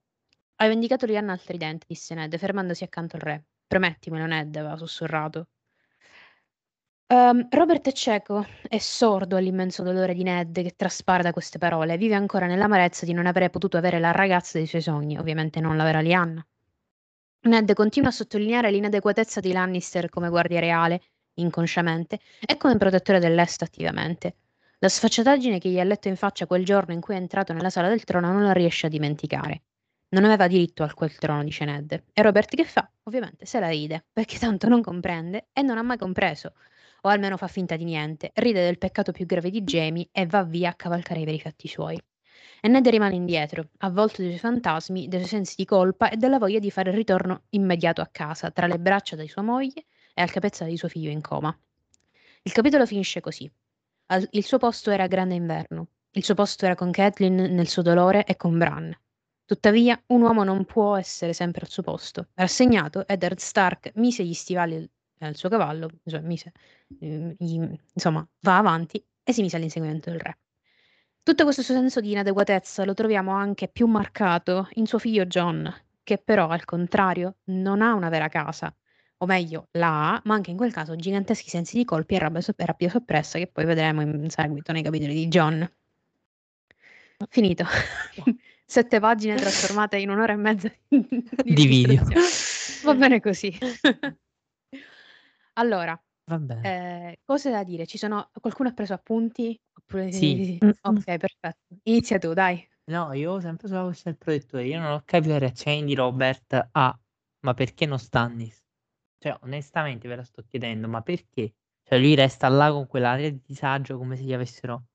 [0.55, 3.45] Hai vendicato Lianna al tridente, disse Ned, fermandosi accanto al re.
[3.65, 5.47] Promettimelo, Ned, aveva sussurrato.
[7.07, 11.95] Um, Robert è cieco, è sordo all'immenso dolore di Ned che traspara da queste parole.
[11.95, 15.77] Vive ancora nell'amarezza di non avere potuto avere la ragazza dei suoi sogni, ovviamente non
[15.77, 16.45] la vera Lianna.
[17.47, 21.01] Ned continua a sottolineare l'inadeguatezza di Lannister come guardia reale,
[21.35, 24.35] inconsciamente, e come protettore dell'Est attivamente.
[24.79, 27.71] La sfacciataggine che gli ha letto in faccia quel giorno in cui è entrato nella
[27.71, 29.63] sala del trono non la riesce a dimenticare.
[30.09, 32.03] Non aveva diritto a quel trono, dice Ned.
[32.13, 32.89] E Robert che fa?
[33.03, 36.53] Ovviamente se la ride, perché tanto non comprende e non ha mai compreso
[37.01, 40.43] o almeno fa finta di niente, ride del peccato più grave di Jamie e va
[40.43, 41.99] via a cavalcare i veri fatti suoi.
[42.61, 46.37] E Ned rimane indietro, avvolto dai suoi fantasmi, dai suoi sensi di colpa e dalla
[46.37, 50.21] voglia di fare il ritorno immediato a casa, tra le braccia di sua moglie e
[50.21, 51.55] al capezzale di suo figlio in coma.
[52.43, 53.49] Il capitolo finisce così.
[54.07, 55.87] Al- il suo posto era Grande Inverno.
[56.11, 58.95] Il suo posto era con Catelyn nel suo dolore e con Bran.
[59.45, 62.29] Tuttavia, un uomo non può essere sempre al suo posto.
[62.33, 64.89] Rassegnato, Eddard Stark mise gli stivali
[65.19, 66.51] al suo cavallo, cioè mise,
[66.99, 67.59] ehm, gli,
[67.93, 70.37] insomma, va avanti e si mise all'inseguimento del re.
[71.27, 75.69] Tutto questo senso di inadeguatezza lo troviamo anche più marcato in suo figlio John,
[76.01, 78.73] che però al contrario non ha una vera casa,
[79.17, 82.39] o meglio la ha, ma anche in quel caso giganteschi sensi di colpi e rabbia,
[82.39, 85.69] sop- rabbia soppressa che poi vedremo in seguito nei capitoli di John.
[87.27, 87.65] Finito.
[88.65, 92.05] Sette pagine trasformate in un'ora e mezza di, Di video.
[92.83, 93.53] Va bene così.
[95.59, 95.99] Allora,
[96.29, 96.61] Va bene.
[96.61, 97.85] ehm, cose da dire?
[97.85, 99.57] Ci sono qualcuno ha preso appunti?
[99.79, 100.57] Oppure Sì.
[100.81, 101.77] Okay, perfetto.
[101.83, 102.67] Inizia tu, dai.
[102.89, 106.69] No, io sempre sulla questione del protettore, io non ho capito la reazione di Robert
[106.71, 106.97] a
[107.39, 108.61] ma perché non Stannis?
[109.19, 111.53] Cioè, onestamente ve la sto chiedendo, ma perché?
[111.83, 114.85] Cioè, lui resta là con quell'aria di disagio come se gli avessero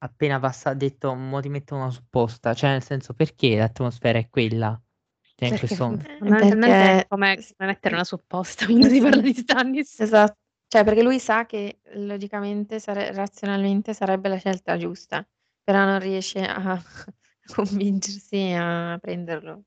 [0.00, 4.80] appena passa detto mo ti metto una supposta, cioè nel senso perché l'atmosfera è quella?
[5.34, 9.34] Cioè, in Perché questo fondamentalmente è Perché come mettere una supposta quando si parla di
[9.34, 10.00] Stannis.
[10.00, 10.36] Esa
[10.68, 15.26] cioè perché lui sa che logicamente sare razionalmente sarebbe la scelta giusta,
[15.64, 16.80] però non riesce a
[17.54, 19.64] convincersi a prenderlo.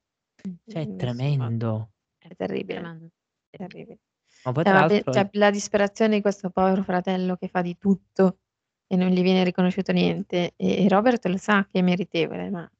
[0.65, 1.91] Cioè, è tremendo.
[2.17, 3.09] È terribile, Tremendo.
[3.49, 3.99] terribile.
[4.43, 7.47] Ma poi Cioè, tra ma pe l'altro cioè la disperazione di questo povero fratello che
[7.47, 8.39] fa di tutto
[8.87, 12.71] e non gli viene riconosciuto niente e e Robert lo sa che è meritevole, ma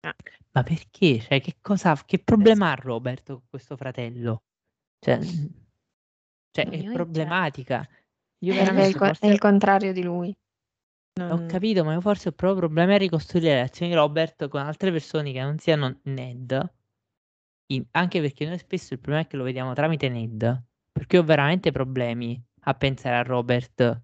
[0.00, 0.14] ah.
[0.52, 1.20] Ma perché?
[1.20, 4.42] Cioè, che cosa che problema ha Robert con questo fratello?
[4.98, 5.18] Cioè,
[6.50, 7.88] cioè è io problematica.
[8.40, 10.36] Io È è il veramente co è il forse contrario di lui.
[11.20, 14.48] Ho Non capito, ma io forse ho proprio problemi a ricostruire le relazioni di Robert
[14.48, 16.72] con altre persone che non siano Ned.
[17.70, 20.62] In anche perché noi spesso il problema è che lo vediamo tramite Ned,
[20.92, 24.02] perché ho veramente problemi a pensare a Robert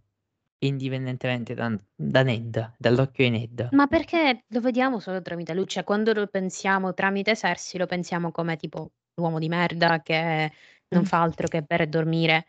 [0.59, 3.69] indipendentemente da da Ned, dall'occhio di Ned.
[3.73, 5.67] Ma perché lo vediamo solo tramite lui?
[5.67, 10.51] Cioè, quando lo pensiamo tramite Cersei, lo pensiamo come tipo l'uomo di merda che
[10.95, 11.07] non Mh.
[11.07, 12.47] fa altro che bere e dormire.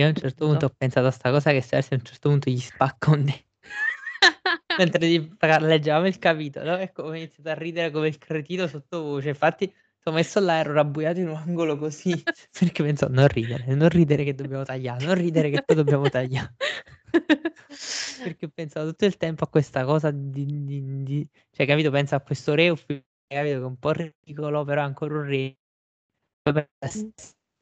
[0.00, 2.28] Io a un certo punto ho pensato a 'sta cosa che Cersei a un certo
[2.30, 3.44] punto gli spacca un ne
[4.78, 5.06] mentre
[5.60, 9.28] leggevamo il capitolo e come ho iniziato a ridere come il cretino sottovoce.
[9.28, 9.72] Infatti
[10.04, 12.10] Sono messo là, ero rabbuiato in un angolo così,
[12.58, 16.54] perché penso non ridere, non ridere che dobbiamo tagliare, non ridere che poi dobbiamo tagliare.
[18.24, 21.28] perché ho pensato tutto il tempo a questa cosa di, di, di...
[21.50, 25.14] cioè capito, penso a questo re, capito, che è un po' ridicolo, però è ancora
[25.14, 25.56] un re.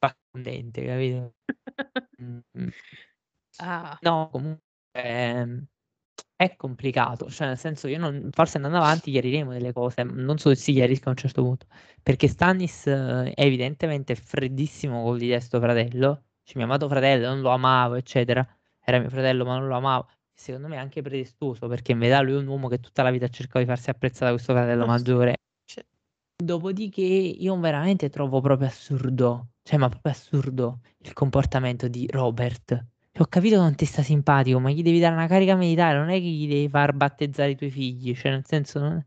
[0.00, 1.34] Poi contente, capito?
[2.22, 2.68] Mm.
[3.58, 3.98] Ah.
[4.02, 4.62] No, comunque
[4.92, 5.64] ehm,
[6.36, 10.50] è complicato, cioè nel senso io non, forse andando avanti chiariremo delle cose, non so
[10.50, 11.66] se si chiarisca a un certo punto,
[12.02, 17.28] perché Stannis eh, è evidentemente freddissimo con l'idea di sto fratello, cioè mio amato fratello,
[17.28, 18.46] non lo amavo, eccetera,
[18.84, 22.20] era mio fratello ma non lo amavo, secondo me è anche pretestuoso, perché in verità
[22.22, 24.54] lui è un uomo che tutta la vita ha cercato di farsi apprezzare da questo
[24.54, 25.36] fratello maggiore.
[26.42, 32.84] Dopodiché io veramente trovo proprio assurdo, cioè ma proprio assurdo il comportamento di Robert
[33.18, 36.08] ho capito che non ti sta simpatico, ma gli devi dare una carica militare, non
[36.08, 39.04] è che gli devi far battezzare i tuoi figli, cioè nel senso non,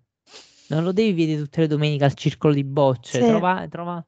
[0.67, 3.27] non lo devi vedere tutte le domeniche al circolo di bocce, sì.
[3.27, 4.05] trova, trova...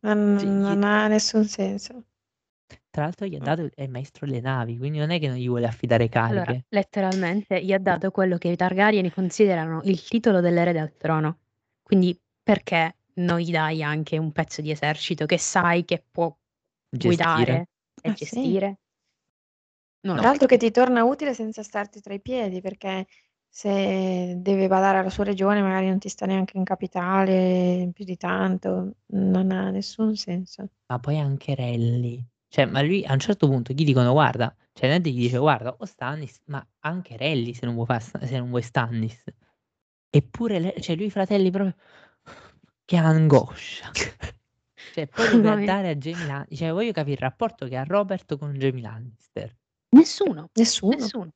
[0.00, 0.84] Non, cioè, non gli...
[0.84, 2.04] ha nessun senso.
[2.90, 5.36] Tra l'altro gli ha dato è il maestro delle navi, quindi non è che non
[5.36, 6.40] gli vuole affidare cariche.
[6.40, 11.38] Allora, letteralmente gli ha dato quello che i Targaryen considerano il titolo dell'erede al trono.
[11.82, 16.34] Quindi perché non gli dai anche un pezzo di esercito che sai che può
[16.88, 17.16] gestire.
[17.16, 17.68] guidare
[18.02, 18.68] e ah, gestire?
[18.68, 18.88] Sì.
[20.02, 23.06] Non Tra l'altro che ti torna utile senza starti tra i piedi, perché
[23.48, 28.16] se deve badare alla sua regione, magari non ti sta neanche in capitale più di
[28.16, 30.70] tanto, non ha nessun senso.
[30.86, 32.24] Ma poi anche Relli.
[32.48, 35.74] Cioè, ma lui a un certo punto gli dicono guarda, cioè Ned gli dice guarda,
[35.76, 39.22] o Stannis, ma anche Relli se non vuoi, se non vuoi Stannis.
[40.08, 41.74] Eppure, le, cioè lui fratelli proprio,
[42.90, 43.88] che angoscia.
[44.94, 48.36] cioè, poi deve andare a Jamie Lannister, cioè voglio capire il rapporto che ha Robert
[48.36, 49.56] con Jamie Lannister.
[49.90, 50.96] Nessuno, Nessuno.
[50.96, 51.30] nessuno.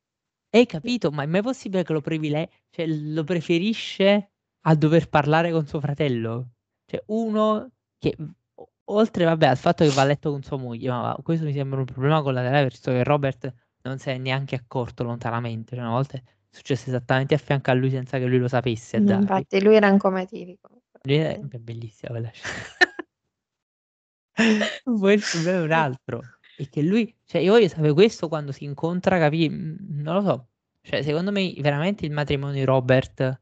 [0.49, 1.11] Hai capito?
[1.11, 4.31] Ma è mai possibile che lo privile cioè lo preferisce
[4.65, 6.49] a dover parlare con suo fratello?
[6.85, 8.17] Cioè uno che
[8.89, 11.79] oltre vabbè al fatto che va a letto con sua moglie, ma questo mi sembra
[11.79, 13.53] un problema collaterale visto che Robert
[13.83, 17.73] non si è neanche accorto lontanamente, cioè una volta è successo esattamente a fianco a
[17.73, 18.97] lui senza che lui lo sapesse.
[18.97, 20.67] Infatti lui era incomatirico.
[20.69, 20.83] Lui
[21.13, 22.53] è bellissima quella scena.
[24.83, 26.21] Poi il problema è un altro
[26.57, 29.49] e che lui, cioè io voglio sapere questo quando si incontra, capì?
[29.49, 30.47] Mm, non lo so.
[30.81, 33.41] Cioè, secondo me veramente il matrimonio di Robert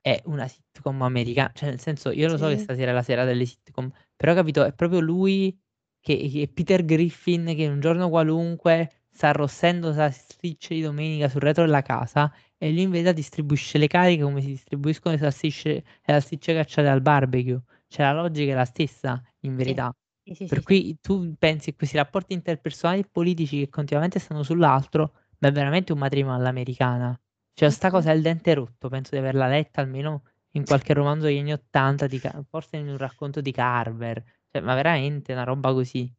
[0.00, 1.50] è una sitcom americana.
[1.52, 4.64] Cioè, nel senso, io lo so che stasera è la sera delle sitcom, però capito,
[4.64, 5.58] è proprio lui
[6.00, 11.64] che, che Peter Griffin che un giorno qualunque sta arrossendo salsicce di domenica sul retro
[11.64, 12.32] della casa
[12.64, 16.88] e lui in verità distribuisce le cariche come si distribuiscono le salsicce, le salsicce cacciate
[16.88, 17.60] al barbecue.
[17.88, 19.94] Cioè la logica è la stessa, in verità.
[20.24, 24.18] Sì, sì, Per sì, cui tu pensi che questi rapporti interpersonali e politici che continuamente
[24.18, 27.18] stanno sull'altro, ma è veramente un matrimonio all'americana.
[27.52, 30.22] Cioè, sta cosa è il dente rotto, penso di averla letta almeno
[30.52, 32.06] in qualche romanzo degli anni Ottanta,
[32.48, 34.22] forse in un racconto di Carver.
[34.50, 36.10] Cioè, ma veramente una roba così.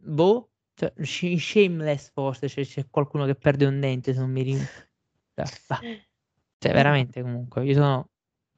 [0.00, 4.87] Boh, cioè, shameless forse, cioè, c'è qualcuno che perde un dente se non mi ricordo.
[5.46, 5.86] Cioè,
[6.58, 8.10] cioè, veramente comunque, io sono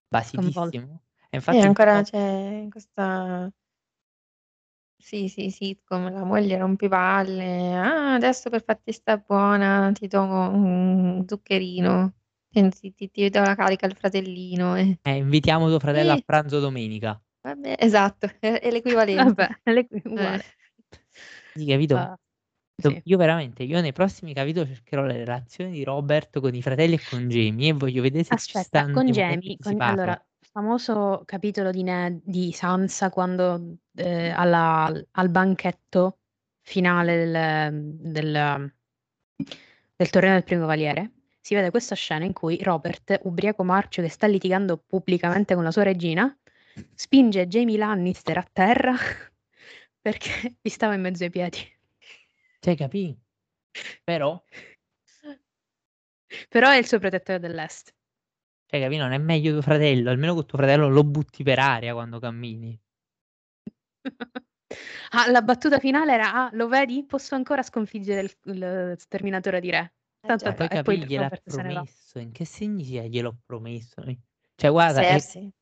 [0.09, 1.03] basitissimo.
[1.31, 3.51] E infatti, e ancora c'è questa
[4.97, 11.25] sì, sì, sitcom, la moglie rompipalle: "Ah, adesso per farti sta buona ti do un
[11.27, 12.15] zuccherino,
[12.51, 14.99] ti ti ti do la carica al fratellino", eh.
[15.03, 17.21] Eh, invitiamo tuo fratello a pranzo domenica.
[17.43, 19.25] Vabbè, esatto, è è l'equivalente.
[19.25, 20.45] Vabbè, è l'equi uguale.
[21.55, 21.97] Sì, capito?
[21.97, 22.17] Ah,
[22.89, 23.01] sì.
[23.05, 27.01] io veramente, io nei prossimi capitoli cercherò le relazioni di Robert con i fratelli e
[27.09, 31.71] con Jamie e voglio vedere se ci Aspetta, stanno con Jamie, con allora famoso capitolo
[31.71, 36.19] di Ned di Sansa quando, ehm, alla al banchetto
[36.61, 38.73] finale del del
[39.97, 44.09] del torneo del Primo Cavaliere, si vede questa scena in cui Robert, ubriaco marcio che
[44.09, 46.35] sta litigando pubblicamente con la sua regina,
[46.95, 48.95] spinge Jaime Lannister a terra
[50.01, 51.59] perché gli stava in mezzo ai piedi.
[52.63, 53.19] Cioè capì?
[54.05, 54.43] Però
[56.53, 57.93] Però è il suo protettore dell'est.
[58.73, 61.93] Cioè, capi, non è meglio tuo fratello, almeno con tuo fratello lo butti per aria
[61.93, 62.81] quando cammini.
[65.13, 67.05] Ah, la battuta finale era: "Ah, lo vedi?
[67.07, 70.55] Posso ancora sconfiggere il il sterminatore di re." Eh Tanto già.
[70.55, 72.19] poi e poi capì, gliel'ha promesso.
[72.19, 74.03] In che significa gliel'ho promesso?
[74.55, 75.53] Cioè, guarda, è, Cersei.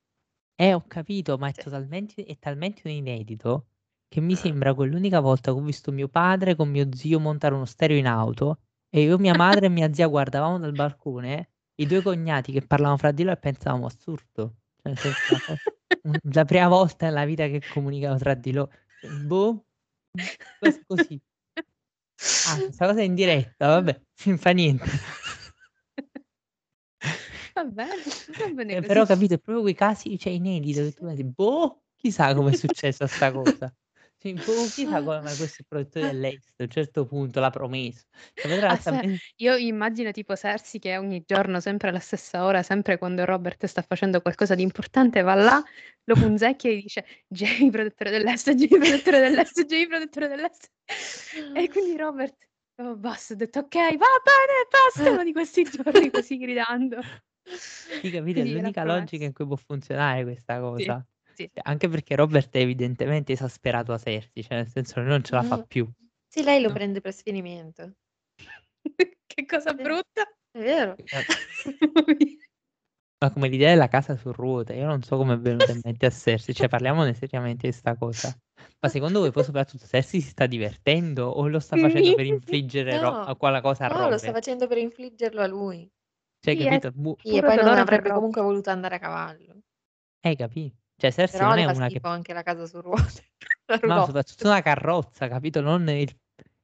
[0.56, 1.62] eh, ho capito, ma è Sì.
[1.62, 3.68] totalmente, è talmente un inedito
[4.08, 7.66] che mi sembra quell'unica volta che ho visto mio padre con mio zio montare uno
[7.66, 12.02] stereo in auto e io, mia madre e mia zia guardavamo dal balcone i due
[12.02, 14.54] cognati che parlavano fra di loro e pensavamo assurdo.
[14.82, 14.94] Cioè,
[16.34, 18.72] la, prima volta nella vita che comunicano tra di loro.
[19.22, 19.64] Boh,
[20.58, 21.20] cos- così.
[22.48, 24.84] Ah, questa cosa è in diretta, vabbè, non fa niente.
[27.54, 27.90] Va bene,
[28.38, 31.82] va bene Eh, però capito, è proprio quei casi, cioè inediti, che tu pensi, boh,
[31.96, 33.72] chissà com'è successa sta cosa.
[34.44, 38.06] Boh, chissà come mai questo è il protettore dell'est, a un certo punto l'ha promesso.
[38.36, 42.98] Cioè, Aspe ben- io immagino tipo Cersei che ogni giorno, sempre alla stessa ora, sempre
[42.98, 45.62] quando Robert sta facendo qualcosa di importante, va là,
[46.04, 50.70] lo punzecchia e dice: "Jamie protettore dell'est, Jamie protettore dell'est, Jamie protettore dell'est".
[51.52, 52.36] E quindi Robert:
[52.76, 57.00] "Oh basta", ha detto: "Okay, va bene, basta", uno di questi giorni così gridando.
[58.00, 58.40] Sì, capito?
[58.40, 60.94] È l'unica logica in cui può funzionare questa Sì, cosa.
[60.94, 61.17] sì.
[61.46, 65.42] Cioè, anche perché Robert è evidentemente esasperato a Cersei, cioè nel senso non ce la
[65.42, 65.64] fa Mh.
[65.66, 65.88] più.
[66.26, 66.74] Sì, lei lo No.
[66.74, 67.92] prende per sfinimento.
[69.26, 69.82] Che cosa Sì.
[69.82, 70.22] brutta.
[70.50, 70.96] È vero.
[73.20, 76.06] Ma come l'idea della casa su ruote, io non so come è venuta in mente
[76.06, 78.36] a Cersei, cioè parliamone seriamente di sta cosa.
[78.80, 82.96] Ma secondo voi poi soprattutto Cersei si sta divertendo o lo sta facendo per infliggere
[82.98, 84.32] ro- No, a quella cosa a no, lo sta Robert?
[84.32, 85.90] facendo per infliggerlo a lui.
[86.40, 86.90] Cioè, Sì, è capito?
[86.92, 88.14] Bu- Sì, e poi non avrebbe Robert.
[88.14, 89.60] comunque voluto andare a cavallo.
[90.24, 90.76] Hai capito?
[91.00, 92.00] Cioè Cersei Però non è una che...
[92.02, 93.30] anche la casa su ruote.
[93.68, 94.06] Ma roulotte.
[94.06, 95.60] soprattutto una carrozza, capito?
[95.60, 96.12] Non il,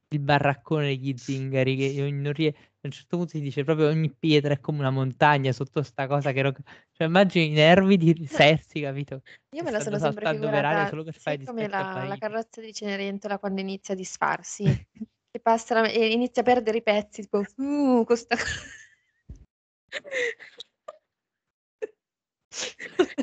[0.09, 4.13] il baraccone degli zingari che non rie- A un certo punto si dice proprio ogni
[4.13, 6.41] pietra è come una montagna sotto sta cosa che...
[6.41, 6.53] ro-
[6.91, 9.21] Cioè immagini i nervi di Cersei, capito?
[9.51, 13.39] Io me la sono sempre figurata, solo per fare come la, la carrozza di Cenerentola
[13.39, 14.63] quando inizia a disfarsi,
[15.31, 18.35] che passa la- e inizia a perdere i pezzi, tipo, uh, questa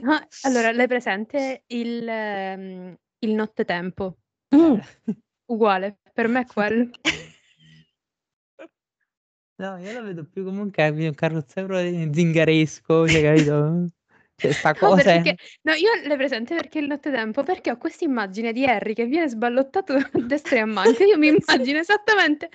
[0.02, 4.16] No, allora, l'hai presente il, ehm, il nottetempo?
[4.54, 4.78] Mm.
[5.46, 6.90] Uguale, per me è quello.
[9.56, 11.78] No, io lo vedo più come un, ca- un carrozzero
[12.12, 13.86] zingaresco, cioè, capito?
[14.36, 15.22] Cioè, sta No, cosa è...
[15.22, 17.42] perché, no, io l'hai presente perché il nottetempo?
[17.44, 21.04] Perché ho questa immagine di Harry che viene sballottato a destra e a manca.
[21.04, 22.50] Io mi immagino esattamente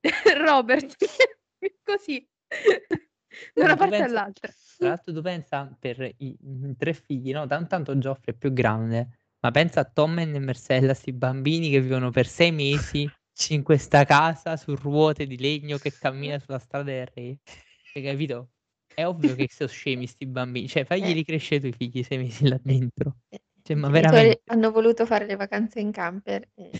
[0.38, 0.96] Robert
[1.82, 2.26] così,
[3.54, 4.48] da una Tu parte pensa- all'altra.
[4.76, 7.46] Tra l'altro tu pensa per i, i tre figli, no?
[7.46, 9.08] Tan- Tanto Geoffrey è più grande,
[9.40, 13.08] ma pensa a Tom e Marcella, sti bambini che vivono per sei mesi
[13.50, 17.38] in questa casa su ruote di legno che cammina sulla strada del re.
[17.94, 18.50] Hai capito?
[18.92, 22.48] È ovvio che sono scemi sti bambini, cioè faglieli crescere i tuoi figli sei mesi
[22.48, 23.16] là dentro.
[23.62, 26.70] Cioè, I ma veramente, hanno voluto fare le vacanze in camper e...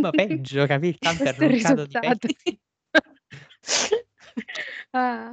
[0.00, 0.88] ma peggio, capì?
[0.88, 2.28] Il camper non cado di risultato.
[4.92, 5.32] Ah.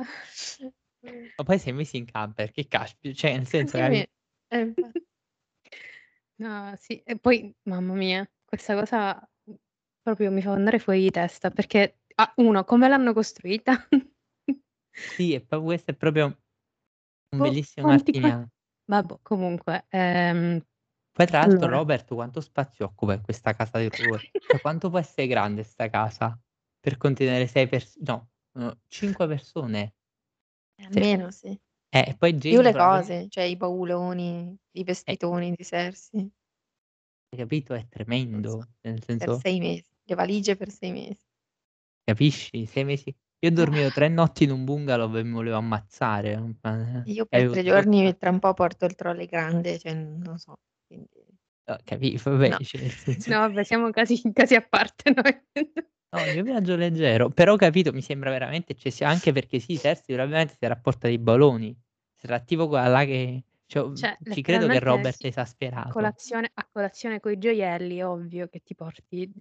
[1.37, 4.07] Ma poi sei mesi in camper, che caspita, cioè nel senso, me.
[4.47, 5.05] Eh, infatti.
[6.37, 9.29] No, sì, e poi, mamma mia, questa cosa
[10.01, 13.87] proprio mi fa andare fuori di testa perché, ah, uno, come l'hanno costruita?
[14.91, 18.49] Sì, e poi questo è proprio un Boh, bellissimo martiniano.
[18.85, 20.61] Vabbè, comunque, ehm,
[21.11, 21.77] Poi tra l'altro allora.
[21.77, 24.27] Robert quanto spazio occupa in questa casa di ruote?
[24.37, 26.37] Cioè quanto può essere grande sta casa
[26.79, 28.05] per contenere sei persone?
[28.05, 28.29] No,
[28.87, 29.93] 5 persone.
[30.83, 31.47] Almeno sì.
[31.89, 36.21] Eh, e poi Più le probabilmente- cose, cioè i bauloni, i vestitoni di Cersei.
[37.29, 37.73] hai capito?
[37.73, 38.49] È tremendo.
[38.51, 39.85] Non so, Nel Per senso, sei mesi.
[40.03, 41.23] Le valigie per sei mesi.
[42.03, 42.65] capisci?
[42.65, 43.15] Sei mesi.
[43.39, 46.37] Io ho dormito tre notti in un bungalow e mi volevo ammazzare.
[46.61, 49.93] Ma- Io per avevo tre tipo- giorni tra un po' porto il trolley grande, cioè
[49.93, 50.57] non so.
[50.87, 51.09] Quindi...
[51.67, 52.57] No, capi- Vabbè, No.
[52.59, 55.41] cioè, nel senso- No, vabbè, siamo casi, casi a parte noi.
[56.15, 60.15] No, il mio viaggio leggero, però capito, mi sembra veramente eccessivo, anche perché sì, Cersei
[60.15, 61.75] probabilmente si era a porta dei baloni,
[62.15, 66.67] sarà tipo quella che, cioè, Cioè, ci credo che Robert è A esasperato, colazione, a
[66.71, 69.31] colazione coi gioielli, ovvio che ti porti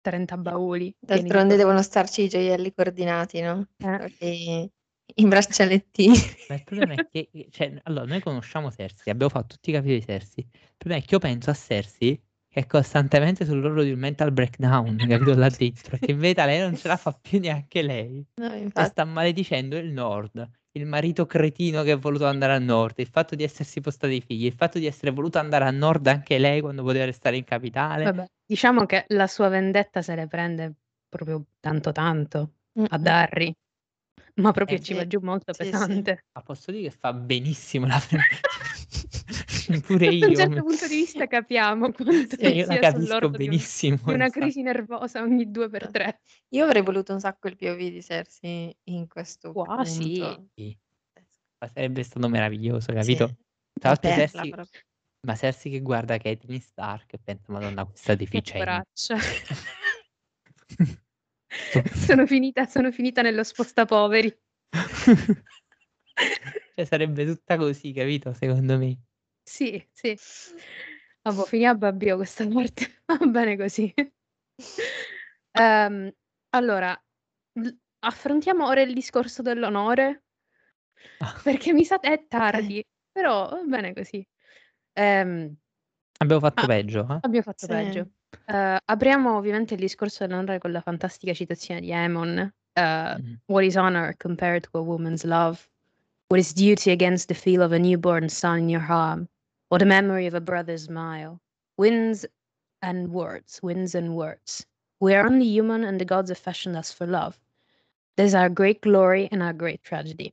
[0.00, 0.94] 30 bauli.
[0.98, 3.66] D'altronde devono starci i gioielli coordinati, no?
[3.78, 4.14] Eh.
[4.18, 4.70] E
[5.14, 6.16] i braccialettini.
[6.48, 10.00] ma il problema è che, cioè, allora, noi conosciamo Cersei, abbiamo fatto tutti i capitoli
[10.00, 12.20] di Cersei, il problema è che io penso a Cersei
[12.52, 16.60] che è costantemente sull'orlo di un mental breakdown, capito, là dentro, che in verità lei
[16.60, 21.24] non ce la fa più neanche lei, No, cioè sta maledicendo il nord, il marito
[21.24, 24.52] cretino che ha voluto andare a nord, il fatto di essersi postati i figli, il
[24.52, 28.04] fatto di essere voluta andare a nord anche lei quando poteva restare in capitale.
[28.04, 30.74] Vabbè, diciamo che la sua vendetta se le prende
[31.08, 32.52] proprio tanto tanto
[32.90, 32.98] a.
[32.98, 33.50] Darry,
[34.34, 34.98] ma proprio Eh, ci sì.
[34.98, 35.70] va giù molto Sì, sì.
[35.70, 36.24] pesante.
[36.34, 37.98] Ma posso dire che fa benissimo la
[39.86, 40.36] Pure Da un io.
[40.36, 44.00] certo punto di vista capiamo quanto Cioè, io la sia capisco sull'orlo di, un- benissimo.
[44.04, 46.20] di una crisi nervosa ogni due per tre.
[46.50, 50.16] Io avrei voluto un sacco il POV di Cersei in questo Qua sì.
[50.18, 50.46] punto.
[50.54, 50.76] Sì,
[51.58, 53.26] ma sarebbe stato meraviglioso, capito?
[53.26, 53.34] Sì,
[53.80, 54.80] Tra l'altro Cersei, proprio.
[55.26, 58.16] ma Cersei che guarda Catelyn Stark e pensa, madonna, questa
[58.52, 59.16] poraccia.
[61.94, 64.36] sono, finita, sono finita nello spostapoveri.
[66.74, 68.32] cioè, sarebbe tutta così, capito?
[68.32, 68.98] Secondo me.
[69.42, 70.16] Sì, sì.
[71.22, 73.02] Vabbè, finiamo a Babbio questa parte.
[73.06, 73.92] Va bene così.
[75.52, 76.12] Ehm,
[76.50, 77.00] allora,
[77.60, 77.70] l-
[78.00, 80.24] affrontiamo ora il discorso dell'onore.
[81.18, 81.38] Ah.
[81.42, 84.26] Perché mi sa è tardi, però va bene così.
[84.94, 85.54] Ehm,
[86.18, 87.00] abbiamo fatto ah, peggio.
[87.10, 87.18] Eh?
[87.20, 87.68] Abbiamo fatto sì.
[87.68, 88.10] peggio.
[88.46, 92.52] Uh, apriamo ovviamente il discorso dell'onore con la fantastica citazione di Amon.
[92.74, 93.34] Uh, mm.
[93.46, 95.60] What is honor compared to a woman's love?
[96.32, 99.28] What is duty against the feel of a newborn son in your arm?
[99.70, 101.42] Or the memory of a brother's smile?
[101.76, 102.24] Winds
[102.80, 104.64] and words, winds and words.
[104.98, 107.38] We are only human and the gods have fashioned us for love.
[108.16, 110.32] There's our great glory and our great tragedy.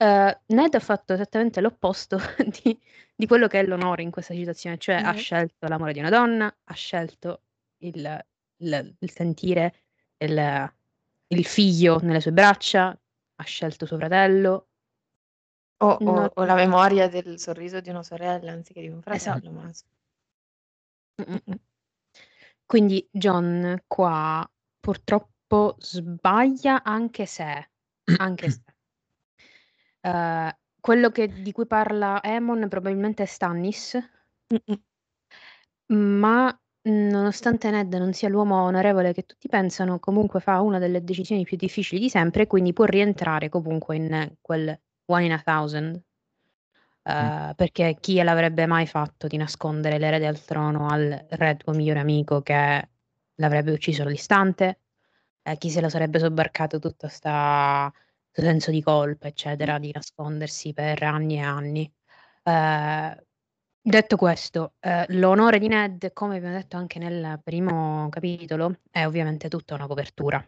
[0.00, 2.18] Uh, Ned ha fatto esattamente l'opposto
[2.62, 2.80] di,
[3.14, 5.04] di, quello che è l'onore in questa citazione, cioè mm.
[5.04, 7.42] ha scelto l'amore di una donna, ha scelto
[7.80, 8.24] il,
[8.56, 9.74] il, il sentire
[10.16, 10.72] il,
[11.26, 12.98] il, figlio nelle sue braccia,
[13.42, 14.68] ha scelto suo fratello.
[15.78, 19.68] O, o, o, la memoria del sorriso di una sorella anziché di un fratello.
[19.68, 19.90] Esatto.
[22.64, 24.48] Quindi John qua
[24.80, 27.70] purtroppo sbaglia anche se,
[28.16, 28.62] anche se
[30.04, 30.50] Ehm,
[30.80, 33.96] quello che di cui parla Emon probabilmente è Stannis.
[35.86, 41.44] Ma, nonostante Ned non sia l'uomo onorevole che tutti pensano, comunque fa una delle decisioni
[41.44, 46.02] più difficili di sempre, quindi può rientrare comunque in quel one in a thousand.
[47.18, 47.32] Mh.
[47.56, 52.42] perché chi l'avrebbe mai fatto di nascondere l'erede al trono al re tuo migliore amico
[52.42, 52.88] che
[53.36, 54.80] l'avrebbe ucciso all'istante?
[55.42, 57.92] Ehm, chi se lo sarebbe sobbarcato tutta 'sta
[58.30, 61.92] senso di colpa, eccetera, di nascondersi per anni e anni.
[62.44, 63.16] Ehm,
[63.82, 69.48] detto questo, ehm, l'onore di Ned, come abbiamo detto anche nel primo capitolo, è ovviamente
[69.48, 70.44] tutta una copertura,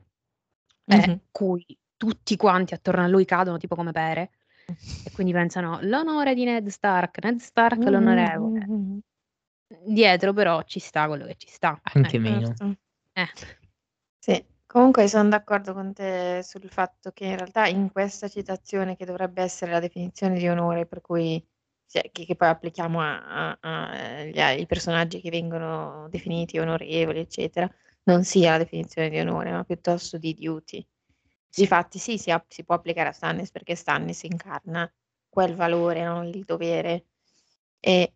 [0.88, 1.18] Mh-mh.
[1.30, 1.64] cui
[1.96, 4.30] tutti quanti attorno a lui cadono tipo come pere
[5.02, 8.70] e quindi pensano: "L'onore di Ned Stark, Ned Stark l'onorevole".
[9.86, 12.18] Dietro però ci sta quello che ci sta, Anche ecco.
[12.18, 12.54] meno.
[12.54, 12.72] Certo.
[13.14, 13.28] Eh.
[14.22, 14.42] Sì.
[14.66, 19.42] Comunque son d'accordo con te sul fatto che in realtà in questa citazione, che dovrebbe
[19.42, 21.44] essere la definizione di onore, per cui
[21.86, 23.00] cioè che che poi applichiamo
[23.60, 27.70] ai personaggi che vengono definiti onorevoli, eccetera,
[28.04, 30.86] non sia la definizione di onore, ma piuttosto di duty.
[31.54, 34.92] Difatti sì, si si può applicare a Stannis perché Stannis incarna
[35.28, 37.06] quel valore, no, il dovere.
[37.80, 38.14] E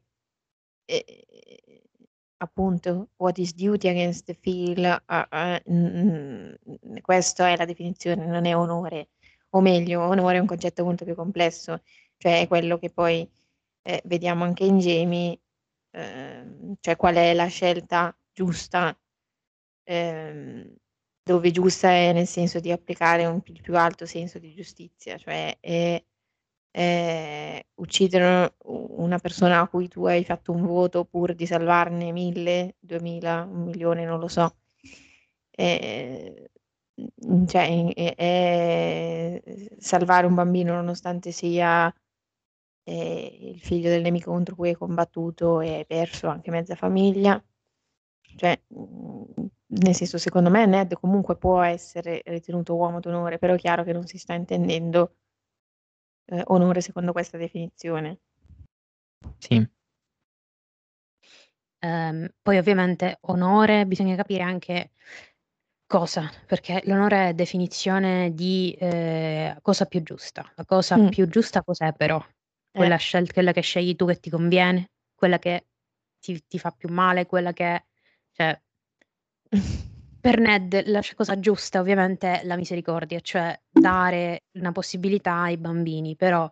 [0.90, 1.26] e
[2.38, 6.54] appunto what is duty against the feel, uh, uh, mm,
[7.02, 9.10] questa è la definizione, non è onore,
[9.50, 11.82] o meglio, onore è un concetto molto più complesso,
[12.16, 13.28] cioè è quello che poi
[13.82, 15.40] eh, vediamo anche in Jamie,
[15.92, 18.96] eh, cioè qual è la scelta giusta,
[19.84, 20.74] eh,
[21.22, 26.02] dove giusta è nel senso di applicare un più alto senso di giustizia, cioè è
[26.72, 32.76] ehm, uccidere una persona a cui tu hai fatto un voto pur di salvarne 1000,
[32.80, 34.56] 2000, 1.000.000, non lo so.
[35.52, 36.46] Ehm,
[36.96, 39.42] mhmm, cioè, è è
[39.78, 41.92] salvare un bambino nonostante sia,
[42.89, 47.43] ehm, il figlio del nemico contro cui hai combattuto e hai perso anche mezza famiglia.
[48.36, 49.24] Cioè, mhmm,
[49.69, 53.93] nel senso, secondo me Ned comunque può essere ritenuto uomo d'onore, però è chiaro che
[53.93, 55.15] non si sta intendendo
[56.31, 58.19] ehm, onore secondo questa definizione.
[59.40, 59.69] Sì.
[61.82, 64.90] Ehm, poi ovviamente onore bisogna capire anche
[65.90, 70.44] cosa, perché l'onore è definizione di, ehm, cosa più giusta.
[70.56, 71.09] La cosa Mh.
[71.09, 72.23] più giusta cos'è però?
[72.78, 72.98] Quella Eh.
[72.98, 74.90] scel quella che scegli tu che ti conviene?
[75.14, 75.66] Quella che
[76.20, 77.26] ti ti fa più male?
[77.26, 77.84] Quella che
[78.32, 78.60] cioè
[80.20, 86.16] Per Ned la cosa giusta ovviamente è la misericordia, cioè dare una possibilità ai bambini,
[86.16, 86.50] però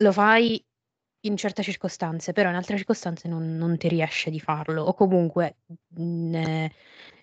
[0.00, 0.64] lo fai
[1.22, 5.58] in certe circostanze, però in altre circostanze non non ti riesce di farlo o comunque,
[5.96, 6.66] mhmm,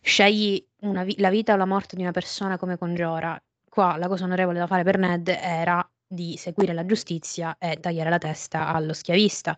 [0.02, 3.42] scegli una vi la vita o la morte di una persona come con Jorah.
[3.70, 8.10] Qua la cosa onorevole da fare per Ned era di seguire la giustizia e tagliare
[8.10, 9.58] la testa allo schiavista.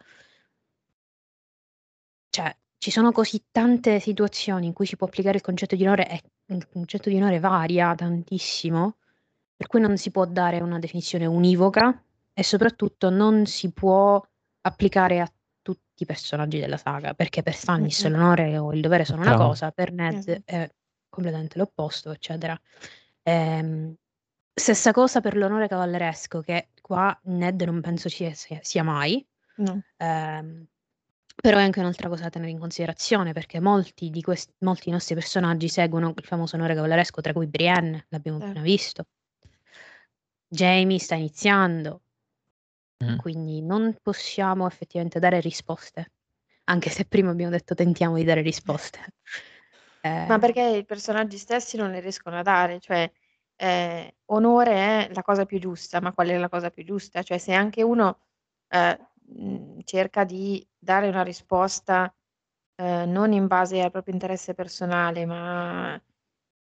[2.34, 6.07] Cioè ci sono così tante situazioni in cui si può applicare il concetto di onore
[6.10, 6.22] e
[6.53, 8.98] il concetto di onore varia tantissimo,
[9.56, 12.03] per cui non si può dare una definizione univoca
[12.34, 14.22] e soprattutto non si può
[14.61, 18.11] applicare a tutti i personaggi della saga, perché per Stannis Mh-mh.
[18.11, 20.41] l'onore o il dovere sono una cosa, per Ned Esatto.
[20.45, 20.69] è
[21.10, 22.60] completamente l'opposto, eccetera.
[23.24, 23.95] Ehm,
[24.59, 29.25] stessa cosa per l'onore cavalleresco, che qua Ned non penso ci sia sia mai.
[29.57, 29.81] No.
[29.97, 30.67] Ehm
[31.39, 35.13] però è anche un'altra cosa da tenere in considerazione, perché molti di questi molti nostri
[35.13, 38.67] personaggi seguono il famoso onore cavalleresco, tra cui Brienne, l'abbiamo appena Certo.
[38.67, 39.05] visto.
[40.47, 42.01] Jamie sta iniziando,
[43.05, 43.17] Mh.
[43.17, 46.11] quindi non possiamo effettivamente dare risposte,
[46.63, 48.99] anche se prima abbiamo detto tentiamo di dare risposte.
[50.01, 53.11] Ma perché i personaggi stessi non le riescono a dare, cioè
[53.57, 54.73] ehm, onore
[55.07, 57.23] è la cosa più giusta, ma qual è la cosa più giusta?
[57.23, 58.19] Cioè se anche uno,
[58.69, 58.97] ehm,
[59.38, 62.13] mhmm, cerca di dare una risposta,
[62.75, 66.01] ehm, non in base al proprio interesse personale, ma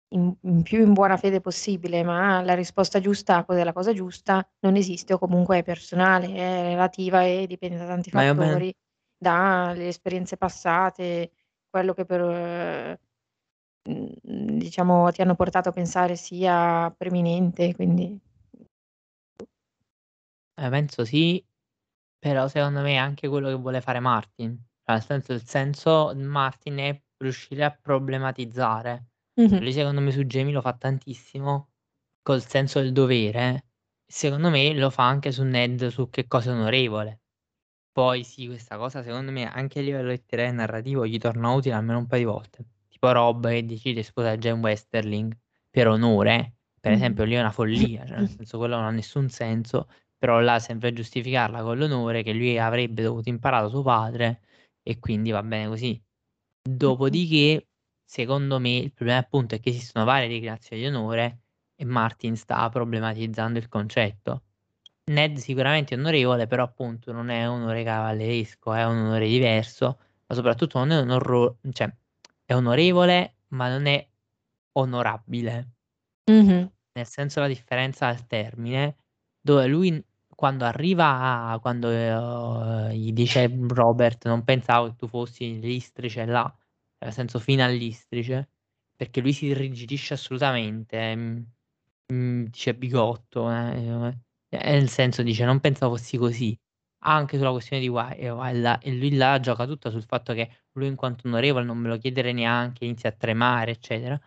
[0.10, 3.94] in in più in buona fede possibile, ma la risposta giusta a cos'è la cosa
[3.94, 8.74] giusta, non esiste o comunque è personale, è relativa e dipende da tanti fattori,
[9.18, 11.32] dalle esperienze passate,
[11.70, 13.00] quello che per
[13.88, 18.20] mhmm, diciamo ti hanno portato a pensare sia preminente, quindi
[20.60, 21.44] Eh, penso sì,
[22.20, 24.56] però secondo me è anche quello che vuole fare Martin.
[24.84, 29.08] Cioè, nel senso il senso Martin è riuscire a problematizzare.
[29.40, 29.60] Mh-mh.
[29.60, 31.70] Lui secondo me su Jamie lo fa tantissimo
[32.24, 33.66] col senso del dovere.
[34.06, 37.22] Secondo me lo fa anche su Ned su che cosa è onorevole.
[37.92, 41.76] Poi sì, questa cosa secondo me anche a livello letterario e narrativo gli torna utile
[41.76, 42.66] almeno un paio di volte.
[43.00, 45.38] Tipo Rob che decide di sposare Jane Westerling
[45.70, 46.98] per onore, per Mh-mh.
[46.98, 49.88] esempio lì è una follia, cioè nel senso quello non ha nessun senso,
[50.18, 54.42] però là sempre a giustificarla con l'onore che lui avrebbe dovuto imparare suo padre
[54.82, 56.02] e quindi va bene così.
[56.66, 56.76] Mh-mh.
[56.76, 57.68] Dopodiché,
[58.04, 61.42] secondo me, il problema appunto è che esistono varie declinazioni di onore
[61.76, 64.42] e Martin sta problematizzando il concetto.
[65.12, 70.00] Ned sicuramente è onorevole, però appunto non è un onore cavalleresco, è un onore diverso,
[70.26, 71.94] ma soprattutto non è un orro cioè
[72.48, 74.08] è onorevole, ma non è
[74.74, 75.74] onorabile.
[76.32, 76.72] Mh-mh.
[76.94, 78.98] Nel senso la differenza al termine,
[79.42, 85.60] dove lui quando arriva a quando, ehm, gli dice Robert: "Non pensavo che tu fossi
[85.62, 86.54] l'istrice là",
[87.00, 88.50] nel senso fino all'istrice,
[88.96, 91.46] perché lui si irrigidisce assolutamente, mhmm,
[92.14, 94.18] mhmm, dice bigotto, eh,
[94.50, 96.58] e nel senso dice: "Non pensavo fossi così".
[97.04, 100.88] Anche sulla questione di ehm, Wyld e lui là gioca tutta sul fatto che lui
[100.88, 104.20] in quanto onorevole non me lo chiedere neanche, inizia a tremare, eccetera.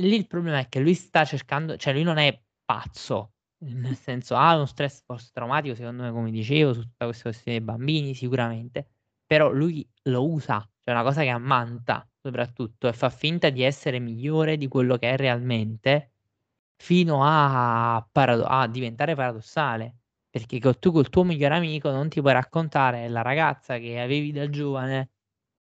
[0.00, 3.34] Lì il problema è che lui sta cercando cioè lui non è pazzo,
[3.64, 7.66] nel senso ha uno stress post-traumatico secondo me come dicevo, su tutta questa questione dei
[7.66, 8.88] bambini sicuramente,
[9.26, 13.62] però lui lo usa, cioè è una cosa che ammanta soprattutto e fa finta di
[13.62, 16.14] essere migliore di quello che è realmente,
[16.76, 19.99] fino a parado a diventare paradossale,
[20.30, 24.48] perché tu col tuo migliore amico non ti puoi raccontare la ragazza che avevi da
[24.48, 25.10] giovane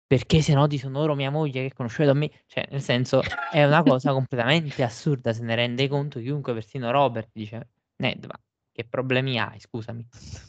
[0.08, 3.64] perché se no disonoro mia moglie che è conosciuta da me, cioè nel senso è
[3.66, 8.36] una cosa completamente assurda, se ne rende conto chiunque, persino Robert dice: "Ned, ma
[8.72, 10.06] che problemi hai scusami?"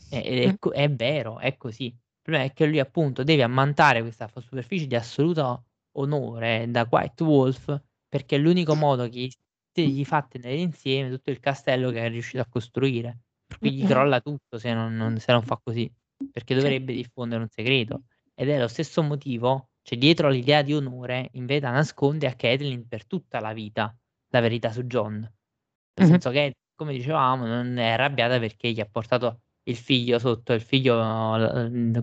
[0.08, 1.86] È co è vero, è così.
[1.86, 5.66] Il problema è che lui appunto deve ammantare questa superficie di assoluto
[5.98, 9.30] onore da White Wolf, perché è l'unico modo che
[9.72, 13.20] gli fa tenere insieme tutto il castello che è riuscito a costruire.
[13.58, 15.90] Cui gli crolla tutto se non non se non fa così,
[16.30, 18.02] perché dovrebbe diffondere un segreto.
[18.34, 22.86] Ed è lo stesso motivo cioè dietro all'idea di onore in verità nasconde a Catelyn
[22.86, 23.96] per tutta la vita
[24.30, 25.14] la verità su Jon.
[25.14, 25.30] Nel
[25.94, 26.06] Mh-mh.
[26.06, 30.60] senso che, come dicevamo, non è arrabbiata perché gli ha portato il figlio sotto il
[30.60, 30.94] figlio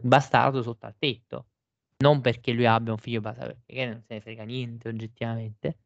[0.01, 1.45] bastardo sotto al tetto,
[1.97, 5.77] non perché lui abbia un figlio bastardo, perché non se ne frega niente oggettivamente.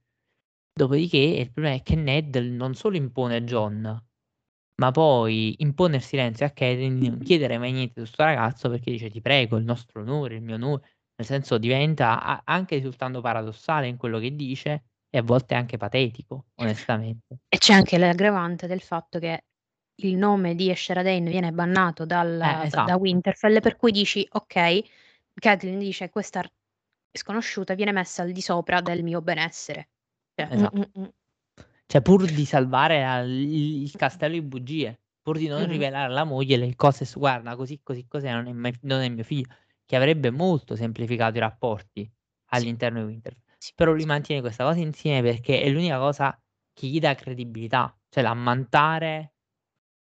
[0.73, 4.05] Dopodiché il problema è che Ned non solo impone a Jon,
[4.79, 8.69] ma poi impone il silenzio a Catelyn di non chiedere mai niente su 'sto ragazzo
[8.69, 10.83] perché dice: "Ti prego, il nostro onore, il mio onore"
[11.19, 16.47] nel senso diventa anche risultando paradossale in quello che dice e a volte anche patetico,
[16.55, 17.39] onestamente.
[17.51, 19.45] E c'è anche l'aggravante del fatto che
[20.01, 22.95] il nome di Esher Dane viene bannato dal Eh, da da esatto.
[22.95, 24.83] Winterfell, per cui dici: "Okay",
[25.33, 26.43] Catelyn dice: "Questa
[27.11, 29.89] sconosciuta viene messa al di sopra del mio benessere".
[30.35, 30.89] Cioè Mh, Esatto.
[30.93, 31.09] mh.
[31.91, 35.65] Cioè pur di salvare al il castello di bugie, pur di non Mh-mh.
[35.65, 39.09] rivelare alla moglie le cose s "Guarda così, così, così non è mai non è
[39.09, 39.47] mio figlio",
[39.87, 42.07] che avrebbe molto semplificato i rapporti
[42.53, 42.69] Sì.
[42.69, 43.41] all'interno di Winterfell.
[43.57, 44.05] Sì, Però lui sì.
[44.05, 46.39] mantiene questa cosa insieme perché è l'unica cosa
[46.73, 49.33] che gli dà credibilità, cioè l'ammantare,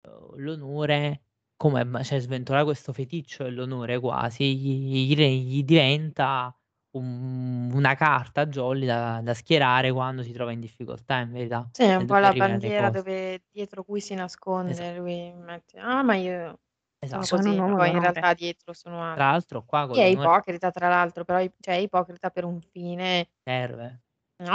[0.08, 1.24] uhm, l'onore
[1.58, 6.57] come cioè sventolare questo feticcio dell'onore quasi gli gli gli diventa
[6.98, 11.84] un una carta jolly da da schierare quando si trova in difficoltà in verità, Sì,
[11.84, 16.60] è un po' la bandiera dove dietro cui si nasconde, lui mette: "Ah, ma io
[17.04, 17.38] sono esatto.
[17.38, 19.32] Sono un così", uomo poi in realtà dietro sono Tra altro.
[19.32, 22.60] l'altro qua con Sì, è ipocrita tra l'altro, però i cioè è ipocrita per un
[22.62, 24.02] fine serve.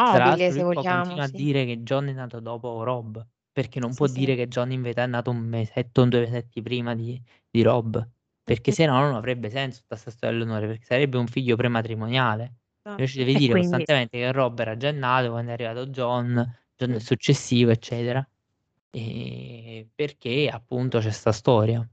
[0.09, 1.47] Tra nobile l'altro se vogliamo, continua a sì.
[1.47, 3.19] dire che Jon è nato dopo Robb,
[3.52, 4.36] perché non Sì, può dire sì.
[4.36, 7.20] che Jon in verità è nato 1 mesetto o 2 mesetti prima di
[7.51, 7.97] di Robb,
[8.43, 12.55] perché se no non avrebbe senso tutta 'sta storia dell'onore, perché sarebbe un figlio prematrimoniale.
[12.97, 13.24] Invece Esatto.
[13.24, 16.93] deve E dire quindi costantemente che Robb era già nato quando è arrivato Jon, Jon
[16.94, 18.27] è successivo, eccetera.
[18.90, 21.86] Ehm, perché appunto c'è 'sta storia.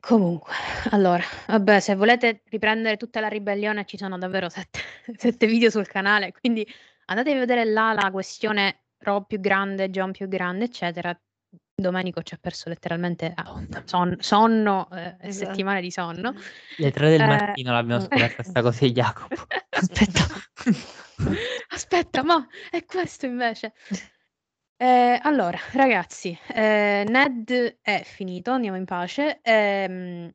[0.00, 0.52] Comunque,
[0.90, 4.80] allora, vabbè, se volete riprendere tutta la ribellione ci sono davvero 7
[5.16, 6.66] 7 video sul canale, quindi
[7.06, 11.14] Andatevi a vedere là la questione Rob più grande, John più grande, eccetera.
[11.78, 13.34] Domenico ci ha perso letteralmente
[13.84, 15.50] son- sonno, eh, Esatto.
[15.50, 16.32] settimane di sonno.
[16.76, 19.34] Le tre del Eh, mattino l'abbiamo scoperta sta cosa di Jacopo.
[19.74, 20.24] Aspetta,
[21.70, 23.74] aspetta, ma è questo invece.
[24.76, 29.40] Eh, allora, ragazzi, eh, Ned è finito, andiamo in pace.
[29.42, 30.32] Ehm,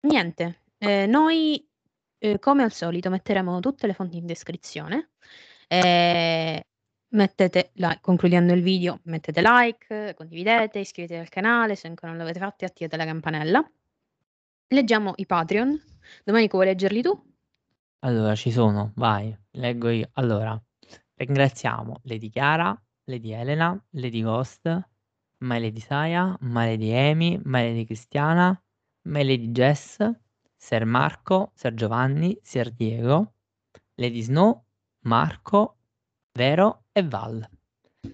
[0.00, 1.68] niente, eh, noi
[2.16, 5.10] eh, come al solito metteremo tutte le fonti in descrizione.
[5.68, 6.66] Eh,
[7.14, 12.38] mettete like, concludendo il video, mettete like, condividete, iscrivetevi al canale se ancora non l'avete
[12.38, 13.70] fatto attivate la campanella.
[14.68, 15.82] Leggiamo i Patreon.
[16.24, 17.32] Domenico, vuoi leggerli tu?
[18.00, 20.10] Allora, ci sono, vai, leggo io.
[20.14, 20.60] Allora,
[21.14, 24.66] ringraziamo Lady Chiara, Lady Elena, Lady Ghost,
[25.38, 28.60] My Lady Saya, My Lady Amy, My Lady Cristiana,
[29.02, 29.98] My Lady Jess,
[30.56, 33.34] Ser Marco, Ser Giovanni, Ser Diego,
[33.94, 34.64] Lady Snow,
[35.00, 35.76] Marco,
[36.44, 37.48] Vero e Val.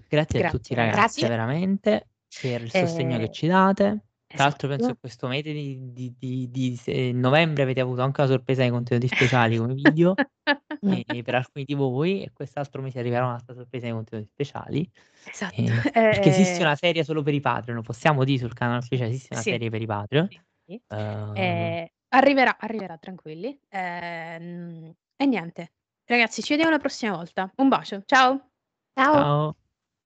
[0.09, 1.29] Grazie, a tutti Grazie, ragazzi, Grazie.
[1.29, 4.05] veramente, per il sostegno che Eh, ci date.
[4.27, 4.95] Tra l'altro penso esatto.
[4.95, 9.09] che questo mese di, di- di- di novembre avete avuto anche una sorpresa di contenuti
[9.09, 10.15] speciali come video
[11.15, 14.89] e per alcuni di voi e quest'altro mese arriverà un'altra sorpresa di contenuti speciali
[15.25, 15.55] Esatto.
[15.63, 15.71] eh,
[16.11, 19.11] perché esiste Eh, una serie solo per i Patreon, possiamo dire sul canale sì, ufficiale
[19.11, 20.29] esiste una sì, serie per i Patreon.
[20.29, 20.83] sì, sì.
[20.89, 23.59] Eh, Eh, arriverà, arriverà, tranquilli.
[23.71, 25.73] Ehm, e niente,
[26.11, 27.51] ragazzi, ci vediamo la prossima volta.
[27.57, 28.51] Un bacio, ciao!
[28.95, 29.13] Ciao.
[29.13, 29.60] ciao.